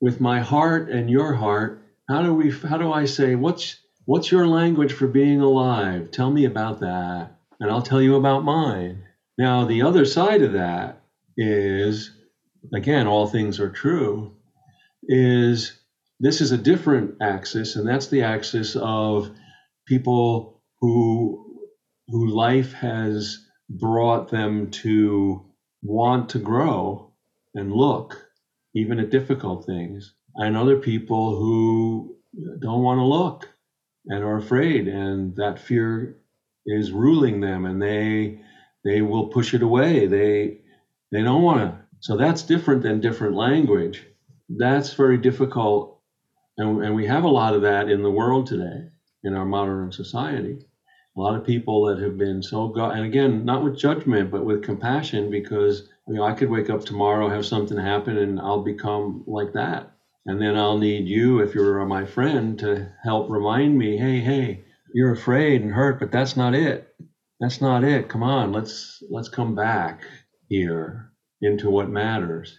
with 0.00 0.20
my 0.20 0.40
heart 0.40 0.88
and 0.88 1.10
your 1.10 1.34
heart, 1.34 1.82
how 2.08 2.22
do 2.22 2.32
we, 2.32 2.50
how 2.50 2.78
do 2.78 2.90
I 2.90 3.04
say, 3.04 3.34
what's, 3.34 3.76
what's 4.06 4.30
your 4.30 4.46
language 4.46 4.92
for 4.92 5.06
being 5.06 5.40
alive? 5.40 6.10
Tell 6.10 6.30
me 6.30 6.44
about 6.44 6.80
that, 6.80 7.36
and 7.60 7.70
I'll 7.70 7.82
tell 7.82 8.02
you 8.02 8.16
about 8.16 8.44
mine. 8.44 9.04
Now, 9.38 9.64
the 9.64 9.82
other 9.82 10.04
side 10.04 10.42
of 10.42 10.52
that 10.52 11.02
is, 11.36 12.10
again, 12.72 13.06
all 13.06 13.26
things 13.26 13.58
are 13.60 13.70
true 13.70 14.36
is 15.02 15.76
this 16.20 16.40
is 16.40 16.52
a 16.52 16.58
different 16.58 17.16
axis, 17.20 17.76
and 17.76 17.86
that's 17.86 18.08
the 18.08 18.22
axis 18.22 18.76
of 18.76 19.30
people 19.86 20.62
who 20.80 21.40
who 22.08 22.28
life 22.28 22.74
has 22.74 23.46
brought 23.70 24.30
them 24.30 24.70
to 24.70 25.42
want 25.82 26.28
to 26.28 26.38
grow 26.38 27.10
and 27.54 27.72
look, 27.72 28.26
even 28.74 28.98
at 29.00 29.10
difficult 29.10 29.64
things, 29.64 30.14
and 30.36 30.56
other 30.56 30.76
people 30.76 31.36
who 31.36 32.16
don't 32.60 32.82
want 32.82 32.98
to 32.98 33.04
look 33.04 33.53
and 34.06 34.24
are 34.24 34.36
afraid, 34.36 34.88
and 34.88 35.36
that 35.36 35.58
fear 35.58 36.16
is 36.66 36.92
ruling 36.92 37.40
them, 37.40 37.64
and 37.66 37.80
they 37.80 38.40
they 38.84 39.02
will 39.02 39.28
push 39.28 39.54
it 39.54 39.62
away. 39.62 40.06
They 40.06 40.60
they 41.12 41.22
don't 41.22 41.42
want 41.42 41.60
to. 41.60 41.78
So 42.00 42.16
that's 42.16 42.42
different 42.42 42.82
than 42.82 43.00
different 43.00 43.34
language. 43.34 44.06
That's 44.48 44.92
very 44.94 45.18
difficult, 45.18 46.00
and, 46.58 46.84
and 46.84 46.94
we 46.94 47.06
have 47.06 47.24
a 47.24 47.28
lot 47.28 47.54
of 47.54 47.62
that 47.62 47.88
in 47.88 48.02
the 48.02 48.10
world 48.10 48.46
today, 48.46 48.88
in 49.22 49.34
our 49.34 49.46
modern 49.46 49.92
society 49.92 50.58
a 51.16 51.20
lot 51.20 51.36
of 51.36 51.44
people 51.44 51.84
that 51.86 51.98
have 51.98 52.18
been 52.18 52.42
so 52.42 52.68
go 52.68 52.90
and 52.90 53.04
again 53.04 53.44
not 53.44 53.62
with 53.62 53.78
judgment 53.78 54.30
but 54.30 54.44
with 54.44 54.62
compassion 54.62 55.30
because 55.30 55.88
you 56.08 56.14
know 56.14 56.24
i 56.24 56.32
could 56.32 56.50
wake 56.50 56.70
up 56.70 56.84
tomorrow 56.84 57.28
have 57.28 57.46
something 57.46 57.78
happen 57.78 58.18
and 58.18 58.40
i'll 58.40 58.62
become 58.62 59.22
like 59.26 59.52
that 59.52 59.93
and 60.26 60.40
then 60.40 60.56
i'll 60.56 60.78
need 60.78 61.06
you 61.06 61.40
if 61.40 61.54
you're 61.54 61.84
my 61.86 62.04
friend 62.04 62.58
to 62.58 62.90
help 63.02 63.30
remind 63.30 63.76
me 63.78 63.96
hey 63.96 64.20
hey 64.20 64.64
you're 64.94 65.12
afraid 65.12 65.62
and 65.62 65.72
hurt 65.72 65.98
but 65.98 66.12
that's 66.12 66.36
not 66.36 66.54
it 66.54 66.94
that's 67.40 67.60
not 67.60 67.84
it 67.84 68.08
come 68.08 68.22
on 68.22 68.52
let's 68.52 69.02
let's 69.10 69.28
come 69.28 69.54
back 69.54 70.02
here 70.48 71.10
into 71.42 71.70
what 71.70 71.88
matters 71.88 72.58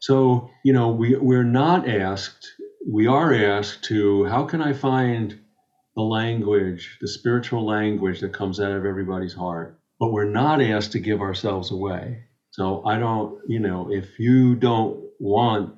so 0.00 0.50
you 0.64 0.72
know 0.72 0.88
we 0.88 1.16
we're 1.16 1.42
not 1.42 1.88
asked 1.88 2.46
we 2.90 3.06
are 3.06 3.32
asked 3.32 3.84
to 3.84 4.24
how 4.24 4.44
can 4.44 4.60
i 4.60 4.72
find 4.72 5.38
the 5.96 6.02
language, 6.02 6.98
the 7.00 7.08
spiritual 7.08 7.64
language 7.64 8.20
that 8.20 8.32
comes 8.32 8.60
out 8.60 8.72
of 8.72 8.84
everybody's 8.84 9.34
heart. 9.34 9.78
But 10.00 10.12
we're 10.12 10.28
not 10.28 10.60
asked 10.60 10.92
to 10.92 10.98
give 10.98 11.20
ourselves 11.20 11.70
away. 11.70 12.24
So 12.50 12.84
I 12.84 12.98
don't, 12.98 13.40
you 13.48 13.60
know, 13.60 13.92
if 13.92 14.18
you 14.18 14.56
don't 14.56 15.04
want 15.20 15.76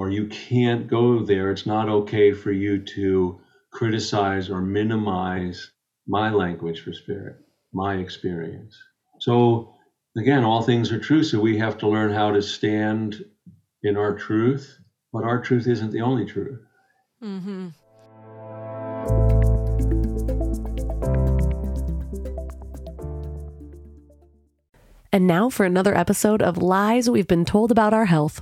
or 0.00 0.08
you 0.08 0.26
can't 0.28 0.88
go 0.88 1.22
there, 1.22 1.50
it's 1.50 1.66
not 1.66 1.90
okay 1.90 2.32
for 2.32 2.50
you 2.50 2.82
to 2.82 3.38
criticize 3.70 4.48
or 4.48 4.62
minimize 4.62 5.72
my 6.06 6.30
language 6.30 6.80
for 6.80 6.90
spirit, 6.94 7.36
my 7.74 7.96
experience. 7.96 8.74
So 9.18 9.74
again, 10.16 10.42
all 10.42 10.62
things 10.62 10.90
are 10.90 10.98
true. 10.98 11.22
So 11.22 11.38
we 11.38 11.58
have 11.58 11.76
to 11.78 11.86
learn 11.86 12.14
how 12.14 12.30
to 12.32 12.40
stand 12.40 13.22
in 13.82 13.98
our 13.98 14.14
truth, 14.14 14.78
but 15.12 15.24
our 15.24 15.42
truth 15.42 15.66
isn't 15.66 15.90
the 15.90 16.00
only 16.00 16.24
truth. 16.24 16.62
Mm-hmm. 17.22 17.68
And 25.12 25.26
now 25.26 25.50
for 25.50 25.66
another 25.66 25.94
episode 25.94 26.40
of 26.40 26.56
Lies 26.56 27.10
We've 27.10 27.26
Been 27.26 27.44
Told 27.44 27.70
About 27.70 27.92
Our 27.92 28.06
Health. 28.06 28.40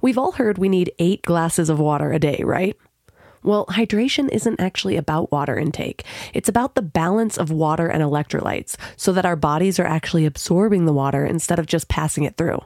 We've 0.00 0.18
all 0.18 0.32
heard 0.32 0.58
we 0.58 0.68
need 0.68 0.92
eight 0.98 1.22
glasses 1.22 1.68
of 1.68 1.78
water 1.78 2.12
a 2.12 2.18
day, 2.18 2.42
right? 2.44 2.76
Well, 3.42 3.66
hydration 3.66 4.28
isn't 4.30 4.60
actually 4.60 4.96
about 4.96 5.32
water 5.32 5.58
intake. 5.58 6.04
It's 6.34 6.48
about 6.48 6.74
the 6.74 6.82
balance 6.82 7.38
of 7.38 7.50
water 7.50 7.86
and 7.86 8.02
electrolytes 8.02 8.76
so 8.96 9.12
that 9.12 9.24
our 9.24 9.36
bodies 9.36 9.78
are 9.78 9.86
actually 9.86 10.26
absorbing 10.26 10.84
the 10.84 10.92
water 10.92 11.24
instead 11.24 11.58
of 11.58 11.66
just 11.66 11.88
passing 11.88 12.24
it 12.24 12.36
through. 12.36 12.60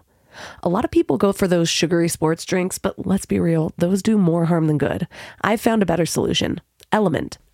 A 0.64 0.68
lot 0.68 0.84
of 0.84 0.90
people 0.90 1.16
go 1.16 1.32
for 1.32 1.46
those 1.46 1.68
sugary 1.68 2.08
sports 2.08 2.44
drinks, 2.44 2.78
but 2.78 3.06
let's 3.06 3.26
be 3.26 3.38
real, 3.38 3.72
those 3.78 4.02
do 4.02 4.18
more 4.18 4.46
harm 4.46 4.66
than 4.66 4.78
good. 4.78 5.06
I've 5.42 5.60
found 5.60 5.82
a 5.82 5.86
better 5.86 6.06
solution 6.06 6.60
Element. 6.94 7.38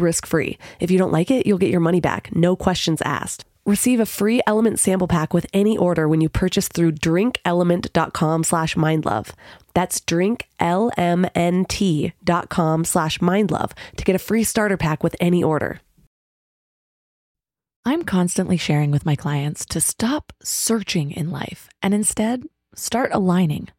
risk 0.00 0.26
free. 0.26 0.58
If 0.80 0.90
you 0.90 0.98
don't 0.98 1.12
like 1.12 1.30
it, 1.30 1.46
you'll 1.46 1.58
get 1.58 1.70
your 1.70 1.80
money 1.80 2.00
back, 2.00 2.34
no 2.34 2.56
questions 2.56 3.02
asked. 3.02 3.44
Receive 3.66 4.00
a 4.00 4.06
free 4.06 4.40
Element 4.46 4.78
sample 4.78 5.08
pack 5.08 5.34
with 5.34 5.44
any 5.52 5.76
order 5.76 6.08
when 6.08 6.22
you 6.22 6.30
purchase 6.30 6.68
through 6.68 6.92
drinklmnt.com 6.92 8.44
slash 8.44 8.76
mindlove. 8.76 9.32
That's 9.74 10.00
drinklmnt.com 10.00 12.84
slash 12.84 13.18
mindlove 13.18 13.72
to 13.96 14.04
get 14.04 14.16
a 14.16 14.18
free 14.18 14.44
starter 14.44 14.78
pack 14.78 15.02
with 15.02 15.16
any 15.20 15.44
order. 15.44 15.80
I'm 17.84 18.04
constantly 18.04 18.56
sharing 18.56 18.90
with 18.90 19.06
my 19.06 19.16
clients 19.16 19.66
to 19.66 19.80
stop 19.80 20.32
searching 20.42 21.10
in 21.10 21.30
life 21.30 21.68
and 21.82 21.92
instead 21.92 22.44
start 22.74 23.10
aligning. 23.12 23.68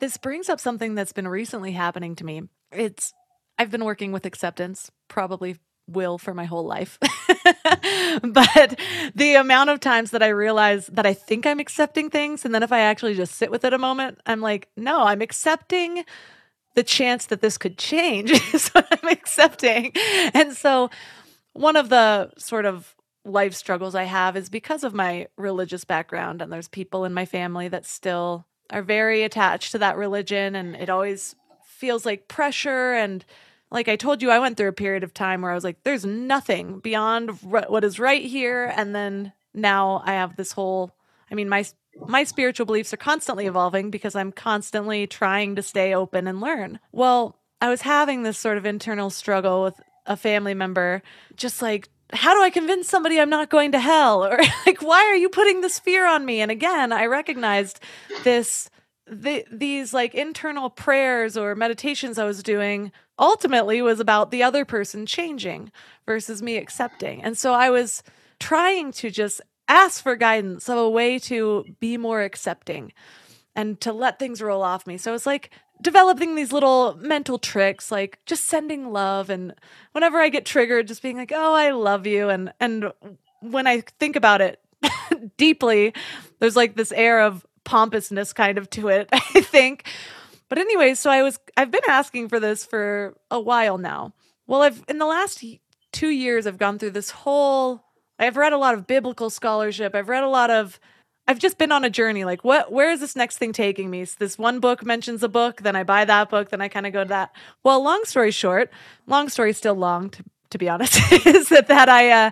This 0.00 0.16
brings 0.16 0.48
up 0.48 0.60
something 0.60 0.94
that's 0.94 1.12
been 1.12 1.28
recently 1.28 1.72
happening 1.72 2.16
to 2.16 2.24
me. 2.24 2.42
It's 2.72 3.12
I've 3.58 3.70
been 3.70 3.84
working 3.84 4.12
with 4.12 4.24
acceptance, 4.24 4.90
probably 5.08 5.56
will 5.86 6.16
for 6.16 6.32
my 6.32 6.44
whole 6.44 6.64
life. 6.64 6.98
but 8.22 8.78
the 9.14 9.34
amount 9.34 9.70
of 9.70 9.80
times 9.80 10.12
that 10.12 10.22
I 10.22 10.28
realize 10.28 10.86
that 10.86 11.04
I 11.04 11.12
think 11.12 11.46
I'm 11.46 11.60
accepting 11.60 12.08
things, 12.08 12.44
and 12.44 12.54
then 12.54 12.62
if 12.62 12.72
I 12.72 12.80
actually 12.80 13.14
just 13.14 13.34
sit 13.34 13.50
with 13.50 13.64
it 13.64 13.74
a 13.74 13.78
moment, 13.78 14.18
I'm 14.24 14.40
like, 14.40 14.68
no, 14.76 15.02
I'm 15.02 15.20
accepting 15.20 16.04
the 16.74 16.82
chance 16.82 17.26
that 17.26 17.42
this 17.42 17.58
could 17.58 17.76
change 17.76 18.30
is 18.54 18.68
what 18.70 18.86
I'm 18.90 19.10
accepting. 19.10 19.92
And 20.32 20.56
so, 20.56 20.90
one 21.52 21.76
of 21.76 21.88
the 21.88 22.30
sort 22.38 22.64
of 22.64 22.94
life 23.24 23.54
struggles 23.54 23.94
I 23.94 24.04
have 24.04 24.36
is 24.36 24.48
because 24.48 24.84
of 24.84 24.94
my 24.94 25.26
religious 25.36 25.84
background, 25.84 26.40
and 26.40 26.50
there's 26.50 26.68
people 26.68 27.04
in 27.04 27.12
my 27.12 27.26
family 27.26 27.68
that 27.68 27.84
still 27.84 28.46
are 28.70 28.82
very 28.82 29.22
attached 29.22 29.72
to 29.72 29.78
that 29.78 29.96
religion, 29.96 30.54
and 30.54 30.76
it 30.76 30.88
always 30.88 31.34
feels 31.64 32.04
like 32.04 32.28
pressure 32.28 32.92
and 32.92 33.24
like 33.70 33.88
I 33.88 33.96
told 33.96 34.20
you, 34.20 34.30
I 34.30 34.38
went 34.38 34.56
through 34.56 34.68
a 34.68 34.72
period 34.72 35.04
of 35.04 35.14
time 35.14 35.42
where 35.42 35.52
I 35.52 35.54
was 35.54 35.64
like, 35.64 35.82
there's 35.84 36.04
nothing 36.04 36.80
beyond 36.80 37.30
what 37.42 37.84
is 37.84 38.00
right 38.00 38.24
here. 38.24 38.72
And 38.76 38.94
then 38.94 39.32
now 39.54 40.02
I 40.04 40.12
have 40.12 40.36
this 40.36 40.52
whole, 40.52 40.92
I 41.30 41.34
mean, 41.34 41.48
my, 41.48 41.64
my 42.08 42.24
spiritual 42.24 42.66
beliefs 42.66 42.92
are 42.92 42.98
constantly 42.98 43.46
evolving 43.46 43.90
because 43.90 44.16
I'm 44.16 44.32
constantly 44.32 45.06
trying 45.06 45.54
to 45.56 45.62
stay 45.62 45.94
open 45.94 46.26
and 46.26 46.40
learn. 46.40 46.80
Well, 46.90 47.38
I 47.60 47.68
was 47.68 47.82
having 47.82 48.22
this 48.22 48.38
sort 48.38 48.58
of 48.58 48.66
internal 48.66 49.10
struggle 49.10 49.62
with 49.62 49.80
a 50.06 50.16
family 50.16 50.54
member, 50.54 51.02
just 51.36 51.62
like, 51.62 51.88
how 52.12 52.34
do 52.34 52.42
I 52.42 52.50
convince 52.50 52.88
somebody 52.88 53.20
I'm 53.20 53.30
not 53.30 53.50
going 53.50 53.72
to 53.72 53.80
hell? 53.80 54.24
Or 54.30 54.38
like, 54.66 54.82
why 54.82 55.04
are 55.04 55.16
you 55.16 55.28
putting 55.28 55.60
this 55.60 55.78
fear 55.78 56.06
on 56.06 56.24
me? 56.24 56.40
And 56.40 56.50
again, 56.50 56.92
I 56.92 57.06
recognized 57.06 57.80
this 58.24 58.70
the, 59.10 59.44
these 59.50 59.92
like 59.92 60.14
internal 60.14 60.70
prayers 60.70 61.36
or 61.36 61.54
meditations 61.56 62.16
I 62.18 62.24
was 62.24 62.42
doing 62.42 62.92
ultimately 63.18 63.82
was 63.82 63.98
about 63.98 64.30
the 64.30 64.42
other 64.42 64.64
person 64.64 65.04
changing 65.04 65.72
versus 66.06 66.40
me 66.42 66.56
accepting. 66.56 67.22
And 67.22 67.36
so 67.36 67.52
I 67.52 67.70
was 67.70 68.04
trying 68.38 68.92
to 68.92 69.10
just 69.10 69.40
ask 69.68 70.02
for 70.02 70.16
guidance 70.16 70.68
of 70.68 70.78
a 70.78 70.88
way 70.88 71.18
to 71.18 71.64
be 71.80 71.96
more 71.96 72.22
accepting 72.22 72.92
and 73.56 73.80
to 73.80 73.92
let 73.92 74.18
things 74.18 74.40
roll 74.40 74.62
off 74.62 74.86
me. 74.86 74.96
So 74.96 75.12
it's 75.14 75.26
like 75.26 75.50
developing 75.80 76.34
these 76.34 76.52
little 76.52 76.96
mental 77.00 77.38
tricks 77.38 77.90
like 77.90 78.18
just 78.26 78.44
sending 78.46 78.92
love 78.92 79.30
and 79.30 79.54
whenever 79.92 80.18
I 80.18 80.28
get 80.28 80.44
triggered 80.44 80.88
just 80.88 81.02
being 81.02 81.16
like, 81.16 81.32
"Oh, 81.34 81.54
I 81.54 81.70
love 81.70 82.06
you." 82.06 82.28
And 82.28 82.52
and 82.60 82.92
when 83.40 83.66
I 83.66 83.82
think 83.98 84.16
about 84.16 84.40
it 84.40 84.60
deeply, 85.36 85.94
there's 86.38 86.56
like 86.56 86.76
this 86.76 86.92
air 86.92 87.20
of 87.20 87.46
pompousness 87.64 88.32
kind 88.32 88.58
of 88.58 88.68
to 88.70 88.88
it, 88.88 89.08
I 89.12 89.40
think. 89.40 89.86
But 90.48 90.58
anyway, 90.58 90.94
so 90.94 91.10
I 91.10 91.22
was 91.22 91.38
I've 91.56 91.70
been 91.70 91.80
asking 91.88 92.28
for 92.28 92.40
this 92.40 92.64
for 92.64 93.16
a 93.30 93.40
while 93.40 93.78
now. 93.78 94.14
Well, 94.46 94.62
I've 94.62 94.84
in 94.88 94.98
the 94.98 95.06
last 95.06 95.44
2 95.92 96.08
years 96.08 96.46
I've 96.46 96.58
gone 96.58 96.78
through 96.78 96.90
this 96.90 97.10
whole 97.10 97.84
I've 98.18 98.36
read 98.36 98.52
a 98.52 98.58
lot 98.58 98.74
of 98.74 98.86
biblical 98.86 99.30
scholarship. 99.30 99.94
I've 99.94 100.10
read 100.10 100.22
a 100.22 100.28
lot 100.28 100.50
of 100.50 100.78
I've 101.30 101.38
just 101.38 101.58
been 101.58 101.70
on 101.70 101.84
a 101.84 101.90
journey 101.90 102.24
like 102.24 102.42
what 102.42 102.72
where 102.72 102.90
is 102.90 102.98
this 102.98 103.14
next 103.14 103.38
thing 103.38 103.52
taking 103.52 103.88
me? 103.88 104.04
So 104.04 104.16
this 104.18 104.36
one 104.36 104.58
book 104.58 104.84
mentions 104.84 105.22
a 105.22 105.28
book, 105.28 105.62
then 105.62 105.76
I 105.76 105.84
buy 105.84 106.04
that 106.04 106.28
book, 106.28 106.50
then 106.50 106.60
I 106.60 106.66
kind 106.66 106.88
of 106.88 106.92
go 106.92 107.04
to 107.04 107.08
that. 107.10 107.30
Well, 107.62 107.80
long 107.84 108.02
story 108.04 108.32
short, 108.32 108.68
long 109.06 109.28
story 109.28 109.52
still 109.52 109.76
long 109.76 110.10
to 110.10 110.24
to 110.50 110.58
be 110.58 110.68
honest, 110.68 111.00
is 111.26 111.48
that 111.50 111.68
that 111.68 111.88
I 111.88 112.10
uh 112.10 112.30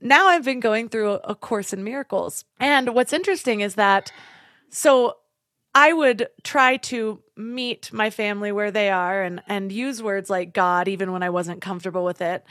now 0.00 0.26
I've 0.26 0.46
been 0.46 0.60
going 0.60 0.88
through 0.88 1.10
a 1.22 1.34
course 1.34 1.74
in 1.74 1.84
miracles. 1.84 2.46
And 2.58 2.94
what's 2.94 3.12
interesting 3.12 3.60
is 3.60 3.74
that 3.74 4.10
so 4.70 5.18
I 5.74 5.92
would 5.92 6.28
try 6.42 6.78
to 6.78 7.22
meet 7.36 7.92
my 7.92 8.08
family 8.08 8.52
where 8.52 8.70
they 8.70 8.88
are 8.88 9.22
and 9.22 9.42
and 9.46 9.70
use 9.70 10.02
words 10.02 10.30
like 10.30 10.54
God 10.54 10.88
even 10.88 11.12
when 11.12 11.22
I 11.22 11.28
wasn't 11.28 11.60
comfortable 11.60 12.06
with 12.06 12.22
it. 12.22 12.42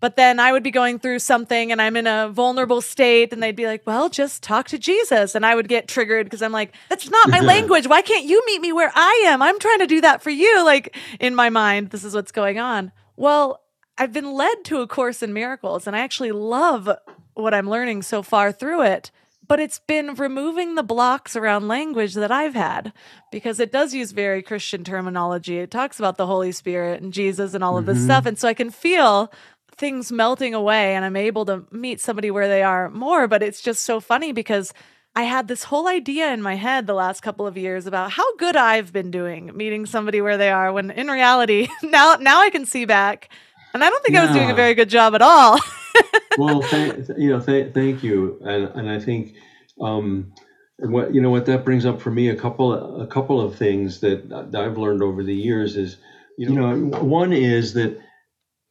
But 0.00 0.16
then 0.16 0.40
I 0.40 0.50
would 0.50 0.62
be 0.62 0.70
going 0.70 0.98
through 0.98 1.18
something 1.18 1.70
and 1.70 1.80
I'm 1.80 1.96
in 1.96 2.06
a 2.06 2.30
vulnerable 2.30 2.80
state 2.80 3.32
and 3.32 3.42
they'd 3.42 3.54
be 3.54 3.66
like, 3.66 3.86
"Well, 3.86 4.08
just 4.08 4.42
talk 4.42 4.66
to 4.68 4.78
Jesus." 4.78 5.34
And 5.34 5.44
I 5.44 5.54
would 5.54 5.68
get 5.68 5.88
triggered 5.88 6.26
because 6.26 6.42
I'm 6.42 6.52
like, 6.52 6.74
"That's 6.88 7.10
not 7.10 7.28
my 7.28 7.40
language. 7.54 7.86
Why 7.86 8.02
can't 8.02 8.24
you 8.24 8.42
meet 8.46 8.60
me 8.60 8.72
where 8.72 8.90
I 8.94 9.24
am? 9.26 9.42
I'm 9.42 9.58
trying 9.58 9.80
to 9.80 9.86
do 9.86 10.00
that 10.00 10.22
for 10.22 10.30
you." 10.30 10.64
Like 10.64 10.96
in 11.20 11.34
my 11.34 11.50
mind, 11.50 11.90
this 11.90 12.04
is 12.04 12.14
what's 12.14 12.32
going 12.32 12.58
on. 12.58 12.92
Well, 13.16 13.60
I've 13.98 14.12
been 14.14 14.32
led 14.32 14.64
to 14.64 14.80
a 14.80 14.86
course 14.86 15.22
in 15.22 15.34
miracles 15.34 15.86
and 15.86 15.94
I 15.94 16.00
actually 16.00 16.32
love 16.32 16.88
what 17.34 17.52
I'm 17.52 17.68
learning 17.68 18.02
so 18.02 18.22
far 18.22 18.50
through 18.50 18.82
it. 18.82 19.10
But 19.46 19.58
it's 19.58 19.80
been 19.80 20.14
removing 20.14 20.76
the 20.76 20.84
blocks 20.84 21.34
around 21.34 21.66
language 21.66 22.14
that 22.14 22.30
I've 22.30 22.54
had 22.54 22.92
because 23.32 23.58
it 23.58 23.72
does 23.72 23.92
use 23.92 24.12
very 24.12 24.42
Christian 24.42 24.84
terminology. 24.84 25.58
It 25.58 25.72
talks 25.72 25.98
about 25.98 26.16
the 26.16 26.26
Holy 26.26 26.52
Spirit 26.52 27.02
and 27.02 27.12
Jesus 27.12 27.52
and 27.52 27.64
all 27.64 27.76
of 27.76 27.84
this 27.84 27.98
mm-hmm. 27.98 28.06
stuff. 28.06 28.26
And 28.26 28.38
so 28.38 28.46
I 28.46 28.54
can 28.54 28.70
feel 28.70 29.32
things 29.80 30.12
melting 30.12 30.54
away 30.54 30.94
and 30.94 31.04
I'm 31.04 31.16
able 31.16 31.44
to 31.46 31.64
meet 31.72 32.00
somebody 32.00 32.30
where 32.30 32.46
they 32.46 32.62
are 32.62 32.88
more. 32.90 33.26
But 33.26 33.42
it's 33.42 33.60
just 33.60 33.84
so 33.84 33.98
funny 33.98 34.32
because 34.32 34.72
I 35.16 35.24
had 35.24 35.48
this 35.48 35.64
whole 35.64 35.88
idea 35.88 36.32
in 36.32 36.40
my 36.40 36.54
head 36.54 36.86
the 36.86 36.94
last 36.94 37.22
couple 37.22 37.46
of 37.46 37.56
years 37.56 37.86
about 37.86 38.12
how 38.12 38.36
good 38.36 38.54
I've 38.54 38.92
been 38.92 39.10
doing 39.10 39.56
meeting 39.56 39.86
somebody 39.86 40.20
where 40.20 40.36
they 40.36 40.50
are 40.50 40.72
when 40.72 40.92
in 40.92 41.08
reality 41.08 41.66
now 41.82 42.14
now 42.20 42.40
I 42.40 42.50
can 42.50 42.64
see 42.64 42.84
back 42.84 43.28
and 43.74 43.82
I 43.82 43.90
don't 43.90 44.02
think 44.04 44.14
yeah. 44.14 44.22
I 44.22 44.26
was 44.26 44.36
doing 44.36 44.50
a 44.50 44.54
very 44.54 44.74
good 44.74 44.88
job 44.88 45.14
at 45.14 45.22
all. 45.22 45.58
well, 46.38 46.62
th- 46.62 47.08
you 47.16 47.30
know, 47.30 47.40
th- 47.40 47.72
thank 47.74 48.02
you, 48.02 48.38
and 48.42 48.64
and 48.74 48.90
I 48.90 48.98
think 48.98 49.36
um, 49.80 50.32
what 50.78 51.14
you 51.14 51.20
know 51.20 51.30
what 51.30 51.46
that 51.46 51.64
brings 51.64 51.86
up 51.86 52.00
for 52.00 52.10
me 52.10 52.28
a 52.28 52.36
couple 52.36 52.72
of, 52.72 53.00
a 53.00 53.06
couple 53.06 53.40
of 53.40 53.56
things 53.56 54.00
that, 54.00 54.28
that 54.28 54.54
I've 54.54 54.78
learned 54.78 55.02
over 55.02 55.22
the 55.22 55.34
years 55.34 55.76
is 55.76 55.98
you 56.36 56.50
know 56.50 56.74
one 57.00 57.32
is 57.32 57.74
that 57.74 58.00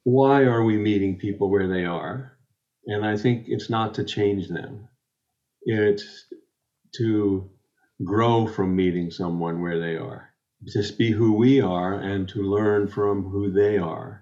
why 0.03 0.43
are 0.43 0.63
we 0.63 0.77
meeting 0.77 1.17
people 1.17 1.49
where 1.49 1.67
they 1.67 1.85
are, 1.85 2.37
and 2.85 3.05
I 3.05 3.17
think 3.17 3.45
it's 3.47 3.69
not 3.69 3.95
to 3.95 4.03
change 4.03 4.47
them, 4.49 4.87
it's 5.63 6.25
to 6.97 7.49
grow 8.03 8.47
from 8.47 8.75
meeting 8.75 9.11
someone 9.11 9.61
where 9.61 9.79
they 9.79 9.97
are, 9.97 10.33
just 10.65 10.97
be 10.97 11.11
who 11.11 11.33
we 11.33 11.61
are, 11.61 11.95
and 11.95 12.27
to 12.29 12.41
learn 12.43 12.87
from 12.87 13.23
who 13.23 13.51
they 13.51 13.77
are 13.77 14.19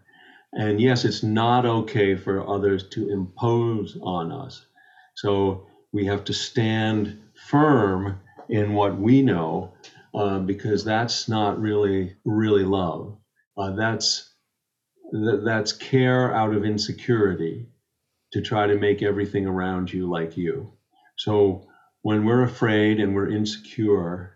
and 0.53 0.81
yes, 0.81 1.05
it's 1.05 1.23
not 1.23 1.65
okay 1.65 2.15
for 2.15 2.47
others 2.47 2.89
to 2.89 3.09
impose 3.09 3.97
on 4.01 4.31
us. 4.31 4.65
So 5.15 5.67
we 5.93 6.05
have 6.05 6.23
to 6.25 6.33
stand 6.33 7.19
firm 7.49 8.19
in 8.49 8.73
what 8.73 8.97
we 8.97 9.21
know 9.21 9.73
uh, 10.15 10.39
because 10.39 10.83
that's 10.83 11.29
not 11.29 11.59
really 11.59 12.15
really 12.25 12.63
love. 12.63 13.17
Uh, 13.57 13.71
that's 13.75 14.33
th- 15.11 15.41
that's 15.43 15.73
care 15.73 16.33
out 16.33 16.53
of 16.53 16.65
insecurity 16.65 17.67
to 18.33 18.41
try 18.41 18.67
to 18.67 18.77
make 18.77 19.01
everything 19.01 19.45
around 19.45 19.91
you 19.91 20.09
like 20.09 20.37
you. 20.37 20.71
So 21.17 21.67
when 22.01 22.25
we're 22.25 22.43
afraid 22.43 22.99
and 22.99 23.15
we're 23.15 23.29
insecure, 23.31 24.35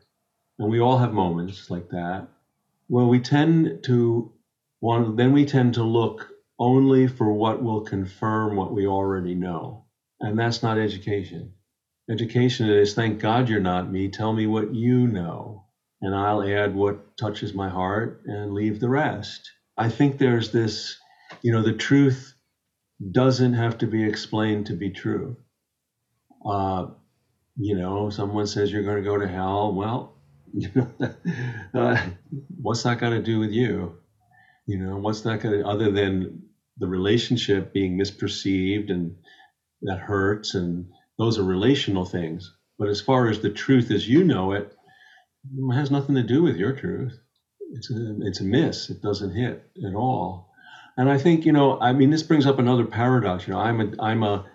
and 0.59 0.69
we 0.69 0.79
all 0.79 0.97
have 0.97 1.13
moments 1.13 1.69
like 1.69 1.89
that, 1.89 2.27
well, 2.89 3.07
we 3.07 3.19
tend 3.19 3.83
to 3.83 4.31
one, 4.79 5.15
then 5.15 5.31
we 5.31 5.45
tend 5.45 5.75
to 5.75 5.83
look 5.83 6.27
only 6.59 7.07
for 7.07 7.31
what 7.31 7.63
will 7.63 7.81
confirm 7.81 8.55
what 8.55 8.73
we 8.73 8.87
already 8.87 9.35
know. 9.35 9.85
And 10.19 10.37
that's 10.37 10.61
not 10.61 10.77
education. 10.77 11.53
Education 12.09 12.69
is 12.69 12.93
thank 12.93 13.19
God 13.19 13.49
you're 13.49 13.59
not 13.59 13.91
me. 13.91 14.09
Tell 14.09 14.33
me 14.33 14.47
what 14.47 14.73
you 14.73 15.07
know. 15.07 15.65
And 16.01 16.15
I'll 16.15 16.43
add 16.43 16.75
what 16.75 17.15
touches 17.17 17.53
my 17.53 17.69
heart 17.69 18.23
and 18.25 18.53
leave 18.53 18.79
the 18.79 18.89
rest. 18.89 19.51
I 19.81 19.89
think 19.89 20.19
there's 20.19 20.51
this, 20.51 20.95
you 21.41 21.51
know, 21.51 21.63
the 21.63 21.73
truth 21.73 22.35
doesn't 23.11 23.55
have 23.55 23.79
to 23.79 23.87
be 23.87 24.03
explained 24.03 24.67
to 24.67 24.73
be 24.73 24.91
true. 24.91 25.37
Uh, 26.45 26.91
you 27.57 27.75
know, 27.75 28.11
someone 28.11 28.45
says 28.45 28.71
you're 28.71 28.83
going 28.83 29.03
to 29.03 29.09
go 29.09 29.17
to 29.17 29.27
hell. 29.27 29.73
Well, 29.73 30.13
you 30.53 30.69
know, 30.75 30.87
uh, 31.73 31.99
what's 32.61 32.83
that 32.83 32.99
got 32.99 33.09
to 33.09 33.23
do 33.23 33.39
with 33.39 33.49
you? 33.49 33.97
You 34.67 34.77
know, 34.77 34.97
what's 34.97 35.21
that 35.21 35.41
going 35.41 35.59
to, 35.59 35.67
other 35.67 35.91
than 35.91 36.43
the 36.77 36.87
relationship 36.87 37.73
being 37.73 37.97
misperceived 37.97 38.91
and 38.91 39.15
that 39.81 39.97
hurts, 39.97 40.53
and 40.53 40.91
those 41.17 41.39
are 41.39 41.43
relational 41.43 42.05
things. 42.05 42.53
But 42.77 42.89
as 42.89 43.01
far 43.01 43.29
as 43.29 43.39
the 43.39 43.49
truth 43.49 43.89
as 43.89 44.07
you 44.07 44.25
know 44.25 44.51
it, 44.51 44.75
it 45.43 45.75
has 45.75 45.89
nothing 45.89 46.13
to 46.15 46.23
do 46.23 46.43
with 46.43 46.57
your 46.57 46.73
truth. 46.73 47.19
It's 47.73 47.89
a, 47.89 48.15
it's 48.21 48.41
a 48.41 48.43
miss. 48.43 48.89
It 48.89 49.01
doesn't 49.01 49.33
hit 49.33 49.63
at 49.85 49.95
all. 49.95 50.51
And 50.97 51.09
I 51.09 51.17
think 51.17 51.45
you 51.45 51.51
know, 51.53 51.79
I 51.79 51.93
mean, 51.93 52.09
this 52.09 52.23
brings 52.23 52.45
up 52.45 52.59
another 52.59 52.85
paradox. 52.85 53.47
You 53.47 53.53
know, 53.53 53.59
I'm 53.59 53.81
a 53.81 54.01
I'm 54.01 54.23
a 54.23 54.45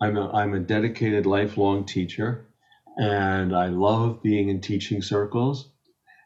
I'm 0.00 0.16
a 0.16 0.30
I'm 0.30 0.54
a 0.54 0.60
dedicated 0.60 1.26
lifelong 1.26 1.86
teacher, 1.86 2.46
and 2.98 3.56
I 3.56 3.68
love 3.68 4.22
being 4.22 4.48
in 4.48 4.60
teaching 4.60 5.02
circles. 5.02 5.70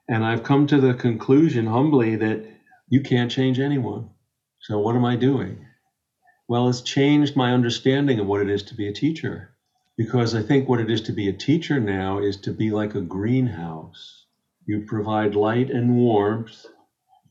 And 0.08 0.24
I've 0.24 0.42
come 0.42 0.66
to 0.66 0.80
the 0.80 0.94
conclusion 0.94 1.66
humbly 1.66 2.16
that 2.16 2.44
you 2.88 3.00
can't 3.00 3.30
change 3.30 3.60
anyone. 3.60 4.10
So 4.60 4.78
what 4.78 4.96
am 4.96 5.04
I 5.04 5.16
doing? 5.16 5.64
Well, 6.48 6.68
it's 6.68 6.82
changed 6.82 7.36
my 7.36 7.52
understanding 7.52 8.18
of 8.20 8.26
what 8.26 8.42
it 8.42 8.50
is 8.50 8.64
to 8.64 8.74
be 8.74 8.88
a 8.88 8.92
teacher. 8.92 9.50
Because 9.96 10.34
I 10.34 10.42
think 10.42 10.68
what 10.68 10.80
it 10.80 10.90
is 10.90 11.02
to 11.02 11.12
be 11.12 11.28
a 11.28 11.32
teacher 11.32 11.78
now 11.80 12.18
is 12.18 12.36
to 12.38 12.52
be 12.52 12.70
like 12.70 12.94
a 12.94 13.00
greenhouse. 13.00 14.21
You 14.66 14.86
provide 14.86 15.34
light 15.36 15.70
and 15.70 15.96
warmth 15.96 16.66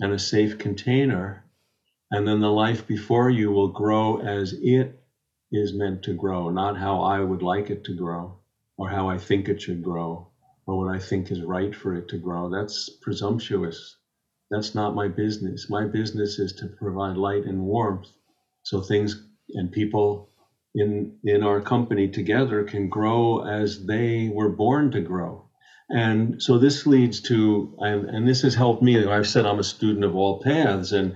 and 0.02 0.14
a 0.14 0.20
safe 0.20 0.58
container, 0.58 1.46
And 2.12 2.28
then 2.28 2.42
the 2.42 2.52
life 2.52 2.88
before 2.88 3.30
you 3.30 3.52
will 3.52 3.70
grow 3.70 4.20
as 4.22 4.54
it 4.54 5.04
is 5.52 5.74
meant 5.74 6.04
to 6.04 6.14
grow, 6.16 6.50
not 6.50 6.78
how 6.78 7.02
I 7.02 7.22
would 7.22 7.44
like 7.44 7.70
it 7.70 7.86
to 7.86 7.96
grow 7.96 8.40
or 8.78 8.90
how 8.90 9.10
I 9.10 9.18
think 9.20 9.50
it 9.50 9.62
should 9.62 9.84
grow 9.84 10.30
or 10.68 10.78
what 10.78 10.96
I 10.96 11.00
think 11.00 11.32
is 11.32 11.42
right 11.44 11.76
for 11.76 11.96
it 11.96 12.10
to 12.10 12.18
grow. 12.20 12.50
That's 12.50 12.90
presumptuous. 13.02 13.98
That's 14.52 14.76
not 14.76 14.96
my 14.96 15.10
business. 15.10 15.70
My 15.70 15.86
business 15.86 16.40
is 16.40 16.54
to 16.56 16.68
provide 16.68 17.18
light 17.18 17.46
and 17.46 17.64
warmth 17.64 18.10
so 18.64 18.82
things 18.82 19.24
and 19.52 19.72
people 19.72 20.30
in 20.76 21.18
in 21.26 21.44
our 21.44 21.62
company 21.62 22.10
together 22.10 22.64
can 22.66 22.90
grow 22.90 23.42
as 23.46 23.86
they 23.86 24.30
were 24.30 24.50
born 24.50 24.92
to 24.92 25.02
grow. 25.02 25.50
And 25.94 26.42
so 26.42 26.58
this 26.58 26.86
leads 26.86 27.20
to, 27.22 27.76
and, 27.80 28.10
and 28.10 28.28
this 28.28 28.42
has 28.44 28.56
helped 28.56 28.82
me. 28.82 29.06
I've 29.06 29.28
said 29.28 29.46
I'm 29.46 29.60
a 29.60 29.64
student 29.64 30.06
of 30.06 30.16
all 30.16 30.42
paths, 30.42 30.94
and 30.94 31.16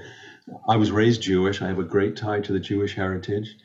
I 0.67 0.75
was 0.75 0.91
raised 0.91 1.21
Jewish. 1.21 1.61
I 1.61 1.67
have 1.67 1.79
a 1.79 1.83
great 1.83 2.17
tie 2.17 2.41
to 2.41 2.53
the 2.53 2.59
Jewish 2.59 2.95
heritage. 2.95 3.55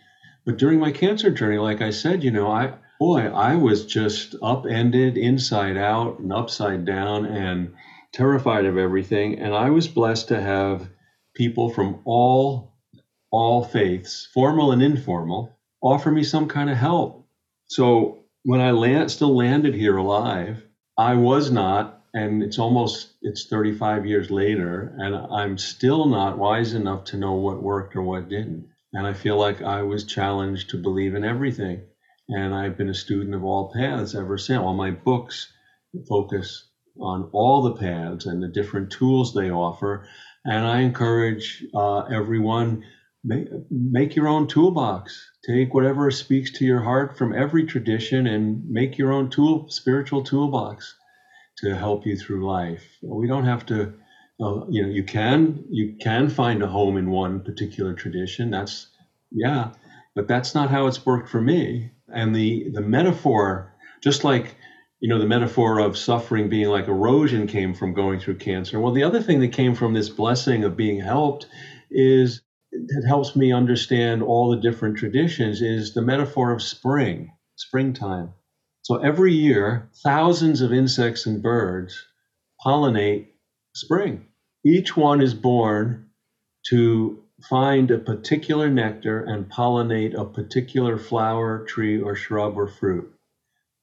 But 0.47 0.57
during 0.57 0.79
my 0.79 0.93
cancer 0.93 1.31
journey, 1.31 1.59
like 1.59 1.83
I 1.83 1.91
said, 1.91 2.25
you 2.25 2.31
know, 2.31 2.51
I 2.51 2.75
boy, 2.99 3.23
I 3.23 3.57
was 3.57 3.87
just 3.87 4.37
upended, 4.43 5.17
inside 5.17 5.77
out, 5.77 6.19
and 6.21 6.33
upside 6.33 6.85
down, 6.85 7.25
and 7.25 7.75
terrified 8.13 8.67
of 8.67 8.77
everything. 8.77 9.39
And 9.39 9.55
I 9.55 9.71
was 9.71 9.89
blessed 9.89 10.29
to 10.29 10.41
have 10.41 10.89
people 11.35 11.71
from 11.71 12.01
all 12.05 12.71
all 13.33 13.63
faiths, 13.63 14.29
formal 14.35 14.73
and 14.73 14.83
informal, 14.83 15.57
offer 15.81 16.11
me 16.11 16.25
some 16.25 16.49
kind 16.49 16.69
of 16.69 16.77
help. 16.77 17.27
So 17.69 18.25
when 18.43 18.61
I 18.61 18.73
land, 18.73 19.11
still 19.11 19.37
landed 19.37 19.75
here 19.75 19.97
alive, 19.97 20.65
I 21.01 21.15
was 21.15 21.51
not, 21.51 22.05
and 22.13 22.43
it's 22.43 22.59
almost 22.59 23.15
it's 23.23 23.47
35 23.47 24.05
years 24.05 24.31
later, 24.31 24.95
and 24.99 25.17
I'm 25.17 25.57
still 25.57 26.05
not 26.05 26.37
wise 26.37 26.75
enough 26.75 27.05
to 27.05 27.17
know 27.17 27.33
what 27.33 27.63
worked 27.63 27.97
or 27.97 28.03
what 28.03 28.29
didn't. 28.29 28.69
And 28.93 29.07
I 29.07 29.15
feel 29.15 29.39
like 29.39 29.63
I 29.63 29.81
was 29.81 30.05
challenged 30.05 30.69
to 30.71 30.77
believe 30.77 31.15
in 31.15 31.25
everything. 31.25 31.87
And 32.29 32.55
I've 32.55 32.77
been 32.77 32.91
a 32.91 32.95
student 33.07 33.35
of 33.35 33.45
all 33.45 33.73
paths 33.73 34.15
ever 34.15 34.37
since. 34.37 34.61
All 34.61 34.75
my 34.75 34.91
books 34.91 35.51
focus 36.07 36.69
on 37.01 37.31
all 37.33 37.63
the 37.63 37.77
paths 37.77 38.27
and 38.27 38.43
the 38.43 38.49
different 38.49 38.93
tools 38.93 39.33
they 39.33 39.51
offer. 39.51 40.07
And 40.45 40.67
I 40.67 40.81
encourage 40.81 41.65
uh, 41.75 42.01
everyone 42.13 42.85
make, 43.25 43.49
make 43.71 44.17
your 44.17 44.29
own 44.29 44.47
toolbox. 44.47 45.31
Take 45.47 45.75
whatever 45.75 46.11
speaks 46.11 46.53
to 46.53 46.65
your 46.65 46.81
heart 46.81 47.17
from 47.17 47.35
every 47.35 47.65
tradition 47.65 48.27
and 48.27 48.69
make 48.69 48.99
your 48.99 49.13
own 49.13 49.31
tool, 49.31 49.69
spiritual 49.69 50.23
toolbox 50.23 50.95
to 51.59 51.77
help 51.77 52.07
you 52.07 52.17
through 52.17 52.47
life. 52.47 52.85
We 53.03 53.27
don't 53.27 53.45
have 53.45 53.67
to, 53.67 53.95
uh, 54.41 54.67
you 54.69 54.83
know, 54.83 54.89
you 54.89 55.05
can 55.05 55.65
you 55.71 55.97
can 56.01 56.31
find 56.31 56.63
a 56.63 56.67
home 56.67 56.97
in 56.97 57.11
one 57.11 57.41
particular 57.41 57.95
tradition. 57.95 58.51
That's 58.51 58.89
yeah, 59.31 59.73
but 60.15 60.27
that's 60.27 60.55
not 60.55 60.71
how 60.71 60.87
it's 60.87 61.05
worked 61.05 61.29
for 61.29 61.41
me. 61.41 61.91
And 62.13 62.35
the 62.35 62.71
the 62.73 62.81
metaphor, 62.81 63.75
just 64.03 64.25
like 64.25 64.57
you 65.01 65.09
know, 65.09 65.19
the 65.19 65.27
metaphor 65.27 65.79
of 65.79 65.97
suffering 65.97 66.49
being 66.49 66.69
like 66.69 66.89
erosion 66.89 67.47
came 67.47 67.75
from 67.75 67.95
going 67.95 68.21
through 68.21 68.37
cancer. 68.37 68.79
Well, 68.79 68.93
the 68.93 69.05
other 69.05 69.23
thing 69.23 69.41
that 69.41 69.53
came 69.53 69.75
from 69.75 69.95
this 69.95 70.11
blessing 70.11 70.65
of 70.65 70.77
being 70.77 71.01
helped 71.01 71.47
is 71.91 72.43
that 72.73 73.05
helps 73.07 73.35
me 73.35 73.53
understand 73.53 74.23
all 74.23 74.51
the 74.51 74.61
different 74.61 74.97
traditions 74.97 75.61
is 75.61 75.93
the 75.93 76.03
metaphor 76.03 76.53
of 76.53 76.63
spring, 76.63 77.33
springtime. 77.57 78.33
So 78.83 78.97
every 78.97 79.33
year, 79.33 79.91
thousands 80.03 80.61
of 80.61 80.73
insects 80.73 81.27
and 81.27 81.43
birds 81.43 82.07
pollinate 82.65 83.29
spring. 83.75 84.27
Each 84.65 84.97
one 84.97 85.21
is 85.21 85.35
born 85.35 86.11
to 86.69 87.23
find 87.49 87.91
a 87.91 87.99
particular 87.99 88.69
nectar 88.69 89.25
and 89.25 89.51
pollinate 89.51 90.15
a 90.15 90.25
particular 90.25 90.99
flower, 90.99 91.65
tree, 91.65 92.01
or 92.01 92.15
shrub 92.15 92.57
or 92.57 92.69
fruit. 92.69 93.13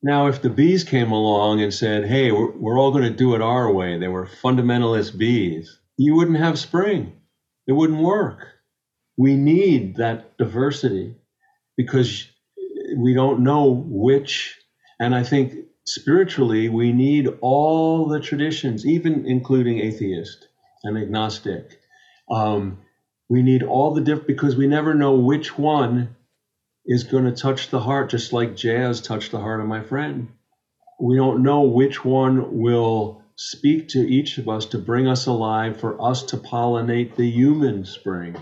Now, 0.04 0.28
if 0.28 0.42
the 0.42 0.50
bees 0.50 0.84
came 0.84 1.12
along 1.12 1.62
and 1.62 1.74
said, 1.74 2.06
hey, 2.06 2.32
we're, 2.32 2.52
we're 2.52 2.80
all 2.80 2.92
going 2.92 3.04
to 3.04 3.10
do 3.10 3.34
it 3.34 3.42
our 3.42 3.72
way, 3.72 3.98
they 3.98 4.08
were 4.08 4.28
fundamentalist 4.28 5.18
bees, 5.18 5.80
you 5.98 6.16
wouldn't 6.16 6.38
have 6.38 6.60
spring. 6.60 7.14
It 7.66 7.74
wouldn't 7.74 8.00
work 8.00 8.48
we 9.18 9.36
need 9.36 9.96
that 9.98 10.38
diversity 10.38 11.16
because 11.76 12.28
we 12.96 13.14
don't 13.14 13.42
know 13.42 13.86
which. 13.88 14.56
And 15.00 15.14
i 15.14 15.24
think 15.24 15.54
spiritually 15.86 16.68
we 16.70 16.92
need 16.92 17.28
all 17.42 18.08
the 18.08 18.20
traditions 18.20 18.86
even 18.86 19.26
including 19.26 19.80
atheist 19.80 20.48
and 20.84 20.98
agnostic. 20.98 21.80
Um, 22.30 22.80
we 23.30 23.42
need 23.42 23.64
all 23.64 23.94
the 23.94 24.02
different 24.02 24.28
because 24.28 24.56
we 24.56 24.68
never 24.68 24.94
know 24.94 25.16
which 25.16 25.58
one 25.58 26.16
is 26.86 27.04
going 27.04 27.26
to 27.26 27.32
touch 27.32 27.70
the 27.70 27.80
heart 27.80 28.10
just 28.10 28.32
like 28.32 28.56
jazz 28.56 29.02
touched 29.02 29.32
the 29.32 29.40
heart 29.40 29.60
of 29.60 29.68
my 29.68 29.82
friend. 29.82 30.30
We 31.00 31.16
don't 31.16 31.44
know 31.44 31.62
which 31.62 32.04
one 32.04 32.58
will 32.58 33.22
speak 33.36 33.90
to 33.90 34.00
each 34.00 34.38
of 34.40 34.50
us 34.50 34.66
to 34.68 34.80
bring 34.80 35.08
us 35.08 35.28
alive 35.28 35.80
for 35.80 36.02
us 36.02 36.24
to 36.24 36.38
pollinate 36.38 37.16
the 37.16 37.30
human 37.30 37.86
spring 37.86 38.36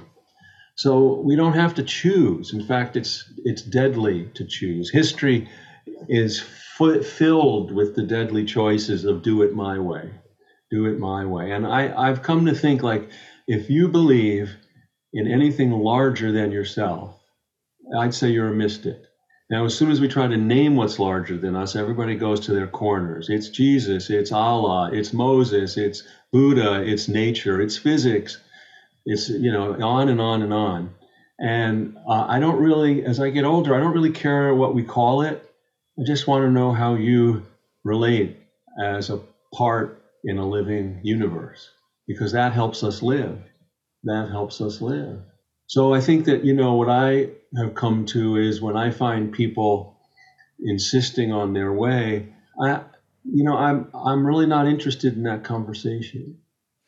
so 0.75 1.21
we 1.23 1.35
don't 1.35 1.53
have 1.55 1.73
to 1.75 1.83
choose. 1.83 2.53
In 2.53 2.61
fact, 2.61 2.95
it's 2.95 3.25
it's 3.45 3.61
deadly 3.63 4.29
to 4.35 4.45
choose. 4.45 4.89
History 4.91 5.43
is 6.09 6.43
f- 6.79 7.05
filled 7.05 7.71
with 7.71 7.95
the 7.95 8.03
deadly 8.03 8.43
choices 8.43 9.05
of 9.05 9.21
do 9.23 9.41
it 9.41 9.53
my 9.53 9.79
way, 9.79 10.11
do 10.71 10.85
it 10.85 10.97
my 10.97 11.25
way. 11.25 11.51
And 11.51 11.65
I, 11.65 11.91
I've 11.95 12.21
come 12.21 12.45
to 12.45 12.53
think 12.53 12.83
like 12.83 13.09
if 13.47 13.69
you 13.69 13.87
believe 13.87 14.57
in 15.13 15.27
anything 15.27 15.71
larger 15.71 16.31
than 16.31 16.51
yourself, 16.51 17.15
I'd 17.97 18.13
say 18.13 18.29
you're 18.29 18.49
a 18.49 18.53
mystic. 18.53 18.97
Now, 19.49 19.65
as 19.65 19.75
soon 19.75 19.91
as 19.91 20.01
we 20.01 20.07
try 20.07 20.27
to 20.27 20.37
name 20.37 20.75
what's 20.75 20.99
larger 20.99 21.37
than 21.37 21.55
us, 21.55 21.75
everybody 21.75 22.15
goes 22.15 22.39
to 22.41 22.53
their 22.53 22.67
corners. 22.67 23.27
It's 23.29 23.49
Jesus, 23.49 24.09
it's 24.09 24.31
Allah, 24.31 24.89
it's 24.91 25.13
Moses, 25.13 25.77
it's 25.77 26.03
Buddha, 26.31 26.81
it's 26.83 27.07
nature, 27.07 27.61
it's 27.61 27.77
physics. 27.77 28.39
It's 29.05 29.29
you 29.29 29.51
know 29.51 29.73
on 29.81 30.09
and 30.09 30.19
on 30.19 30.41
and 30.41 30.53
on. 30.53 30.95
And 31.37 31.97
uh, 32.07 32.25
I 32.29 32.39
don't 32.39 32.61
really, 32.61 33.03
as 33.05 33.19
I 33.19 33.29
get 33.29 33.43
older, 33.43 33.75
I 33.75 33.79
don't 33.79 33.93
really 33.93 34.11
care 34.11 34.55
what 34.55 34.73
we 34.73 34.83
call 34.83 35.21
it. 35.21 35.43
I 35.99 36.03
just 36.05 36.27
want 36.27 36.43
to 36.43 36.51
know 36.51 36.71
how 36.71 36.95
you 36.95 37.45
relate 37.83 38.37
as 38.81 39.09
a 39.09 39.19
part 39.53 40.01
in 40.23 40.37
a 40.37 40.47
living 40.47 41.01
universe, 41.03 41.69
because 42.07 42.31
that 42.31 42.53
helps 42.53 42.83
us 42.83 43.01
live. 43.01 43.37
That 44.03 44.29
helps 44.29 44.61
us 44.61 44.81
live. 44.81 45.19
So 45.67 45.93
I 45.93 45.99
think 45.99 46.25
that, 46.25 46.45
you 46.45 46.53
know, 46.53 46.75
what 46.75 46.89
I 46.89 47.29
have 47.57 47.75
come 47.75 48.05
to 48.07 48.37
is 48.37 48.61
when 48.61 48.77
I 48.77 48.91
find 48.91 49.31
people 49.33 49.97
insisting 50.63 51.33
on 51.33 51.53
their 51.53 51.73
way, 51.73 52.33
I, 52.61 52.81
you 53.23 53.43
know, 53.43 53.57
I'm, 53.57 53.89
I'm 53.93 54.25
really 54.25 54.45
not 54.45 54.67
interested 54.67 55.15
in 55.15 55.23
that 55.23 55.43
conversation. 55.43 56.37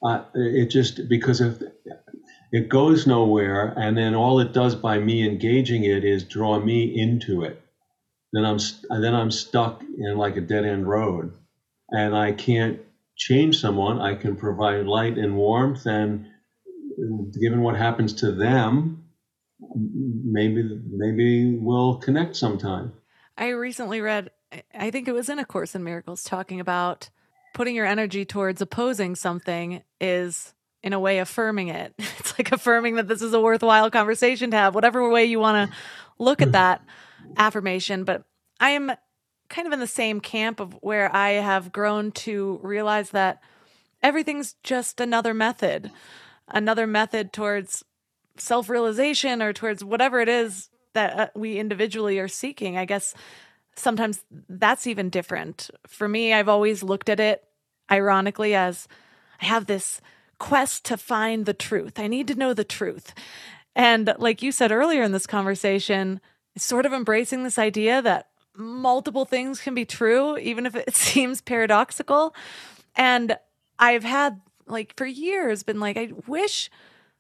Uh, 0.01 0.23
it 0.35 0.69
just 0.69 1.09
because 1.09 1.41
if 1.41 1.59
it 2.51 2.69
goes 2.69 3.07
nowhere 3.07 3.73
and 3.77 3.97
then 3.97 4.15
all 4.15 4.39
it 4.39 4.53
does 4.53 4.75
by 4.75 4.99
me 4.99 5.27
engaging 5.27 5.83
it 5.83 6.03
is 6.03 6.23
draw 6.23 6.59
me 6.59 6.99
into 6.99 7.43
it. 7.43 7.61
Then 8.33 8.45
i'm 8.45 8.59
then 9.01 9.15
i'm 9.15 9.31
stuck 9.31 9.81
in 9.81 10.17
like 10.17 10.37
a 10.37 10.41
dead 10.41 10.65
end 10.65 10.87
road. 10.87 11.33
And 11.89 12.15
i 12.15 12.31
can't 12.31 12.79
change 13.15 13.59
someone. 13.59 13.99
I 13.99 14.15
can 14.15 14.35
provide 14.35 14.85
light 14.85 15.17
and 15.17 15.35
warmth 15.35 15.85
and 15.85 16.27
given 17.39 17.61
what 17.61 17.75
happens 17.75 18.13
to 18.13 18.31
them 18.31 19.03
maybe 19.59 20.79
maybe 20.89 21.55
we'll 21.55 21.97
connect 21.97 22.35
sometime. 22.35 22.93
I 23.37 23.49
recently 23.49 24.01
read 24.01 24.31
i 24.73 24.89
think 24.89 25.07
it 25.07 25.13
was 25.13 25.29
in 25.29 25.39
a 25.39 25.45
course 25.45 25.75
in 25.75 25.83
miracles 25.83 26.23
talking 26.23 26.59
about 26.59 27.09
putting 27.53 27.75
your 27.75 27.85
energy 27.85 28.23
towards 28.25 28.61
opposing 28.61 29.15
something 29.15 29.83
is 29.99 30.53
in 30.87 30.93
a 30.93 30.99
way 30.99 31.19
affirming 31.19 31.67
it. 31.67 31.93
It's 32.19 32.37
like 32.39 32.51
affirming 32.51 32.95
that 32.95 33.07
this 33.07 33.21
is 33.21 33.33
a 33.33 33.39
worthwhile 33.39 33.89
conversation 33.89 34.51
to 34.51 34.57
have, 34.57 34.75
whatever 34.75 35.07
way 35.09 35.25
you 35.25 35.39
want 35.39 35.69
to 35.69 35.77
look 36.19 36.41
at 36.41 36.51
that 36.51 36.83
affirmation. 37.37 38.03
But 38.03 38.23
I 38.59 38.71
am 38.71 38.91
kind 39.49 39.67
of 39.67 39.73
in 39.73 39.79
the 39.79 39.87
same 39.87 40.19
camp 40.19 40.59
of 40.59 40.73
where 40.81 41.13
I 41.15 41.29
have 41.31 41.71
grown 41.71 42.11
to 42.13 42.59
realize 42.63 43.11
that 43.11 43.41
everything's 44.03 44.55
just 44.63 44.99
another 44.99 45.33
method, 45.33 45.91
another 46.47 46.85
method 46.85 47.31
towards 47.31 47.83
self 48.37 48.69
realization 48.69 49.41
or 49.41 49.53
towards 49.53 49.83
whatever 49.83 50.19
it 50.19 50.29
is 50.29 50.69
that 50.93 51.19
uh, 51.19 51.27
we 51.35 51.57
individually 51.57 52.19
are 52.19 52.27
seeking. 52.27 52.77
I 52.77 52.85
guess 52.85 53.13
sometimes 53.75 54.23
that's 54.49 54.87
even 54.87 55.09
different. 55.09 55.69
For 55.87 56.07
me, 56.07 56.33
I've 56.33 56.49
always 56.49 56.83
looked 56.83 57.09
at 57.09 57.19
it 57.19 57.43
ironically 57.89 58.53
as 58.53 58.87
I 59.41 59.45
have 59.45 59.65
this 59.65 60.01
quest 60.39 60.85
to 60.85 60.97
find 60.97 61.45
the 61.45 61.53
truth. 61.53 61.99
I 61.99 62.07
need 62.07 62.27
to 62.27 62.35
know 62.35 62.53
the 62.53 62.63
truth. 62.63 63.13
And 63.75 64.13
like 64.17 64.41
you 64.41 64.51
said 64.51 64.71
earlier 64.71 65.03
in 65.03 65.11
this 65.11 65.27
conversation, 65.27 66.19
sort 66.57 66.85
of 66.85 66.93
embracing 66.93 67.43
this 67.43 67.59
idea 67.59 68.01
that 68.01 68.27
multiple 68.55 69.25
things 69.25 69.61
can 69.61 69.75
be 69.75 69.85
true, 69.85 70.37
even 70.37 70.65
if 70.65 70.75
it 70.75 70.95
seems 70.95 71.41
paradoxical. 71.41 72.35
And 72.95 73.37
I've 73.79 74.03
had, 74.03 74.41
like, 74.65 74.95
for 74.97 75.05
years 75.05 75.63
been 75.63 75.79
like, 75.79 75.97
I 75.97 76.11
wish 76.25 76.69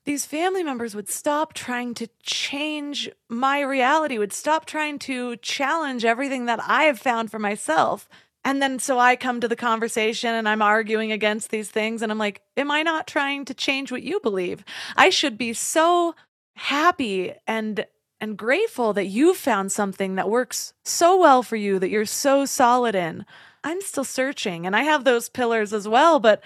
these 0.05 0.25
family 0.25 0.63
members 0.63 0.95
would 0.95 1.09
stop 1.09 1.53
trying 1.53 1.93
to 1.95 2.07
change 2.23 3.09
my 3.27 3.59
reality, 3.59 4.17
would 4.17 4.33
stop 4.33 4.65
trying 4.65 4.97
to 4.99 5.35
challenge 5.37 6.05
everything 6.05 6.45
that 6.45 6.61
I 6.65 6.83
have 6.83 6.97
found 6.97 7.29
for 7.29 7.39
myself. 7.39 8.07
And 8.47 8.61
then 8.61 8.79
so 8.79 8.97
I 8.97 9.17
come 9.17 9.41
to 9.41 9.49
the 9.49 9.57
conversation 9.57 10.33
and 10.33 10.47
I'm 10.47 10.61
arguing 10.61 11.11
against 11.11 11.49
these 11.49 11.69
things. 11.69 12.01
And 12.01 12.13
I'm 12.13 12.17
like, 12.17 12.41
am 12.55 12.71
I 12.71 12.81
not 12.81 13.05
trying 13.05 13.43
to 13.43 13.53
change 13.53 13.91
what 13.91 14.03
you 14.03 14.21
believe? 14.21 14.63
I 14.95 15.09
should 15.09 15.37
be 15.37 15.51
so 15.51 16.15
happy 16.55 17.33
and 17.45 17.85
and 18.21 18.37
grateful 18.37 18.93
that 18.93 19.07
you 19.07 19.33
found 19.33 19.73
something 19.73 20.15
that 20.15 20.29
works 20.29 20.73
so 20.85 21.17
well 21.17 21.43
for 21.43 21.57
you 21.57 21.77
that 21.77 21.89
you're 21.89 22.05
so 22.05 22.45
solid 22.45 22.95
in. 22.95 23.25
I'm 23.65 23.81
still 23.81 24.05
searching 24.05 24.65
and 24.65 24.77
I 24.77 24.83
have 24.83 25.03
those 25.03 25.27
pillars 25.27 25.73
as 25.73 25.85
well, 25.85 26.17
but 26.21 26.41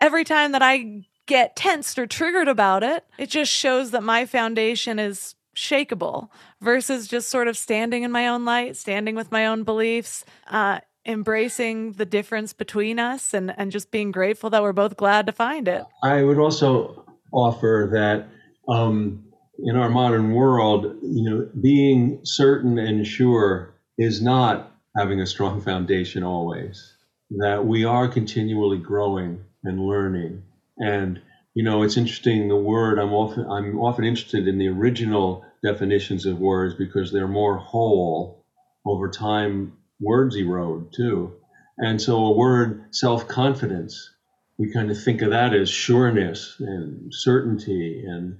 every 0.00 0.24
time 0.24 0.52
that 0.52 0.62
I 0.62 1.02
get 1.26 1.56
tensed 1.56 1.98
or 1.98 2.06
triggered 2.06 2.48
about 2.48 2.82
it, 2.82 3.04
it 3.18 3.28
just 3.28 3.52
shows 3.52 3.90
that 3.90 4.02
my 4.02 4.24
foundation 4.24 4.98
is 4.98 5.34
shakable 5.54 6.30
versus 6.62 7.06
just 7.06 7.28
sort 7.28 7.48
of 7.48 7.56
standing 7.58 8.02
in 8.02 8.10
my 8.10 8.28
own 8.28 8.46
light, 8.46 8.78
standing 8.78 9.14
with 9.14 9.30
my 9.30 9.46
own 9.46 9.62
beliefs, 9.62 10.24
uh, 10.48 10.80
embracing 11.06 11.92
the 11.92 12.06
difference 12.06 12.52
between 12.52 12.98
us 12.98 13.34
and, 13.34 13.54
and 13.58 13.70
just 13.70 13.90
being 13.90 14.10
grateful 14.10 14.50
that 14.50 14.62
we're 14.62 14.72
both 14.72 14.96
glad 14.96 15.26
to 15.26 15.32
find 15.32 15.68
it. 15.68 15.82
I 16.02 16.22
would 16.22 16.38
also 16.38 17.04
offer 17.32 17.90
that 17.92 18.28
um, 18.72 19.24
in 19.58 19.76
our 19.76 19.90
modern 19.90 20.32
world, 20.32 20.96
you 21.02 21.30
know, 21.30 21.48
being 21.60 22.20
certain 22.24 22.78
and 22.78 23.06
sure 23.06 23.74
is 23.98 24.22
not 24.22 24.72
having 24.96 25.20
a 25.20 25.26
strong 25.26 25.60
foundation 25.60 26.22
always. 26.22 26.92
That 27.38 27.66
we 27.66 27.84
are 27.84 28.06
continually 28.08 28.78
growing 28.78 29.44
and 29.64 29.80
learning. 29.80 30.42
And 30.78 31.20
you 31.54 31.62
know, 31.62 31.82
it's 31.82 31.96
interesting. 31.96 32.48
The 32.48 32.56
word 32.56 32.98
I'm 32.98 33.12
often 33.12 33.46
I'm 33.48 33.78
often 33.78 34.04
interested 34.04 34.48
in 34.48 34.58
the 34.58 34.68
original 34.68 35.44
definitions 35.62 36.26
of 36.26 36.38
words 36.38 36.74
because 36.74 37.12
they're 37.12 37.28
more 37.28 37.56
whole. 37.56 38.44
Over 38.86 39.08
time, 39.08 39.72
words 40.04 40.36
erode 40.36 40.92
too. 40.92 41.32
And 41.78 42.00
so, 42.00 42.26
a 42.26 42.36
word 42.36 42.94
self 42.94 43.26
confidence, 43.26 44.10
we 44.58 44.72
kind 44.72 44.90
of 44.90 45.02
think 45.02 45.22
of 45.22 45.30
that 45.30 45.54
as 45.54 45.68
sureness 45.68 46.56
and 46.60 47.12
certainty 47.12 48.04
and 48.06 48.38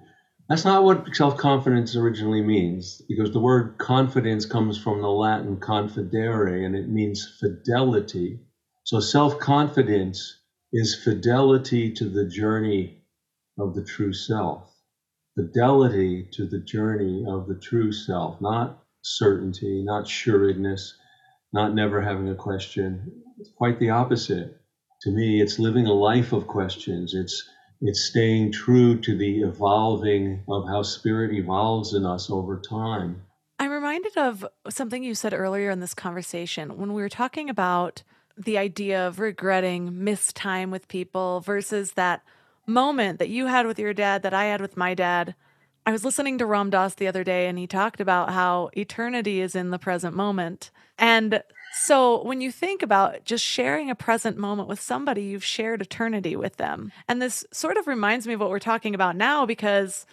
that's 0.48 0.64
not 0.64 0.84
what 0.84 1.14
self 1.14 1.38
confidence 1.38 1.96
originally 1.96 2.42
means, 2.42 3.00
because 3.08 3.30
the 3.30 3.40
word 3.40 3.78
confidence 3.78 4.44
comes 4.44 4.76
from 4.76 5.00
the 5.00 5.08
Latin 5.08 5.56
confidere 5.56 6.66
and 6.66 6.76
it 6.76 6.88
means 6.88 7.26
fidelity. 7.40 8.40
So 8.82 9.00
self 9.00 9.38
confidence 9.38 10.36
is 10.70 10.94
fidelity 10.94 11.92
to 11.92 12.10
the 12.10 12.26
journey 12.26 12.98
of 13.58 13.74
the 13.74 13.82
true 13.82 14.12
self, 14.12 14.70
fidelity 15.34 16.28
to 16.32 16.46
the 16.46 16.60
journey 16.60 17.24
of 17.26 17.46
the 17.48 17.58
true 17.58 17.92
self, 17.92 18.38
not 18.42 18.84
certainty, 19.00 19.82
not 19.82 20.06
sureness, 20.06 20.94
not 21.54 21.72
never 21.72 22.02
having 22.02 22.28
a 22.28 22.34
question. 22.34 23.12
It's 23.38 23.50
quite 23.56 23.78
the 23.78 23.90
opposite. 23.90 24.60
To 25.02 25.10
me, 25.10 25.40
it's 25.40 25.60
living 25.60 25.86
a 25.86 25.92
life 25.92 26.32
of 26.32 26.48
questions. 26.48 27.14
It's 27.14 27.48
it's 27.80 28.04
staying 28.04 28.52
true 28.52 28.98
to 29.00 29.16
the 29.16 29.42
evolving 29.42 30.42
of 30.48 30.66
how 30.66 30.82
spirit 30.82 31.32
evolves 31.32 31.94
in 31.94 32.04
us 32.04 32.30
over 32.30 32.60
time. 32.60 33.22
I'm 33.58 33.70
reminded 33.70 34.16
of 34.16 34.46
something 34.68 35.02
you 35.02 35.14
said 35.14 35.34
earlier 35.34 35.70
in 35.70 35.80
this 35.80 35.94
conversation 35.94 36.76
when 36.78 36.92
we 36.92 37.02
were 37.02 37.08
talking 37.08 37.50
about 37.50 38.02
the 38.36 38.58
idea 38.58 39.06
of 39.06 39.20
regretting 39.20 40.02
missed 40.02 40.34
time 40.34 40.70
with 40.70 40.88
people 40.88 41.40
versus 41.40 41.92
that 41.92 42.22
moment 42.66 43.18
that 43.18 43.28
you 43.28 43.46
had 43.46 43.66
with 43.66 43.78
your 43.78 43.94
dad 43.94 44.22
that 44.22 44.34
I 44.34 44.46
had 44.46 44.60
with 44.60 44.76
my 44.76 44.94
dad. 44.94 45.34
I 45.86 45.92
was 45.92 46.04
listening 46.04 46.38
to 46.38 46.46
Ram 46.46 46.70
Dass 46.70 46.94
the 46.94 47.06
other 47.06 47.24
day 47.24 47.46
and 47.46 47.58
he 47.58 47.66
talked 47.66 48.00
about 48.00 48.30
how 48.30 48.70
eternity 48.76 49.40
is 49.40 49.54
in 49.54 49.70
the 49.70 49.78
present 49.78 50.16
moment. 50.16 50.70
And 50.98 51.42
so 51.82 52.22
when 52.24 52.40
you 52.40 52.50
think 52.50 52.82
about 52.82 53.24
just 53.24 53.44
sharing 53.44 53.90
a 53.90 53.94
present 53.94 54.38
moment 54.38 54.68
with 54.68 54.80
somebody, 54.80 55.24
you've 55.24 55.44
shared 55.44 55.82
eternity 55.82 56.36
with 56.36 56.56
them. 56.56 56.90
And 57.06 57.20
this 57.20 57.44
sort 57.52 57.76
of 57.76 57.86
reminds 57.86 58.26
me 58.26 58.32
of 58.34 58.40
what 58.40 58.48
we're 58.48 58.60
talking 58.60 58.94
about 58.94 59.14
now 59.14 59.44
because 59.44 60.06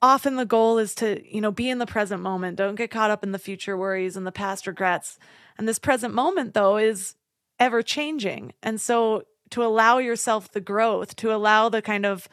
often 0.00 0.36
the 0.36 0.46
goal 0.46 0.78
is 0.78 0.94
to, 0.96 1.22
you 1.28 1.42
know, 1.42 1.52
be 1.52 1.68
in 1.68 1.78
the 1.78 1.86
present 1.86 2.22
moment. 2.22 2.56
Don't 2.56 2.76
get 2.76 2.90
caught 2.90 3.10
up 3.10 3.22
in 3.22 3.32
the 3.32 3.38
future 3.38 3.76
worries 3.76 4.16
and 4.16 4.26
the 4.26 4.32
past 4.32 4.66
regrets. 4.66 5.18
And 5.58 5.68
this 5.68 5.78
present 5.78 6.14
moment 6.14 6.54
though 6.54 6.78
is 6.78 7.14
ever 7.58 7.82
changing. 7.82 8.54
And 8.62 8.80
so 8.80 9.24
to 9.50 9.62
allow 9.62 9.98
yourself 9.98 10.50
the 10.50 10.62
growth, 10.62 11.14
to 11.16 11.34
allow 11.34 11.68
the 11.68 11.82
kind 11.82 12.06
of 12.06 12.26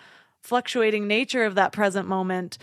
fluctuating 0.48 1.08
nature 1.08 1.44
of 1.44 1.56
that 1.56 1.72
present 1.72 2.08
moment 2.08 2.58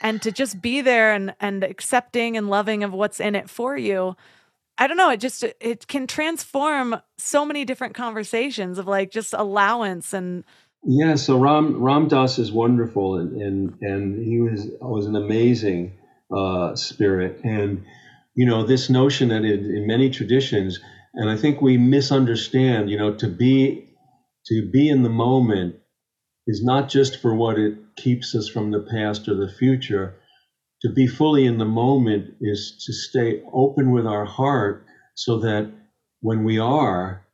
and 0.00 0.20
to 0.22 0.30
just 0.30 0.60
be 0.60 0.80
there 0.80 1.12
and 1.12 1.34
and 1.40 1.64
accepting 1.64 2.36
and 2.36 2.48
loving 2.48 2.84
of 2.84 2.92
what's 2.92 3.20
in 3.20 3.34
it 3.34 3.48
for 3.48 3.76
you 3.76 4.16
I 4.78 4.86
don't 4.86 4.96
know. 4.96 5.10
It 5.10 5.20
just 5.20 5.42
it 5.42 5.88
can 5.88 6.06
transform 6.06 7.00
so 7.18 7.44
many 7.44 7.64
different 7.64 7.94
conversations 7.94 8.78
of 8.78 8.86
like 8.86 9.10
just 9.10 9.34
allowance 9.34 10.12
and. 10.12 10.44
Yeah, 10.84 11.16
so 11.16 11.36
Ram 11.38 11.82
Ram 11.82 12.06
Dass 12.06 12.38
is 12.38 12.52
wonderful, 12.52 13.16
and 13.16 13.42
and 13.42 13.74
and 13.80 14.24
he 14.24 14.40
was 14.40 14.68
was 14.80 15.06
an 15.06 15.16
amazing 15.16 15.98
uh, 16.34 16.76
spirit, 16.76 17.40
and 17.42 17.84
you 18.36 18.46
know 18.46 18.64
this 18.64 18.88
notion 18.88 19.30
that 19.30 19.44
in, 19.44 19.74
in 19.74 19.88
many 19.88 20.08
traditions, 20.08 20.78
and 21.14 21.28
I 21.28 21.36
think 21.36 21.60
we 21.60 21.76
misunderstand. 21.76 22.90
You 22.90 22.98
know, 22.98 23.14
to 23.14 23.26
be 23.26 23.88
to 24.46 24.70
be 24.70 24.88
in 24.88 25.02
the 25.02 25.10
moment 25.10 25.74
is 26.48 26.64
not 26.64 26.88
just 26.88 27.20
for 27.20 27.34
what 27.34 27.58
it 27.58 27.74
keeps 27.96 28.34
us 28.34 28.48
from 28.48 28.70
the 28.70 28.80
past 28.80 29.28
or 29.28 29.34
the 29.34 29.52
future, 29.52 30.16
to 30.82 30.88
be 30.88 31.06
fully 31.06 31.44
in 31.44 31.58
the 31.58 31.64
moment 31.64 32.34
is 32.40 32.82
to 32.86 32.92
stay 32.92 33.42
open 33.52 33.92
with 33.92 34.06
our 34.06 34.24
heart 34.24 34.86
so 35.14 35.38
that 35.40 35.70
when 36.20 36.44
we 36.44 36.58
are, 36.58 37.26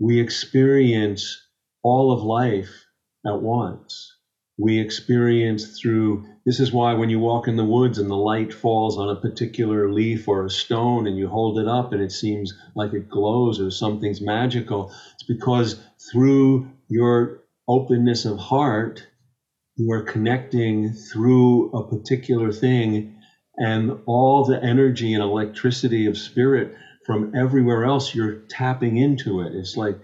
we 0.00 0.18
experience 0.20 1.40
all 1.82 2.10
of 2.10 2.22
life 2.22 2.84
at 3.24 3.40
once. 3.40 4.12
We 4.58 4.80
experience 4.80 5.78
through 5.78 6.26
this 6.46 6.60
is 6.60 6.72
why 6.72 6.94
when 6.94 7.10
you 7.10 7.20
walk 7.20 7.46
in 7.46 7.56
the 7.56 7.64
woods 7.64 7.98
and 7.98 8.10
the 8.10 8.16
light 8.16 8.52
falls 8.52 8.96
on 8.98 9.10
a 9.10 9.20
particular 9.20 9.92
leaf 9.92 10.28
or 10.28 10.44
a 10.44 10.50
stone 10.50 11.06
and 11.06 11.16
you 11.16 11.28
hold 11.28 11.58
it 11.58 11.68
up 11.68 11.92
and 11.92 12.00
it 12.00 12.12
seems 12.12 12.54
like 12.74 12.92
it 12.94 13.08
glows 13.08 13.60
or 13.60 13.70
something's 13.70 14.20
magical, 14.20 14.92
it's 15.14 15.24
because 15.24 15.78
through 16.10 16.70
your 16.88 17.42
openness 17.68 18.24
of 18.24 18.38
heart, 18.38 19.06
you 19.76 19.90
are 19.92 20.02
connecting 20.02 20.92
through 20.92 21.70
a 21.72 21.88
particular 21.88 22.52
thing 22.52 23.14
and 23.56 23.98
all 24.06 24.44
the 24.44 24.62
energy 24.62 25.14
and 25.14 25.22
electricity 25.22 26.06
of 26.06 26.18
spirit 26.18 26.74
from 27.06 27.34
everywhere 27.34 27.84
else 27.84 28.14
you're 28.14 28.40
tapping 28.48 28.96
into 28.96 29.40
it. 29.40 29.54
It's 29.54 29.76
like 29.76 29.98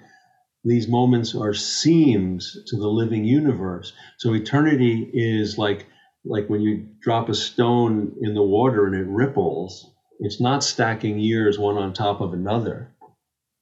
these 0.64 0.88
moments 0.88 1.34
are 1.34 1.54
seams 1.54 2.56
to 2.68 2.76
the 2.76 2.88
living 2.88 3.24
universe. 3.24 3.92
So 4.18 4.34
eternity 4.34 5.10
is 5.12 5.58
like 5.58 5.86
like 6.24 6.48
when 6.48 6.60
you 6.60 6.86
drop 7.02 7.28
a 7.28 7.34
stone 7.34 8.14
in 8.20 8.34
the 8.34 8.42
water 8.42 8.86
and 8.86 8.94
it 8.94 9.06
ripples 9.06 9.90
it's 10.20 10.40
not 10.40 10.62
stacking 10.62 11.18
years 11.18 11.58
one 11.58 11.76
on 11.76 11.92
top 11.92 12.20
of 12.20 12.32
another 12.32 12.91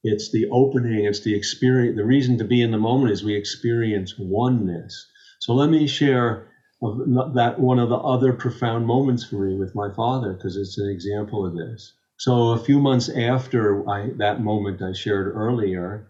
it's 0.03 0.31
the 0.31 0.47
opening 0.51 1.05
it's 1.05 1.21
the 1.21 1.35
experience 1.35 1.95
the 1.95 2.05
reason 2.05 2.37
to 2.37 2.43
be 2.43 2.61
in 2.61 2.71
the 2.71 2.77
moment 2.77 3.11
is 3.11 3.23
we 3.23 3.35
experience 3.35 4.15
oneness 4.17 5.07
so 5.39 5.53
let 5.53 5.69
me 5.69 5.87
share 5.87 6.47
that 6.81 7.55
one 7.59 7.77
of 7.77 7.89
the 7.89 7.97
other 7.97 8.33
profound 8.33 8.87
moments 8.87 9.23
for 9.23 9.45
me 9.45 9.55
with 9.55 9.75
my 9.75 9.89
father 9.93 10.33
because 10.33 10.57
it's 10.57 10.77
an 10.79 10.89
example 10.89 11.45
of 11.45 11.55
this. 11.55 11.93
So 12.17 12.49
a 12.49 12.57
few 12.57 12.79
months 12.79 13.09
after 13.09 13.87
I, 13.87 14.09
that 14.17 14.41
moment 14.41 14.81
I 14.81 14.93
shared 14.93 15.27
earlier, 15.27 16.07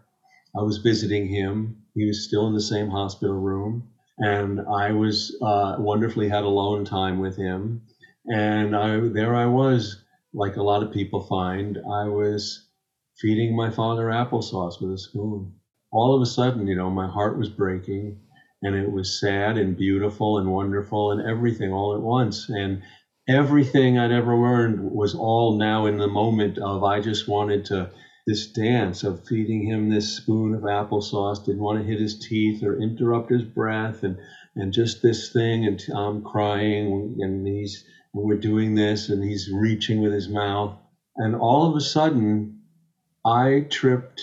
I 0.57 0.61
was 0.61 0.77
visiting 0.77 1.27
him. 1.27 1.77
He 1.93 2.05
was 2.05 2.23
still 2.23 2.47
in 2.47 2.53
the 2.53 2.61
same 2.61 2.89
hospital 2.89 3.35
room, 3.35 3.89
and 4.17 4.61
I 4.61 4.91
was 4.91 5.35
uh, 5.41 5.75
wonderfully 5.77 6.29
had 6.29 6.43
alone 6.43 6.85
time 6.85 7.19
with 7.19 7.35
him. 7.35 7.81
And 8.27 8.75
I, 8.75 8.99
there 8.99 9.35
I 9.35 9.45
was, 9.47 9.97
like 10.33 10.55
a 10.55 10.63
lot 10.63 10.83
of 10.83 10.91
people 10.91 11.21
find, 11.21 11.77
I 11.77 12.07
was 12.07 12.61
feeding 13.22 13.55
my 13.55 13.69
father 13.69 14.05
applesauce 14.05 14.82
with 14.82 14.91
a 14.91 14.97
spoon. 14.97 15.53
All 15.91 16.15
of 16.15 16.22
a 16.22 16.26
sudden, 16.26 16.67
you 16.67 16.76
know, 16.76 16.89
my 16.89 17.07
heart 17.07 17.38
was 17.38 17.49
breaking 17.49 18.17
and 18.63 18.76
it 18.76 18.91
was 18.91 19.19
sad 19.19 19.57
and 19.57 19.78
beautiful 19.78 20.38
and 20.38 20.51
wonderful 20.51 21.11
and 21.11 21.22
everything 21.22 21.72
all 21.72 21.93
at 21.95 22.01
once. 22.01 22.49
And 22.49 22.82
everything 23.28 23.97
I'd 23.97 24.11
ever 24.11 24.36
learned 24.36 24.91
was 24.91 25.13
all 25.13 25.57
now 25.57 25.86
in 25.86 25.97
the 25.97 26.07
moment 26.07 26.57
of 26.57 26.84
I 26.84 26.99
just 26.99 27.28
wanted 27.28 27.65
to 27.65 27.91
this 28.28 28.47
dance 28.47 29.03
of 29.03 29.26
feeding 29.28 29.65
him 29.65 29.89
this 29.89 30.15
spoon 30.15 30.53
of 30.53 30.61
applesauce, 30.61 31.43
didn't 31.43 31.61
want 31.61 31.80
to 31.80 31.86
hit 31.86 31.99
his 31.99 32.19
teeth 32.19 32.63
or 32.63 32.80
interrupt 32.80 33.32
his 33.32 33.43
breath 33.43 34.03
and 34.03 34.17
and 34.55 34.74
just 34.74 35.01
this 35.01 35.32
thing 35.32 35.65
and 35.65 35.82
I'm 35.95 36.24
crying 36.24 37.17
and 37.19 37.47
he's 37.47 37.84
and 38.13 38.24
we're 38.24 38.36
doing 38.36 38.76
this 38.76 39.09
and 39.09 39.24
he's 39.24 39.49
reaching 39.51 40.01
with 40.01 40.11
his 40.13 40.28
mouth 40.28 40.78
and 41.15 41.36
all 41.36 41.69
of 41.69 41.76
a 41.76 41.82
sudden 41.82 42.61
I 43.26 43.67
tripped 43.69 44.22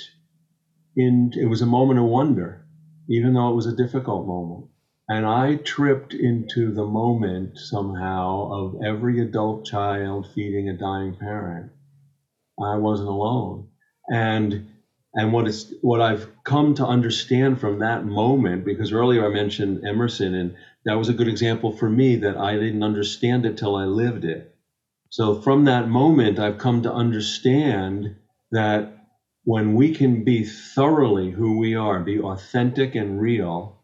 in 0.97 1.33
it 1.37 1.47
was 1.47 1.63
a 1.63 1.67
moment 1.67 1.99
of 2.01 2.07
wonder 2.07 2.63
even 3.09 3.33
though 3.33 3.51
it 3.51 3.55
was 3.55 3.67
a 3.67 3.77
difficult 3.77 4.27
moment. 4.27 4.67
And 5.09 5.25
I 5.27 5.57
tripped 5.57 6.13
into 6.13 6.71
the 6.73 6.85
moment 6.85 7.57
somehow 7.59 8.51
of 8.53 8.83
every 8.85 9.21
adult 9.21 9.65
child 9.65 10.27
feeding 10.35 10.69
a 10.69 10.75
dying 10.75 11.15
parent. 11.15 11.73
I 12.63 12.77
wasn't 12.77 13.09
alone. 13.09 13.69
And 14.11 14.67
and 15.15 15.33
what 15.33 15.49
is 15.49 15.73
what 15.81 16.03
I've 16.03 16.29
come 16.45 16.75
to 16.75 16.87
understand 16.87 17.59
from 17.59 17.79
that 17.79 18.05
moment, 18.05 18.65
because 18.65 18.93
earlier 18.93 19.25
I 19.25 19.31
mentioned 19.31 19.85
Emerson, 19.85 20.35
and 20.35 20.55
that 20.85 20.99
was 20.99 21.09
a 21.09 21.15
good 21.15 21.29
example 21.29 21.73
for 21.73 21.89
me 21.89 22.17
that 22.17 22.37
I 22.37 22.55
didn't 22.59 22.83
understand 22.83 23.47
it 23.47 23.57
till 23.57 23.75
I 23.75 23.85
lived 23.85 24.25
it. 24.25 24.55
So 25.11 25.35
from 25.35 25.65
that 25.65 25.89
moment, 25.89 26.39
I've 26.39 26.59
come 26.59 26.83
to 26.83 26.93
understand 26.93 28.17
that 28.51 29.07
when 29.45 29.75
we 29.75 29.95
can 29.95 30.25
be 30.25 30.45
thoroughly 30.45 31.31
who 31.31 31.59
we 31.59 31.75
are, 31.75 32.01
be 32.01 32.21
authentic 32.21 32.95
and 32.95 33.21
real, 33.21 33.83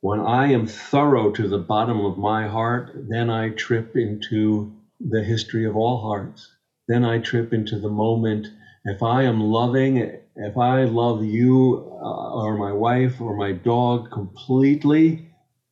when 0.00 0.20
I 0.20 0.52
am 0.52 0.66
thorough 0.66 1.30
to 1.32 1.46
the 1.46 1.58
bottom 1.58 2.04
of 2.04 2.18
my 2.18 2.48
heart, 2.48 2.90
then 2.94 3.30
I 3.30 3.50
trip 3.50 3.96
into 3.96 4.72
the 5.00 5.22
history 5.22 5.64
of 5.64 5.76
all 5.76 6.00
hearts. 6.00 6.50
Then 6.88 7.04
I 7.04 7.18
trip 7.18 7.52
into 7.52 7.78
the 7.78 7.88
moment. 7.88 8.48
If 8.84 9.02
I 9.02 9.22
am 9.22 9.40
loving, 9.40 9.98
if 10.34 10.56
I 10.56 10.84
love 10.84 11.22
you 11.22 11.92
uh, 12.02 12.34
or 12.34 12.56
my 12.56 12.72
wife 12.72 13.20
or 13.20 13.36
my 13.36 13.52
dog 13.52 14.10
completely, 14.10 15.28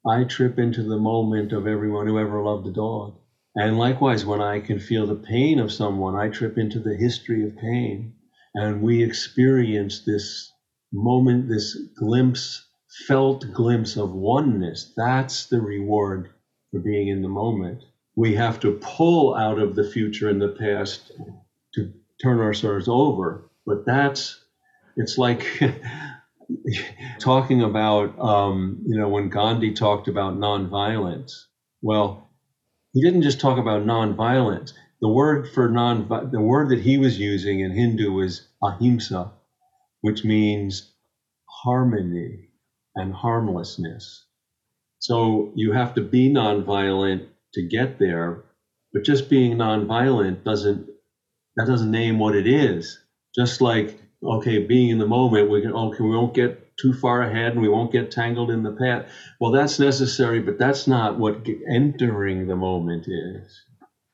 I 0.06 0.24
trip 0.24 0.58
into 0.58 0.82
the 0.82 0.98
moment 0.98 1.52
of 1.52 1.66
everyone 1.66 2.06
who 2.06 2.18
ever 2.18 2.42
loved 2.42 2.66
a 2.68 2.72
dog. 2.72 3.16
And 3.56 3.78
likewise, 3.78 4.24
when 4.24 4.40
I 4.40 4.60
can 4.60 4.78
feel 4.78 5.06
the 5.06 5.14
pain 5.14 5.58
of 5.58 5.72
someone, 5.72 6.14
I 6.14 6.28
trip 6.28 6.56
into 6.56 6.78
the 6.78 6.94
history 6.94 7.44
of 7.44 7.56
pain. 7.56 8.14
And 8.54 8.82
we 8.82 9.02
experience 9.02 10.00
this 10.04 10.52
moment, 10.92 11.48
this 11.48 11.76
glimpse, 11.96 12.66
felt 13.06 13.52
glimpse 13.52 13.96
of 13.96 14.12
oneness. 14.12 14.92
That's 14.96 15.46
the 15.46 15.60
reward 15.60 16.30
for 16.70 16.80
being 16.80 17.08
in 17.08 17.22
the 17.22 17.28
moment. 17.28 17.84
We 18.16 18.34
have 18.34 18.58
to 18.60 18.80
pull 18.82 19.34
out 19.34 19.58
of 19.58 19.76
the 19.76 19.88
future 19.88 20.28
and 20.28 20.42
the 20.42 20.48
past 20.48 21.12
to 21.74 21.92
turn 22.20 22.40
ourselves 22.40 22.88
over. 22.88 23.48
But 23.66 23.86
that's, 23.86 24.40
it's 24.96 25.16
like 25.16 25.46
talking 27.20 27.62
about, 27.62 28.18
um, 28.18 28.82
you 28.84 28.98
know, 28.98 29.08
when 29.08 29.28
Gandhi 29.28 29.74
talked 29.74 30.08
about 30.08 30.34
nonviolence. 30.34 31.44
Well, 31.82 32.28
he 32.92 33.00
didn't 33.00 33.22
just 33.22 33.40
talk 33.40 33.58
about 33.58 33.86
nonviolence 33.86 34.72
the 35.00 35.08
word 35.08 35.48
for 35.48 35.68
non 35.68 36.08
the 36.30 36.40
word 36.40 36.70
that 36.70 36.80
he 36.80 36.98
was 36.98 37.18
using 37.18 37.60
in 37.60 37.72
Hindu 37.72 38.12
was 38.12 38.46
ahimsa, 38.62 39.32
which 40.02 40.24
means 40.24 40.92
harmony 41.48 42.50
and 42.94 43.14
harmlessness. 43.14 44.26
So 44.98 45.52
you 45.54 45.72
have 45.72 45.94
to 45.94 46.02
be 46.02 46.30
nonviolent 46.30 47.26
to 47.54 47.62
get 47.66 47.98
there, 47.98 48.44
but 48.92 49.04
just 49.04 49.30
being 49.30 49.56
nonviolent 49.56 50.44
doesn't 50.44 50.86
that 51.56 51.66
doesn't 51.66 51.90
name 51.90 52.18
what 52.18 52.36
it 52.36 52.46
is. 52.46 52.98
Just 53.34 53.60
like 53.60 53.98
okay, 54.22 54.58
being 54.66 54.90
in 54.90 54.98
the 54.98 55.06
moment, 55.06 55.50
we 55.50 55.62
can 55.62 55.72
okay, 55.72 56.02
we 56.02 56.10
won't 56.10 56.34
get 56.34 56.76
too 56.76 56.92
far 56.92 57.22
ahead 57.22 57.52
and 57.52 57.62
we 57.62 57.68
won't 57.68 57.92
get 57.92 58.10
tangled 58.10 58.50
in 58.50 58.62
the 58.62 58.72
path. 58.72 59.10
Well, 59.40 59.50
that's 59.50 59.78
necessary, 59.78 60.40
but 60.40 60.58
that's 60.58 60.86
not 60.86 61.18
what 61.18 61.46
entering 61.68 62.46
the 62.46 62.56
moment 62.56 63.06
is. 63.08 63.64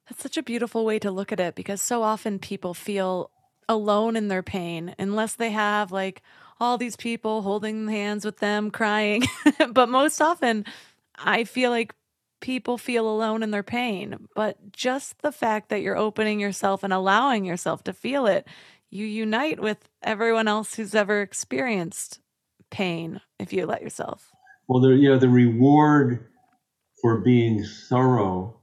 That's 0.09 0.23
such 0.23 0.37
a 0.37 0.43
beautiful 0.43 0.85
way 0.85 0.99
to 1.01 1.11
look 1.11 1.33
at 1.33 1.41
it 1.41 1.55
because 1.55 1.83
so 1.83 2.03
often 2.03 2.39
people 2.39 2.75
feel 2.75 3.31
alone 3.69 4.15
in 4.17 4.29
their 4.29 4.43
pain 4.43 4.95
unless 4.99 5.35
they 5.35 5.51
have 5.51 5.91
like 5.91 6.23
all 6.61 6.79
these 6.79 6.97
people 6.97 7.43
holding 7.43 7.89
hands 7.89 8.25
with 8.25 8.39
them 8.39 8.71
crying. 8.71 9.25
but 9.73 9.89
most 9.89 10.21
often, 10.21 10.65
I 11.17 11.45
feel 11.45 11.71
like 11.71 11.95
people 12.41 12.79
feel 12.79 13.09
alone 13.09 13.43
in 13.43 13.51
their 13.51 13.63
pain. 13.63 14.29
But 14.35 14.73
just 14.73 15.21
the 15.23 15.33
fact 15.33 15.69
that 15.69 15.83
you're 15.83 15.97
opening 15.97 16.41
yourself 16.41 16.83
and 16.83 16.93
allowing 16.93 17.45
yourself 17.45 17.83
to 17.85 17.93
feel 17.93 18.27
it, 18.27 18.47
you 18.91 19.05
unite 19.05 19.61
with 19.61 19.89
everyone 20.03 20.49
else 20.49 20.75
who's 20.75 20.95
ever 20.95 21.21
experienced 21.21 22.21
pain 22.71 23.21
if 23.39 23.53
you 23.53 23.67
let 23.67 23.83
yourself. 23.83 24.31
Well, 24.69 24.81
the, 24.81 24.91
yeah, 24.91 25.17
the 25.17 25.29
reward 25.29 26.27
for 27.03 27.19
being 27.19 27.65
thorough 27.89 28.56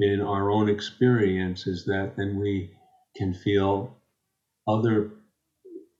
in 0.00 0.20
our 0.20 0.50
own 0.50 0.68
experience 0.68 1.66
is 1.66 1.84
that 1.84 2.14
then 2.16 2.38
we 2.38 2.70
can 3.16 3.34
feel 3.34 3.96
other 4.66 5.10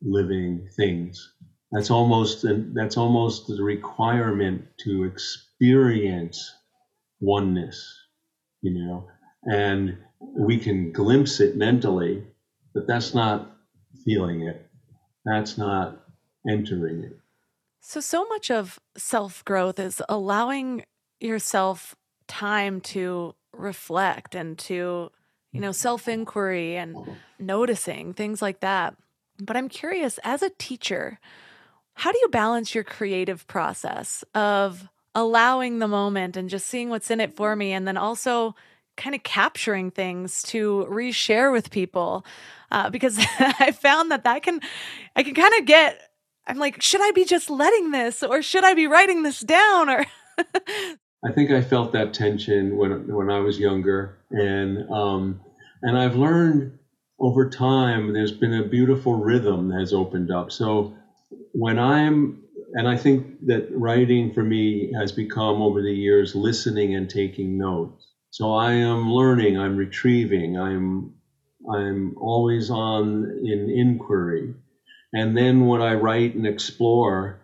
living 0.03 0.69
things. 0.77 1.33
That's 1.73 1.91
almost 1.91 2.45
that's 2.75 2.97
almost 2.97 3.47
the 3.47 3.63
requirement 3.63 4.65
to 4.85 5.05
experience 5.05 6.53
oneness, 7.21 7.87
you 8.63 8.75
know, 8.75 9.09
and 9.45 9.99
we 10.21 10.59
can 10.59 10.93
glimpse 10.93 11.39
it 11.39 11.57
mentally, 11.57 12.25
but 12.75 12.87
that's 12.87 13.15
not 13.15 13.57
feeling 14.05 14.43
it. 14.43 14.67
That's 15.25 15.59
not 15.59 16.05
entering 16.49 17.05
it. 17.05 17.17
So, 17.81 18.01
so 18.01 18.27
much 18.27 18.51
of 18.51 18.79
self 18.97 19.45
growth 19.45 19.79
is 19.79 20.03
allowing 20.09 20.85
yourself 21.21 21.95
time 22.27 22.81
to 22.81 23.35
reflect 23.61 24.35
and 24.35 24.59
to, 24.59 25.11
you 25.53 25.61
know, 25.61 25.73
self 25.73 26.09
inquiry 26.09 26.77
and 26.77 26.97
noticing 27.39 28.13
things 28.13 28.41
like 28.43 28.61
that. 28.61 28.97
But 29.41 29.57
I'm 29.57 29.69
curious, 29.69 30.19
as 30.23 30.43
a 30.43 30.51
teacher, 30.51 31.19
how 31.95 32.13
do 32.13 32.19
you 32.19 32.29
balance 32.29 32.75
your 32.75 32.85
creative 32.85 33.47
process 33.47 34.25
of 34.35 34.89
allowing 35.15 35.79
the 35.79 35.89
moment 35.89 36.37
and 36.37 36.49
just 36.49 36.67
seeing 36.67 36.89
what's 36.89 37.11
in 37.11 37.21
it 37.21 37.35
for 37.35 37.57
me, 37.57 37.73
and 37.73 37.87
then 37.87 37.97
also 37.97 38.55
kind 38.97 39.15
of 39.15 39.23
capturing 39.23 39.91
things 39.91 40.43
to 40.45 40.87
reshare 40.91 41.53
with 41.53 41.71
people? 41.71 42.25
Uh, 42.71 42.91
because 42.91 43.19
I 43.39 43.73
found 43.73 44.11
that 44.11 44.25
that 44.25 44.43
can, 44.43 44.61
I 45.17 45.23
can 45.23 45.35
kind 45.35 45.55
of 45.59 45.67
get. 45.67 46.01
I'm 46.47 46.59
like, 46.59 46.83
should 46.83 47.03
I 47.03 47.13
be 47.13 47.25
just 47.25 47.49
letting 47.51 47.91
this, 47.93 48.23
or 48.23 48.43
should 48.43 48.65
I 48.65 48.75
be 48.75 48.87
writing 48.87 49.23
this 49.23 49.41
down, 49.41 49.89
or 49.89 50.07
I 51.25 51.33
think 51.33 51.51
I 51.51 51.61
felt 51.63 51.93
that 51.93 52.15
tension 52.15 52.77
when 52.77 53.15
when 53.15 53.31
I 53.31 53.41
was 53.41 53.59
younger, 53.59 54.19
and 54.31 54.91
um, 54.91 55.41
and 55.83 55.99
I've 55.99 56.17
learned 56.17 56.79
over 57.19 57.49
time. 57.49 58.13
There's 58.13 58.33
been 58.33 58.55
a 58.55 58.65
beautiful 58.65 59.15
rhythm 59.17 59.69
that 59.69 59.81
has 59.81 59.93
opened 59.93 60.31
up. 60.31 60.51
So 60.53 60.95
when 61.53 61.79
I'm 61.79 62.43
and 62.75 62.89
I 62.89 62.97
think 62.97 63.47
that 63.47 63.69
writing 63.73 64.33
for 64.33 64.43
me 64.43 64.93
has 64.95 65.13
become 65.13 65.61
over 65.61 65.83
the 65.83 65.93
years 65.93 66.35
listening 66.35 66.95
and 66.95 67.11
taking 67.11 67.59
notes. 67.59 68.09
So 68.31 68.55
I 68.55 68.73
am 68.73 69.13
learning, 69.13 69.59
I'm 69.59 69.77
retrieving, 69.77 70.59
I'm 70.59 71.15
I'm 71.73 72.17
always 72.19 72.71
on 72.71 73.25
in 73.45 73.71
inquiry. 73.71 74.55
And 75.13 75.37
then 75.37 75.67
when 75.67 75.83
I 75.83 75.95
write 75.95 76.35
and 76.35 76.47
explore, 76.47 77.40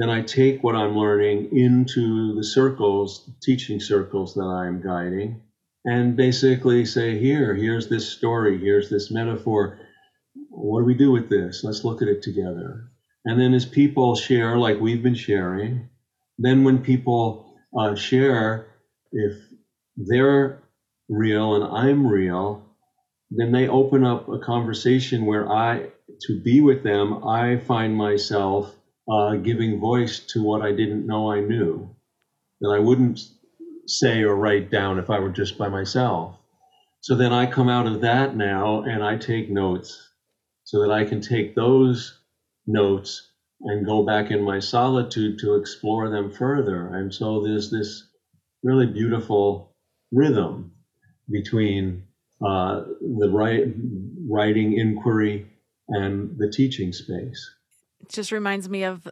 then 0.00 0.08
I 0.08 0.22
take 0.22 0.62
what 0.62 0.74
I'm 0.74 0.96
learning 0.96 1.54
into 1.54 2.34
the 2.34 2.42
circles, 2.42 3.28
teaching 3.42 3.80
circles 3.80 4.32
that 4.32 4.46
I'm 4.46 4.80
guiding, 4.80 5.42
and 5.84 6.16
basically 6.16 6.86
say, 6.86 7.18
here, 7.18 7.54
here's 7.54 7.88
this 7.88 8.08
story, 8.08 8.58
here's 8.58 8.88
this 8.88 9.10
metaphor. 9.10 9.78
What 10.48 10.80
do 10.80 10.86
we 10.86 10.94
do 10.94 11.10
with 11.10 11.28
this? 11.28 11.62
Let's 11.64 11.84
look 11.84 12.00
at 12.00 12.08
it 12.08 12.22
together. 12.22 12.90
And 13.26 13.38
then 13.38 13.52
as 13.52 13.66
people 13.66 14.14
share, 14.14 14.56
like 14.56 14.80
we've 14.80 15.02
been 15.02 15.14
sharing, 15.14 15.90
then 16.38 16.64
when 16.64 16.78
people 16.78 17.52
uh, 17.78 17.94
share, 17.94 18.68
if 19.12 19.36
they're 19.98 20.62
real 21.10 21.56
and 21.56 21.64
I'm 21.64 22.06
real, 22.06 22.64
then 23.30 23.52
they 23.52 23.68
open 23.68 24.04
up 24.04 24.30
a 24.30 24.38
conversation 24.38 25.26
where 25.26 25.46
I, 25.52 25.90
to 26.22 26.40
be 26.40 26.62
with 26.62 26.82
them, 26.82 27.22
I 27.22 27.58
find 27.58 27.94
myself 27.94 28.74
uh, 29.08 29.34
giving 29.36 29.80
voice 29.80 30.20
to 30.20 30.42
what 30.42 30.62
I 30.62 30.72
didn't 30.72 31.06
know 31.06 31.30
I 31.30 31.40
knew 31.40 31.94
that 32.60 32.68
I 32.68 32.78
wouldn't 32.78 33.20
say 33.86 34.22
or 34.22 34.36
write 34.36 34.70
down 34.70 34.98
if 34.98 35.10
I 35.10 35.18
were 35.18 35.30
just 35.30 35.58
by 35.58 35.68
myself. 35.68 36.36
So 37.00 37.16
then 37.16 37.32
I 37.32 37.50
come 37.50 37.68
out 37.68 37.86
of 37.86 38.02
that 38.02 38.36
now 38.36 38.82
and 38.82 39.02
I 39.02 39.16
take 39.16 39.50
notes 39.50 40.10
so 40.64 40.82
that 40.82 40.90
I 40.90 41.04
can 41.04 41.20
take 41.20 41.54
those 41.54 42.18
notes 42.66 43.30
and 43.62 43.86
go 43.86 44.04
back 44.04 44.30
in 44.30 44.42
my 44.42 44.58
solitude 44.58 45.38
to 45.40 45.56
explore 45.56 46.10
them 46.10 46.30
further. 46.30 46.94
And 46.94 47.12
so 47.12 47.42
there's 47.42 47.70
this 47.70 48.06
really 48.62 48.86
beautiful 48.86 49.74
rhythm 50.12 50.72
between 51.30 52.04
uh, 52.44 52.84
the 53.00 53.30
write, 53.30 53.74
writing 54.28 54.74
inquiry 54.74 55.46
and 55.88 56.38
the 56.38 56.50
teaching 56.50 56.92
space 56.92 57.50
just 58.08 58.32
reminds 58.32 58.68
me 58.68 58.84
of 58.84 59.08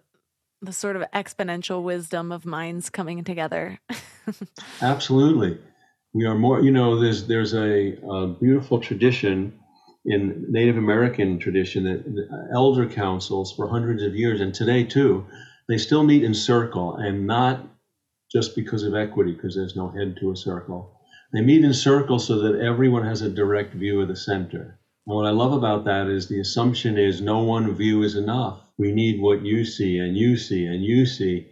the 0.61 0.73
sort 0.73 0.97
of 0.97 1.03
exponential 1.15 1.83
wisdom 1.83 2.33
of 2.33 2.45
minds 2.45 2.91
coming 2.91 3.23
together. 3.25 3.79
Absolutely. 4.83 5.59
We 6.15 6.25
are 6.25 6.35
more, 6.35 6.61
you 6.61 6.71
know, 6.71 7.01
there's 7.01 7.27
there's 7.27 7.55
a, 7.55 7.97
a, 7.97 8.27
beautiful 8.29 8.81
tradition 8.81 9.59
in 10.05 10.47
Native 10.49 10.77
American 10.77 11.39
tradition 11.39 11.85
that 11.85 12.29
elder 12.53 12.89
councils 12.89 13.53
for 13.55 13.69
hundreds 13.69 14.03
of 14.03 14.15
years 14.15 14.41
and 14.41 14.55
today 14.55 14.85
too, 14.85 15.27
they 15.69 15.79
still 15.79 16.03
meet 16.03 16.25
in 16.25 16.35
circle 16.35 16.97
and 16.97 17.27
not 17.27 17.61
just 18.33 18.57
because 18.57 18.83
of 18.83 18.95
equity, 18.95 19.33
because 19.33 19.55
there's 19.55 19.77
no 19.77 19.91
head 19.91 20.17
to 20.21 20.33
a 20.33 20.37
circle. 20.37 20.99
They 21.33 21.41
meet 21.43 21.65
in 21.65 21.75
circle 21.75 22.19
so 22.19 22.39
that 22.41 22.61
everyone 22.61 23.05
has 23.05 23.23
a 23.23 23.29
direct 23.29 23.75
view 23.75 24.01
of 24.01 24.09
the 24.09 24.17
center. 24.17 24.79
And 25.07 25.17
what 25.17 25.27
I 25.27 25.31
love 25.31 25.53
about 25.53 25.85
that 25.85 26.09
is 26.09 26.27
the 26.27 26.41
assumption 26.41 26.99
is 26.99 27.21
no 27.21 27.41
one 27.41 27.75
view 27.75 28.03
is 28.03 28.17
enough. 28.17 28.61
We 28.79 28.93
need 28.93 29.21
what 29.21 29.45
you 29.45 29.65
see 29.65 29.99
and 29.99 30.17
you 30.17 30.37
see 30.37 30.65
and 30.65 30.85
you 30.85 31.05
see. 31.05 31.49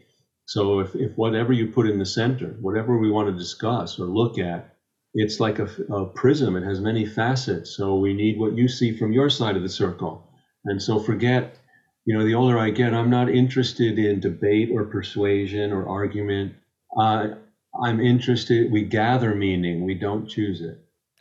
So 0.46 0.78
if, 0.78 0.94
if 0.94 1.16
whatever 1.16 1.52
you 1.52 1.72
put 1.72 1.88
in 1.88 1.98
the 1.98 2.06
center, 2.06 2.56
whatever 2.60 2.98
we 2.98 3.10
want 3.10 3.28
to 3.28 3.36
discuss 3.36 3.98
or 3.98 4.04
look 4.04 4.38
at, 4.38 4.76
it's 5.12 5.40
like 5.40 5.58
a, 5.58 5.68
a 5.92 6.06
prism. 6.06 6.56
It 6.56 6.64
has 6.64 6.80
many 6.80 7.04
facets. 7.04 7.76
So 7.76 7.96
we 7.96 8.14
need 8.14 8.38
what 8.38 8.56
you 8.56 8.68
see 8.68 8.96
from 8.96 9.12
your 9.12 9.30
side 9.30 9.56
of 9.56 9.62
the 9.62 9.68
circle. 9.68 10.30
And 10.64 10.80
so 10.80 11.00
forget, 11.00 11.58
you 12.04 12.16
know, 12.16 12.24
the 12.24 12.34
older 12.34 12.58
I 12.58 12.70
get, 12.70 12.94
I'm 12.94 13.10
not 13.10 13.28
interested 13.28 13.98
in 13.98 14.20
debate 14.20 14.70
or 14.72 14.84
persuasion 14.84 15.72
or 15.72 15.88
argument. 15.88 16.54
Uh, 16.96 17.28
I'm 17.82 18.00
interested, 18.00 18.70
we 18.70 18.84
gather 18.84 19.34
meaning, 19.34 19.84
we 19.84 19.94
don't 19.94 20.28
choose 20.28 20.60
it. 20.60 20.78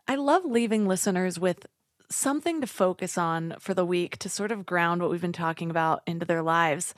I 0.08 0.16
love 0.16 0.46
leaving 0.46 0.88
listeners 0.88 1.40
with 1.40 1.66
something 2.10 2.62
to 2.62 2.68
focus 2.68 3.18
on 3.18 3.56
for 3.60 3.74
the 3.74 3.86
week 3.86 4.18
to 4.20 4.30
sort 4.30 4.52
of 4.52 4.66
ground 4.66 5.02
what 5.02 5.12
we've 5.12 5.22
been 5.22 5.34
talking 5.34 5.70
about 5.70 6.02
into 6.06 6.26
their 6.26 6.42
lives. 6.42 6.94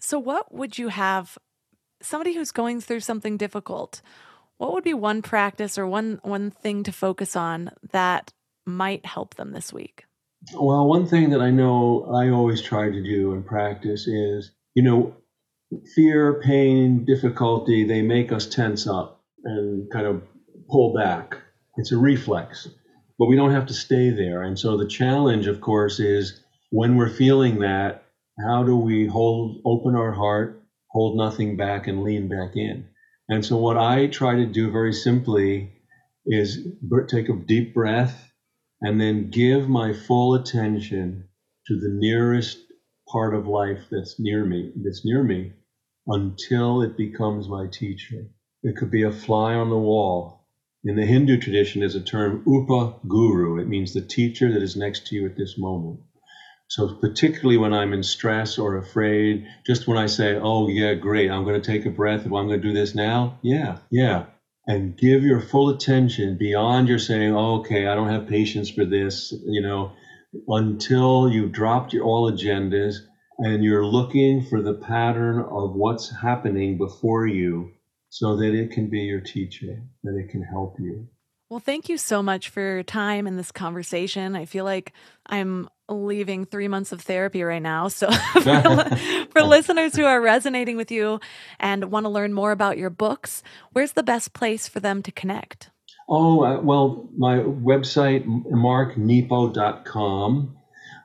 So, 0.00 0.18
what 0.18 0.52
would 0.54 0.78
you 0.78 0.88
have 0.88 1.38
somebody 2.00 2.34
who's 2.34 2.52
going 2.52 2.80
through 2.80 3.00
something 3.00 3.36
difficult? 3.36 4.02
What 4.58 4.72
would 4.72 4.84
be 4.84 4.94
one 4.94 5.22
practice 5.22 5.78
or 5.78 5.86
one 5.86 6.20
one 6.22 6.50
thing 6.50 6.82
to 6.84 6.92
focus 6.92 7.36
on 7.36 7.70
that 7.92 8.32
might 8.64 9.06
help 9.06 9.34
them 9.34 9.52
this 9.52 9.72
week? 9.72 10.04
Well, 10.54 10.86
one 10.86 11.06
thing 11.06 11.30
that 11.30 11.40
I 11.40 11.50
know 11.50 12.10
I 12.14 12.30
always 12.30 12.62
try 12.62 12.90
to 12.90 13.02
do 13.02 13.32
and 13.32 13.44
practice 13.44 14.06
is, 14.06 14.52
you 14.74 14.82
know, 14.82 15.16
fear, 15.94 16.40
pain, 16.42 17.04
difficulty, 17.04 17.84
they 17.84 18.02
make 18.02 18.32
us 18.32 18.46
tense 18.46 18.86
up 18.86 19.24
and 19.44 19.90
kind 19.90 20.06
of 20.06 20.22
pull 20.70 20.94
back. 20.94 21.36
It's 21.76 21.92
a 21.92 21.98
reflex, 21.98 22.68
but 23.18 23.26
we 23.26 23.36
don't 23.36 23.52
have 23.52 23.66
to 23.66 23.74
stay 23.74 24.10
there. 24.10 24.42
And 24.42 24.58
so 24.58 24.76
the 24.76 24.86
challenge, 24.86 25.46
of 25.46 25.60
course, 25.60 26.00
is 26.00 26.42
when 26.70 26.96
we're 26.96 27.08
feeling 27.08 27.60
that, 27.60 28.04
how 28.38 28.62
do 28.64 28.76
we 28.76 29.06
hold, 29.06 29.62
open 29.64 29.94
our 29.94 30.12
heart, 30.12 30.62
hold 30.90 31.16
nothing 31.16 31.56
back, 31.56 31.86
and 31.86 32.02
lean 32.02 32.28
back 32.28 32.56
in? 32.56 32.86
And 33.28 33.44
so 33.44 33.56
what 33.56 33.76
I 33.76 34.06
try 34.06 34.36
to 34.36 34.46
do 34.46 34.70
very 34.70 34.92
simply 34.92 35.72
is 36.26 36.66
take 37.08 37.28
a 37.28 37.34
deep 37.34 37.74
breath 37.74 38.30
and 38.80 39.00
then 39.00 39.30
give 39.30 39.68
my 39.68 39.92
full 39.92 40.34
attention 40.34 41.28
to 41.66 41.80
the 41.80 41.88
nearest 41.88 42.58
part 43.10 43.34
of 43.34 43.46
life 43.46 43.86
that's 43.90 44.16
near 44.18 44.44
me, 44.44 44.72
that's 44.84 45.04
near 45.04 45.22
me, 45.22 45.52
until 46.06 46.82
it 46.82 46.96
becomes 46.96 47.48
my 47.48 47.66
teacher. 47.72 48.26
It 48.62 48.76
could 48.76 48.90
be 48.90 49.04
a 49.04 49.12
fly 49.12 49.54
on 49.54 49.70
the 49.70 49.78
wall. 49.78 50.45
In 50.88 50.94
the 50.94 51.04
Hindu 51.04 51.38
tradition, 51.38 51.80
there's 51.80 51.96
a 51.96 52.00
term 52.00 52.44
upa 52.46 52.94
guru. 53.08 53.58
It 53.58 53.66
means 53.66 53.92
the 53.92 54.00
teacher 54.00 54.52
that 54.52 54.62
is 54.62 54.76
next 54.76 55.08
to 55.08 55.16
you 55.16 55.26
at 55.26 55.36
this 55.36 55.58
moment. 55.58 55.98
So, 56.68 56.94
particularly 56.94 57.56
when 57.56 57.74
I'm 57.74 57.92
in 57.92 58.04
stress 58.04 58.56
or 58.56 58.76
afraid, 58.76 59.48
just 59.66 59.88
when 59.88 59.98
I 59.98 60.06
say, 60.06 60.36
Oh, 60.40 60.68
yeah, 60.68 60.94
great, 60.94 61.28
I'm 61.28 61.42
going 61.42 61.60
to 61.60 61.72
take 61.72 61.86
a 61.86 61.90
breath. 61.90 62.24
Well, 62.24 62.40
I'm 62.40 62.46
going 62.46 62.62
to 62.62 62.68
do 62.68 62.72
this 62.72 62.94
now. 62.94 63.40
Yeah, 63.42 63.78
yeah. 63.90 64.26
And 64.68 64.96
give 64.96 65.24
your 65.24 65.40
full 65.40 65.70
attention 65.70 66.38
beyond 66.38 66.86
your 66.86 67.00
saying, 67.00 67.34
oh, 67.34 67.56
Okay, 67.56 67.88
I 67.88 67.96
don't 67.96 68.10
have 68.10 68.28
patience 68.28 68.70
for 68.70 68.84
this, 68.84 69.34
you 69.44 69.62
know, 69.62 69.90
until 70.46 71.28
you've 71.28 71.50
dropped 71.50 71.94
your 71.94 72.04
all 72.04 72.30
agendas 72.30 72.98
and 73.38 73.64
you're 73.64 73.84
looking 73.84 74.44
for 74.44 74.62
the 74.62 74.74
pattern 74.74 75.40
of 75.40 75.74
what's 75.74 76.14
happening 76.14 76.78
before 76.78 77.26
you 77.26 77.72
so 78.18 78.34
that 78.34 78.54
it 78.54 78.70
can 78.70 78.88
be 78.88 79.00
your 79.00 79.20
teacher, 79.20 79.82
that 80.02 80.16
it 80.16 80.30
can 80.30 80.42
help 80.42 80.76
you. 80.80 81.06
Well, 81.50 81.60
thank 81.60 81.90
you 81.90 81.98
so 81.98 82.22
much 82.22 82.48
for 82.48 82.62
your 82.62 82.82
time 82.82 83.26
in 83.26 83.36
this 83.36 83.52
conversation. 83.52 84.34
I 84.34 84.46
feel 84.46 84.64
like 84.64 84.94
I'm 85.26 85.68
leaving 85.90 86.46
three 86.46 86.66
months 86.66 86.92
of 86.92 87.02
therapy 87.02 87.42
right 87.42 87.60
now. 87.60 87.88
So, 87.88 88.10
for, 88.32 88.42
for 89.30 89.42
listeners 89.42 89.94
who 89.94 90.06
are 90.06 90.22
resonating 90.22 90.78
with 90.78 90.90
you 90.90 91.20
and 91.60 91.92
want 91.92 92.04
to 92.04 92.10
learn 92.10 92.32
more 92.32 92.52
about 92.52 92.78
your 92.78 92.88
books, 92.88 93.42
where's 93.72 93.92
the 93.92 94.02
best 94.02 94.32
place 94.32 94.66
for 94.66 94.80
them 94.80 95.02
to 95.02 95.12
connect? 95.12 95.68
Oh, 96.08 96.42
uh, 96.42 96.62
well, 96.62 97.10
my 97.18 97.36
website, 97.36 98.24
marknepo.com, 98.26 100.56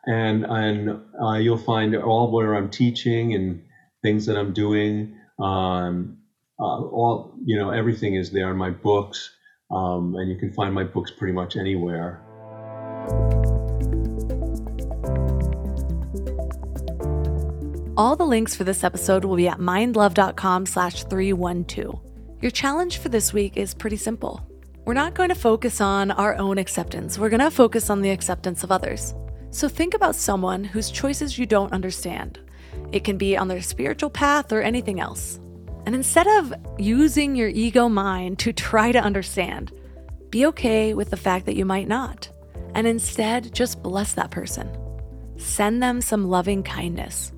and, 0.06 0.46
and 0.46 1.02
uh, 1.22 1.34
you'll 1.34 1.58
find 1.58 1.94
all 1.98 2.32
where 2.32 2.56
I'm 2.56 2.70
teaching 2.70 3.34
and 3.34 3.64
things 4.02 4.28
that 4.28 4.38
I'm 4.38 4.54
doing. 4.54 5.18
Um, 5.40 6.20
all, 6.66 7.34
you 7.44 7.58
know, 7.58 7.72
everything 7.72 8.16
is 8.16 8.32
there 8.32 8.52
in 8.52 8.58
my 8.58 8.70
books, 8.70 9.32
um, 9.72 10.16
and 10.16 10.30
you 10.30 10.38
can 10.38 10.54
find 10.54 10.74
my 10.74 10.84
books 10.84 11.12
pretty 11.12 11.34
much 11.34 11.56
anywhere. 11.56 12.22
All 17.98 18.16
the 18.16 18.26
links 18.26 18.56
for 18.56 18.64
this 18.64 18.84
episode 18.84 19.26
will 19.26 19.36
be 19.36 19.48
at 19.48 19.60
mindlove.com 19.60 20.66
slash 20.66 21.04
312. 21.04 22.00
Your 22.42 22.52
challenge 22.52 22.98
for 22.98 23.10
this 23.10 23.34
week 23.34 23.58
is 23.58 23.74
pretty 23.74 23.98
simple. 23.98 24.42
We're 24.86 24.94
not 24.96 25.14
going 25.14 25.30
to 25.30 25.36
focus 25.36 25.80
on 25.80 26.10
our 26.10 26.36
own 26.38 26.58
acceptance. 26.58 27.20
We're 27.20 27.30
going 27.30 27.42
to 27.42 27.52
focus 27.52 27.90
on 27.90 28.02
the 28.02 28.10
acceptance 28.10 28.64
of 28.64 28.72
others. 28.72 29.14
So 29.52 29.68
think 29.68 29.94
about 29.94 30.16
someone 30.16 30.64
whose 30.64 30.90
choices 30.90 31.38
you 31.38 31.46
don't 31.46 31.74
understand. 31.74 32.40
It 32.92 33.04
can 33.04 33.18
be 33.18 33.38
on 33.38 33.48
their 33.48 33.62
spiritual 33.62 34.10
path 34.10 34.52
or 34.52 34.62
anything 34.62 35.00
else. 35.00 35.40
And 35.92 35.98
instead 35.98 36.26
of 36.26 36.54
using 36.78 37.36
your 37.36 37.50
ego 37.50 37.90
mind 37.90 38.40
to 38.40 38.54
try 38.54 38.94
to 38.94 38.98
understand, 38.98 39.74
be 40.30 40.46
okay 40.46 40.94
with 40.94 41.10
the 41.10 41.18
fact 41.18 41.46
that 41.48 41.58
you 41.58 41.66
might 41.66 41.90
not. 41.90 42.30
And 42.74 42.88
instead, 42.88 43.54
just 43.54 43.84
bless 43.84 44.14
that 44.14 44.32
person. 44.32 44.72
Send 45.36 45.84
them 45.84 46.00
some 46.00 46.30
loving 46.30 46.64
kindness. 46.64 47.34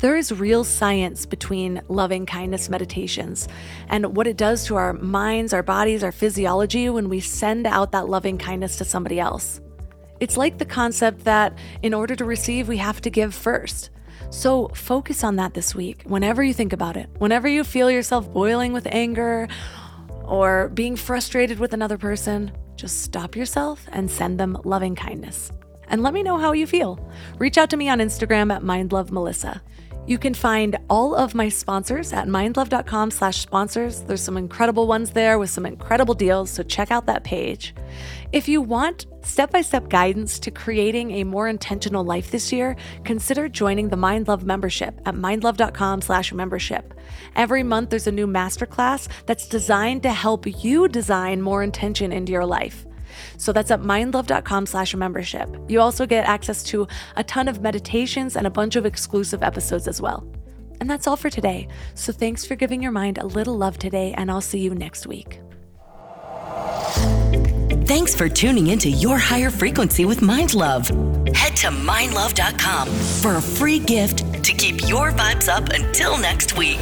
There 0.00 0.16
is 0.16 0.32
real 0.32 0.64
science 0.64 1.24
between 1.24 1.82
loving 1.86 2.26
kindness 2.26 2.68
meditations 2.68 3.46
and 3.86 4.16
what 4.16 4.26
it 4.26 4.36
does 4.36 4.66
to 4.66 4.74
our 4.74 4.94
minds, 4.94 5.52
our 5.52 5.62
bodies, 5.62 6.02
our 6.02 6.10
physiology 6.10 6.90
when 6.90 7.08
we 7.08 7.20
send 7.20 7.64
out 7.64 7.92
that 7.92 8.08
loving 8.08 8.38
kindness 8.38 8.76
to 8.78 8.84
somebody 8.84 9.20
else. 9.20 9.60
It's 10.18 10.36
like 10.36 10.58
the 10.58 10.64
concept 10.64 11.26
that 11.26 11.56
in 11.80 11.94
order 11.94 12.16
to 12.16 12.24
receive, 12.24 12.66
we 12.66 12.78
have 12.78 13.00
to 13.02 13.10
give 13.10 13.36
first. 13.36 13.90
So 14.30 14.68
focus 14.68 15.22
on 15.24 15.36
that 15.36 15.54
this 15.54 15.74
week 15.74 16.02
whenever 16.04 16.42
you 16.42 16.54
think 16.54 16.72
about 16.72 16.96
it. 16.96 17.08
Whenever 17.18 17.48
you 17.48 17.64
feel 17.64 17.90
yourself 17.90 18.32
boiling 18.32 18.72
with 18.72 18.86
anger 18.90 19.48
or 20.24 20.68
being 20.70 20.96
frustrated 20.96 21.58
with 21.58 21.72
another 21.72 21.98
person, 21.98 22.52
just 22.76 23.02
stop 23.02 23.36
yourself 23.36 23.86
and 23.92 24.10
send 24.10 24.40
them 24.40 24.58
loving 24.64 24.94
kindness. 24.94 25.52
And 25.88 26.02
let 26.02 26.14
me 26.14 26.22
know 26.22 26.38
how 26.38 26.52
you 26.52 26.66
feel. 26.66 26.98
Reach 27.38 27.58
out 27.58 27.70
to 27.70 27.76
me 27.76 27.88
on 27.88 27.98
Instagram 27.98 28.52
at 28.52 28.62
mindlovemelissa. 28.62 29.60
You 30.06 30.18
can 30.18 30.34
find 30.34 30.76
all 30.90 31.14
of 31.14 31.34
my 31.34 31.48
sponsors 31.48 32.12
at 32.12 32.28
mindlove.com 32.28 33.10
slash 33.10 33.38
sponsors. 33.40 34.02
There's 34.02 34.20
some 34.20 34.36
incredible 34.36 34.86
ones 34.86 35.12
there 35.12 35.38
with 35.38 35.48
some 35.48 35.64
incredible 35.64 36.14
deals, 36.14 36.50
so 36.50 36.62
check 36.62 36.90
out 36.90 37.06
that 37.06 37.24
page. 37.24 37.74
If 38.30 38.46
you 38.46 38.60
want 38.60 39.06
step-by-step 39.22 39.88
guidance 39.88 40.38
to 40.40 40.50
creating 40.50 41.12
a 41.12 41.24
more 41.24 41.48
intentional 41.48 42.04
life 42.04 42.30
this 42.30 42.52
year, 42.52 42.76
consider 43.04 43.48
joining 43.48 43.88
the 43.88 43.96
MindLove 43.96 44.42
membership 44.42 45.00
at 45.06 45.14
mindlove.com 45.14 46.02
slash 46.02 46.34
membership. 46.34 46.92
Every 47.34 47.62
month 47.62 47.88
there's 47.88 48.06
a 48.06 48.12
new 48.12 48.26
masterclass 48.26 49.08
that's 49.24 49.48
designed 49.48 50.02
to 50.02 50.10
help 50.10 50.46
you 50.62 50.86
design 50.86 51.40
more 51.40 51.62
intention 51.62 52.12
into 52.12 52.32
your 52.32 52.44
life. 52.44 52.86
So 53.44 53.52
that's 53.52 53.70
at 53.70 53.82
mindlove.com 53.82 54.64
slash 54.64 54.94
membership. 54.94 55.54
You 55.68 55.82
also 55.82 56.06
get 56.06 56.24
access 56.24 56.62
to 56.64 56.88
a 57.16 57.22
ton 57.24 57.46
of 57.46 57.60
meditations 57.60 58.36
and 58.36 58.46
a 58.46 58.50
bunch 58.50 58.74
of 58.74 58.86
exclusive 58.86 59.42
episodes 59.42 59.86
as 59.86 60.00
well. 60.00 60.26
And 60.80 60.88
that's 60.88 61.06
all 61.06 61.16
for 61.16 61.28
today. 61.28 61.68
So 61.94 62.10
thanks 62.10 62.46
for 62.46 62.54
giving 62.54 62.82
your 62.82 62.90
mind 62.90 63.18
a 63.18 63.26
little 63.26 63.54
love 63.54 63.76
today, 63.76 64.14
and 64.16 64.30
I'll 64.30 64.40
see 64.40 64.60
you 64.60 64.74
next 64.74 65.06
week. 65.06 65.40
Thanks 67.86 68.14
for 68.14 68.30
tuning 68.30 68.68
into 68.68 68.88
Your 68.88 69.18
Higher 69.18 69.50
Frequency 69.50 70.06
with 70.06 70.22
Mind 70.22 70.54
Love. 70.54 70.88
Head 71.34 71.54
to 71.58 71.68
mindlove.com 71.68 72.88
for 72.88 73.36
a 73.36 73.42
free 73.42 73.78
gift 73.78 74.42
to 74.42 74.54
keep 74.54 74.88
your 74.88 75.12
vibes 75.12 75.50
up 75.50 75.68
until 75.68 76.16
next 76.16 76.56
week. 76.56 76.80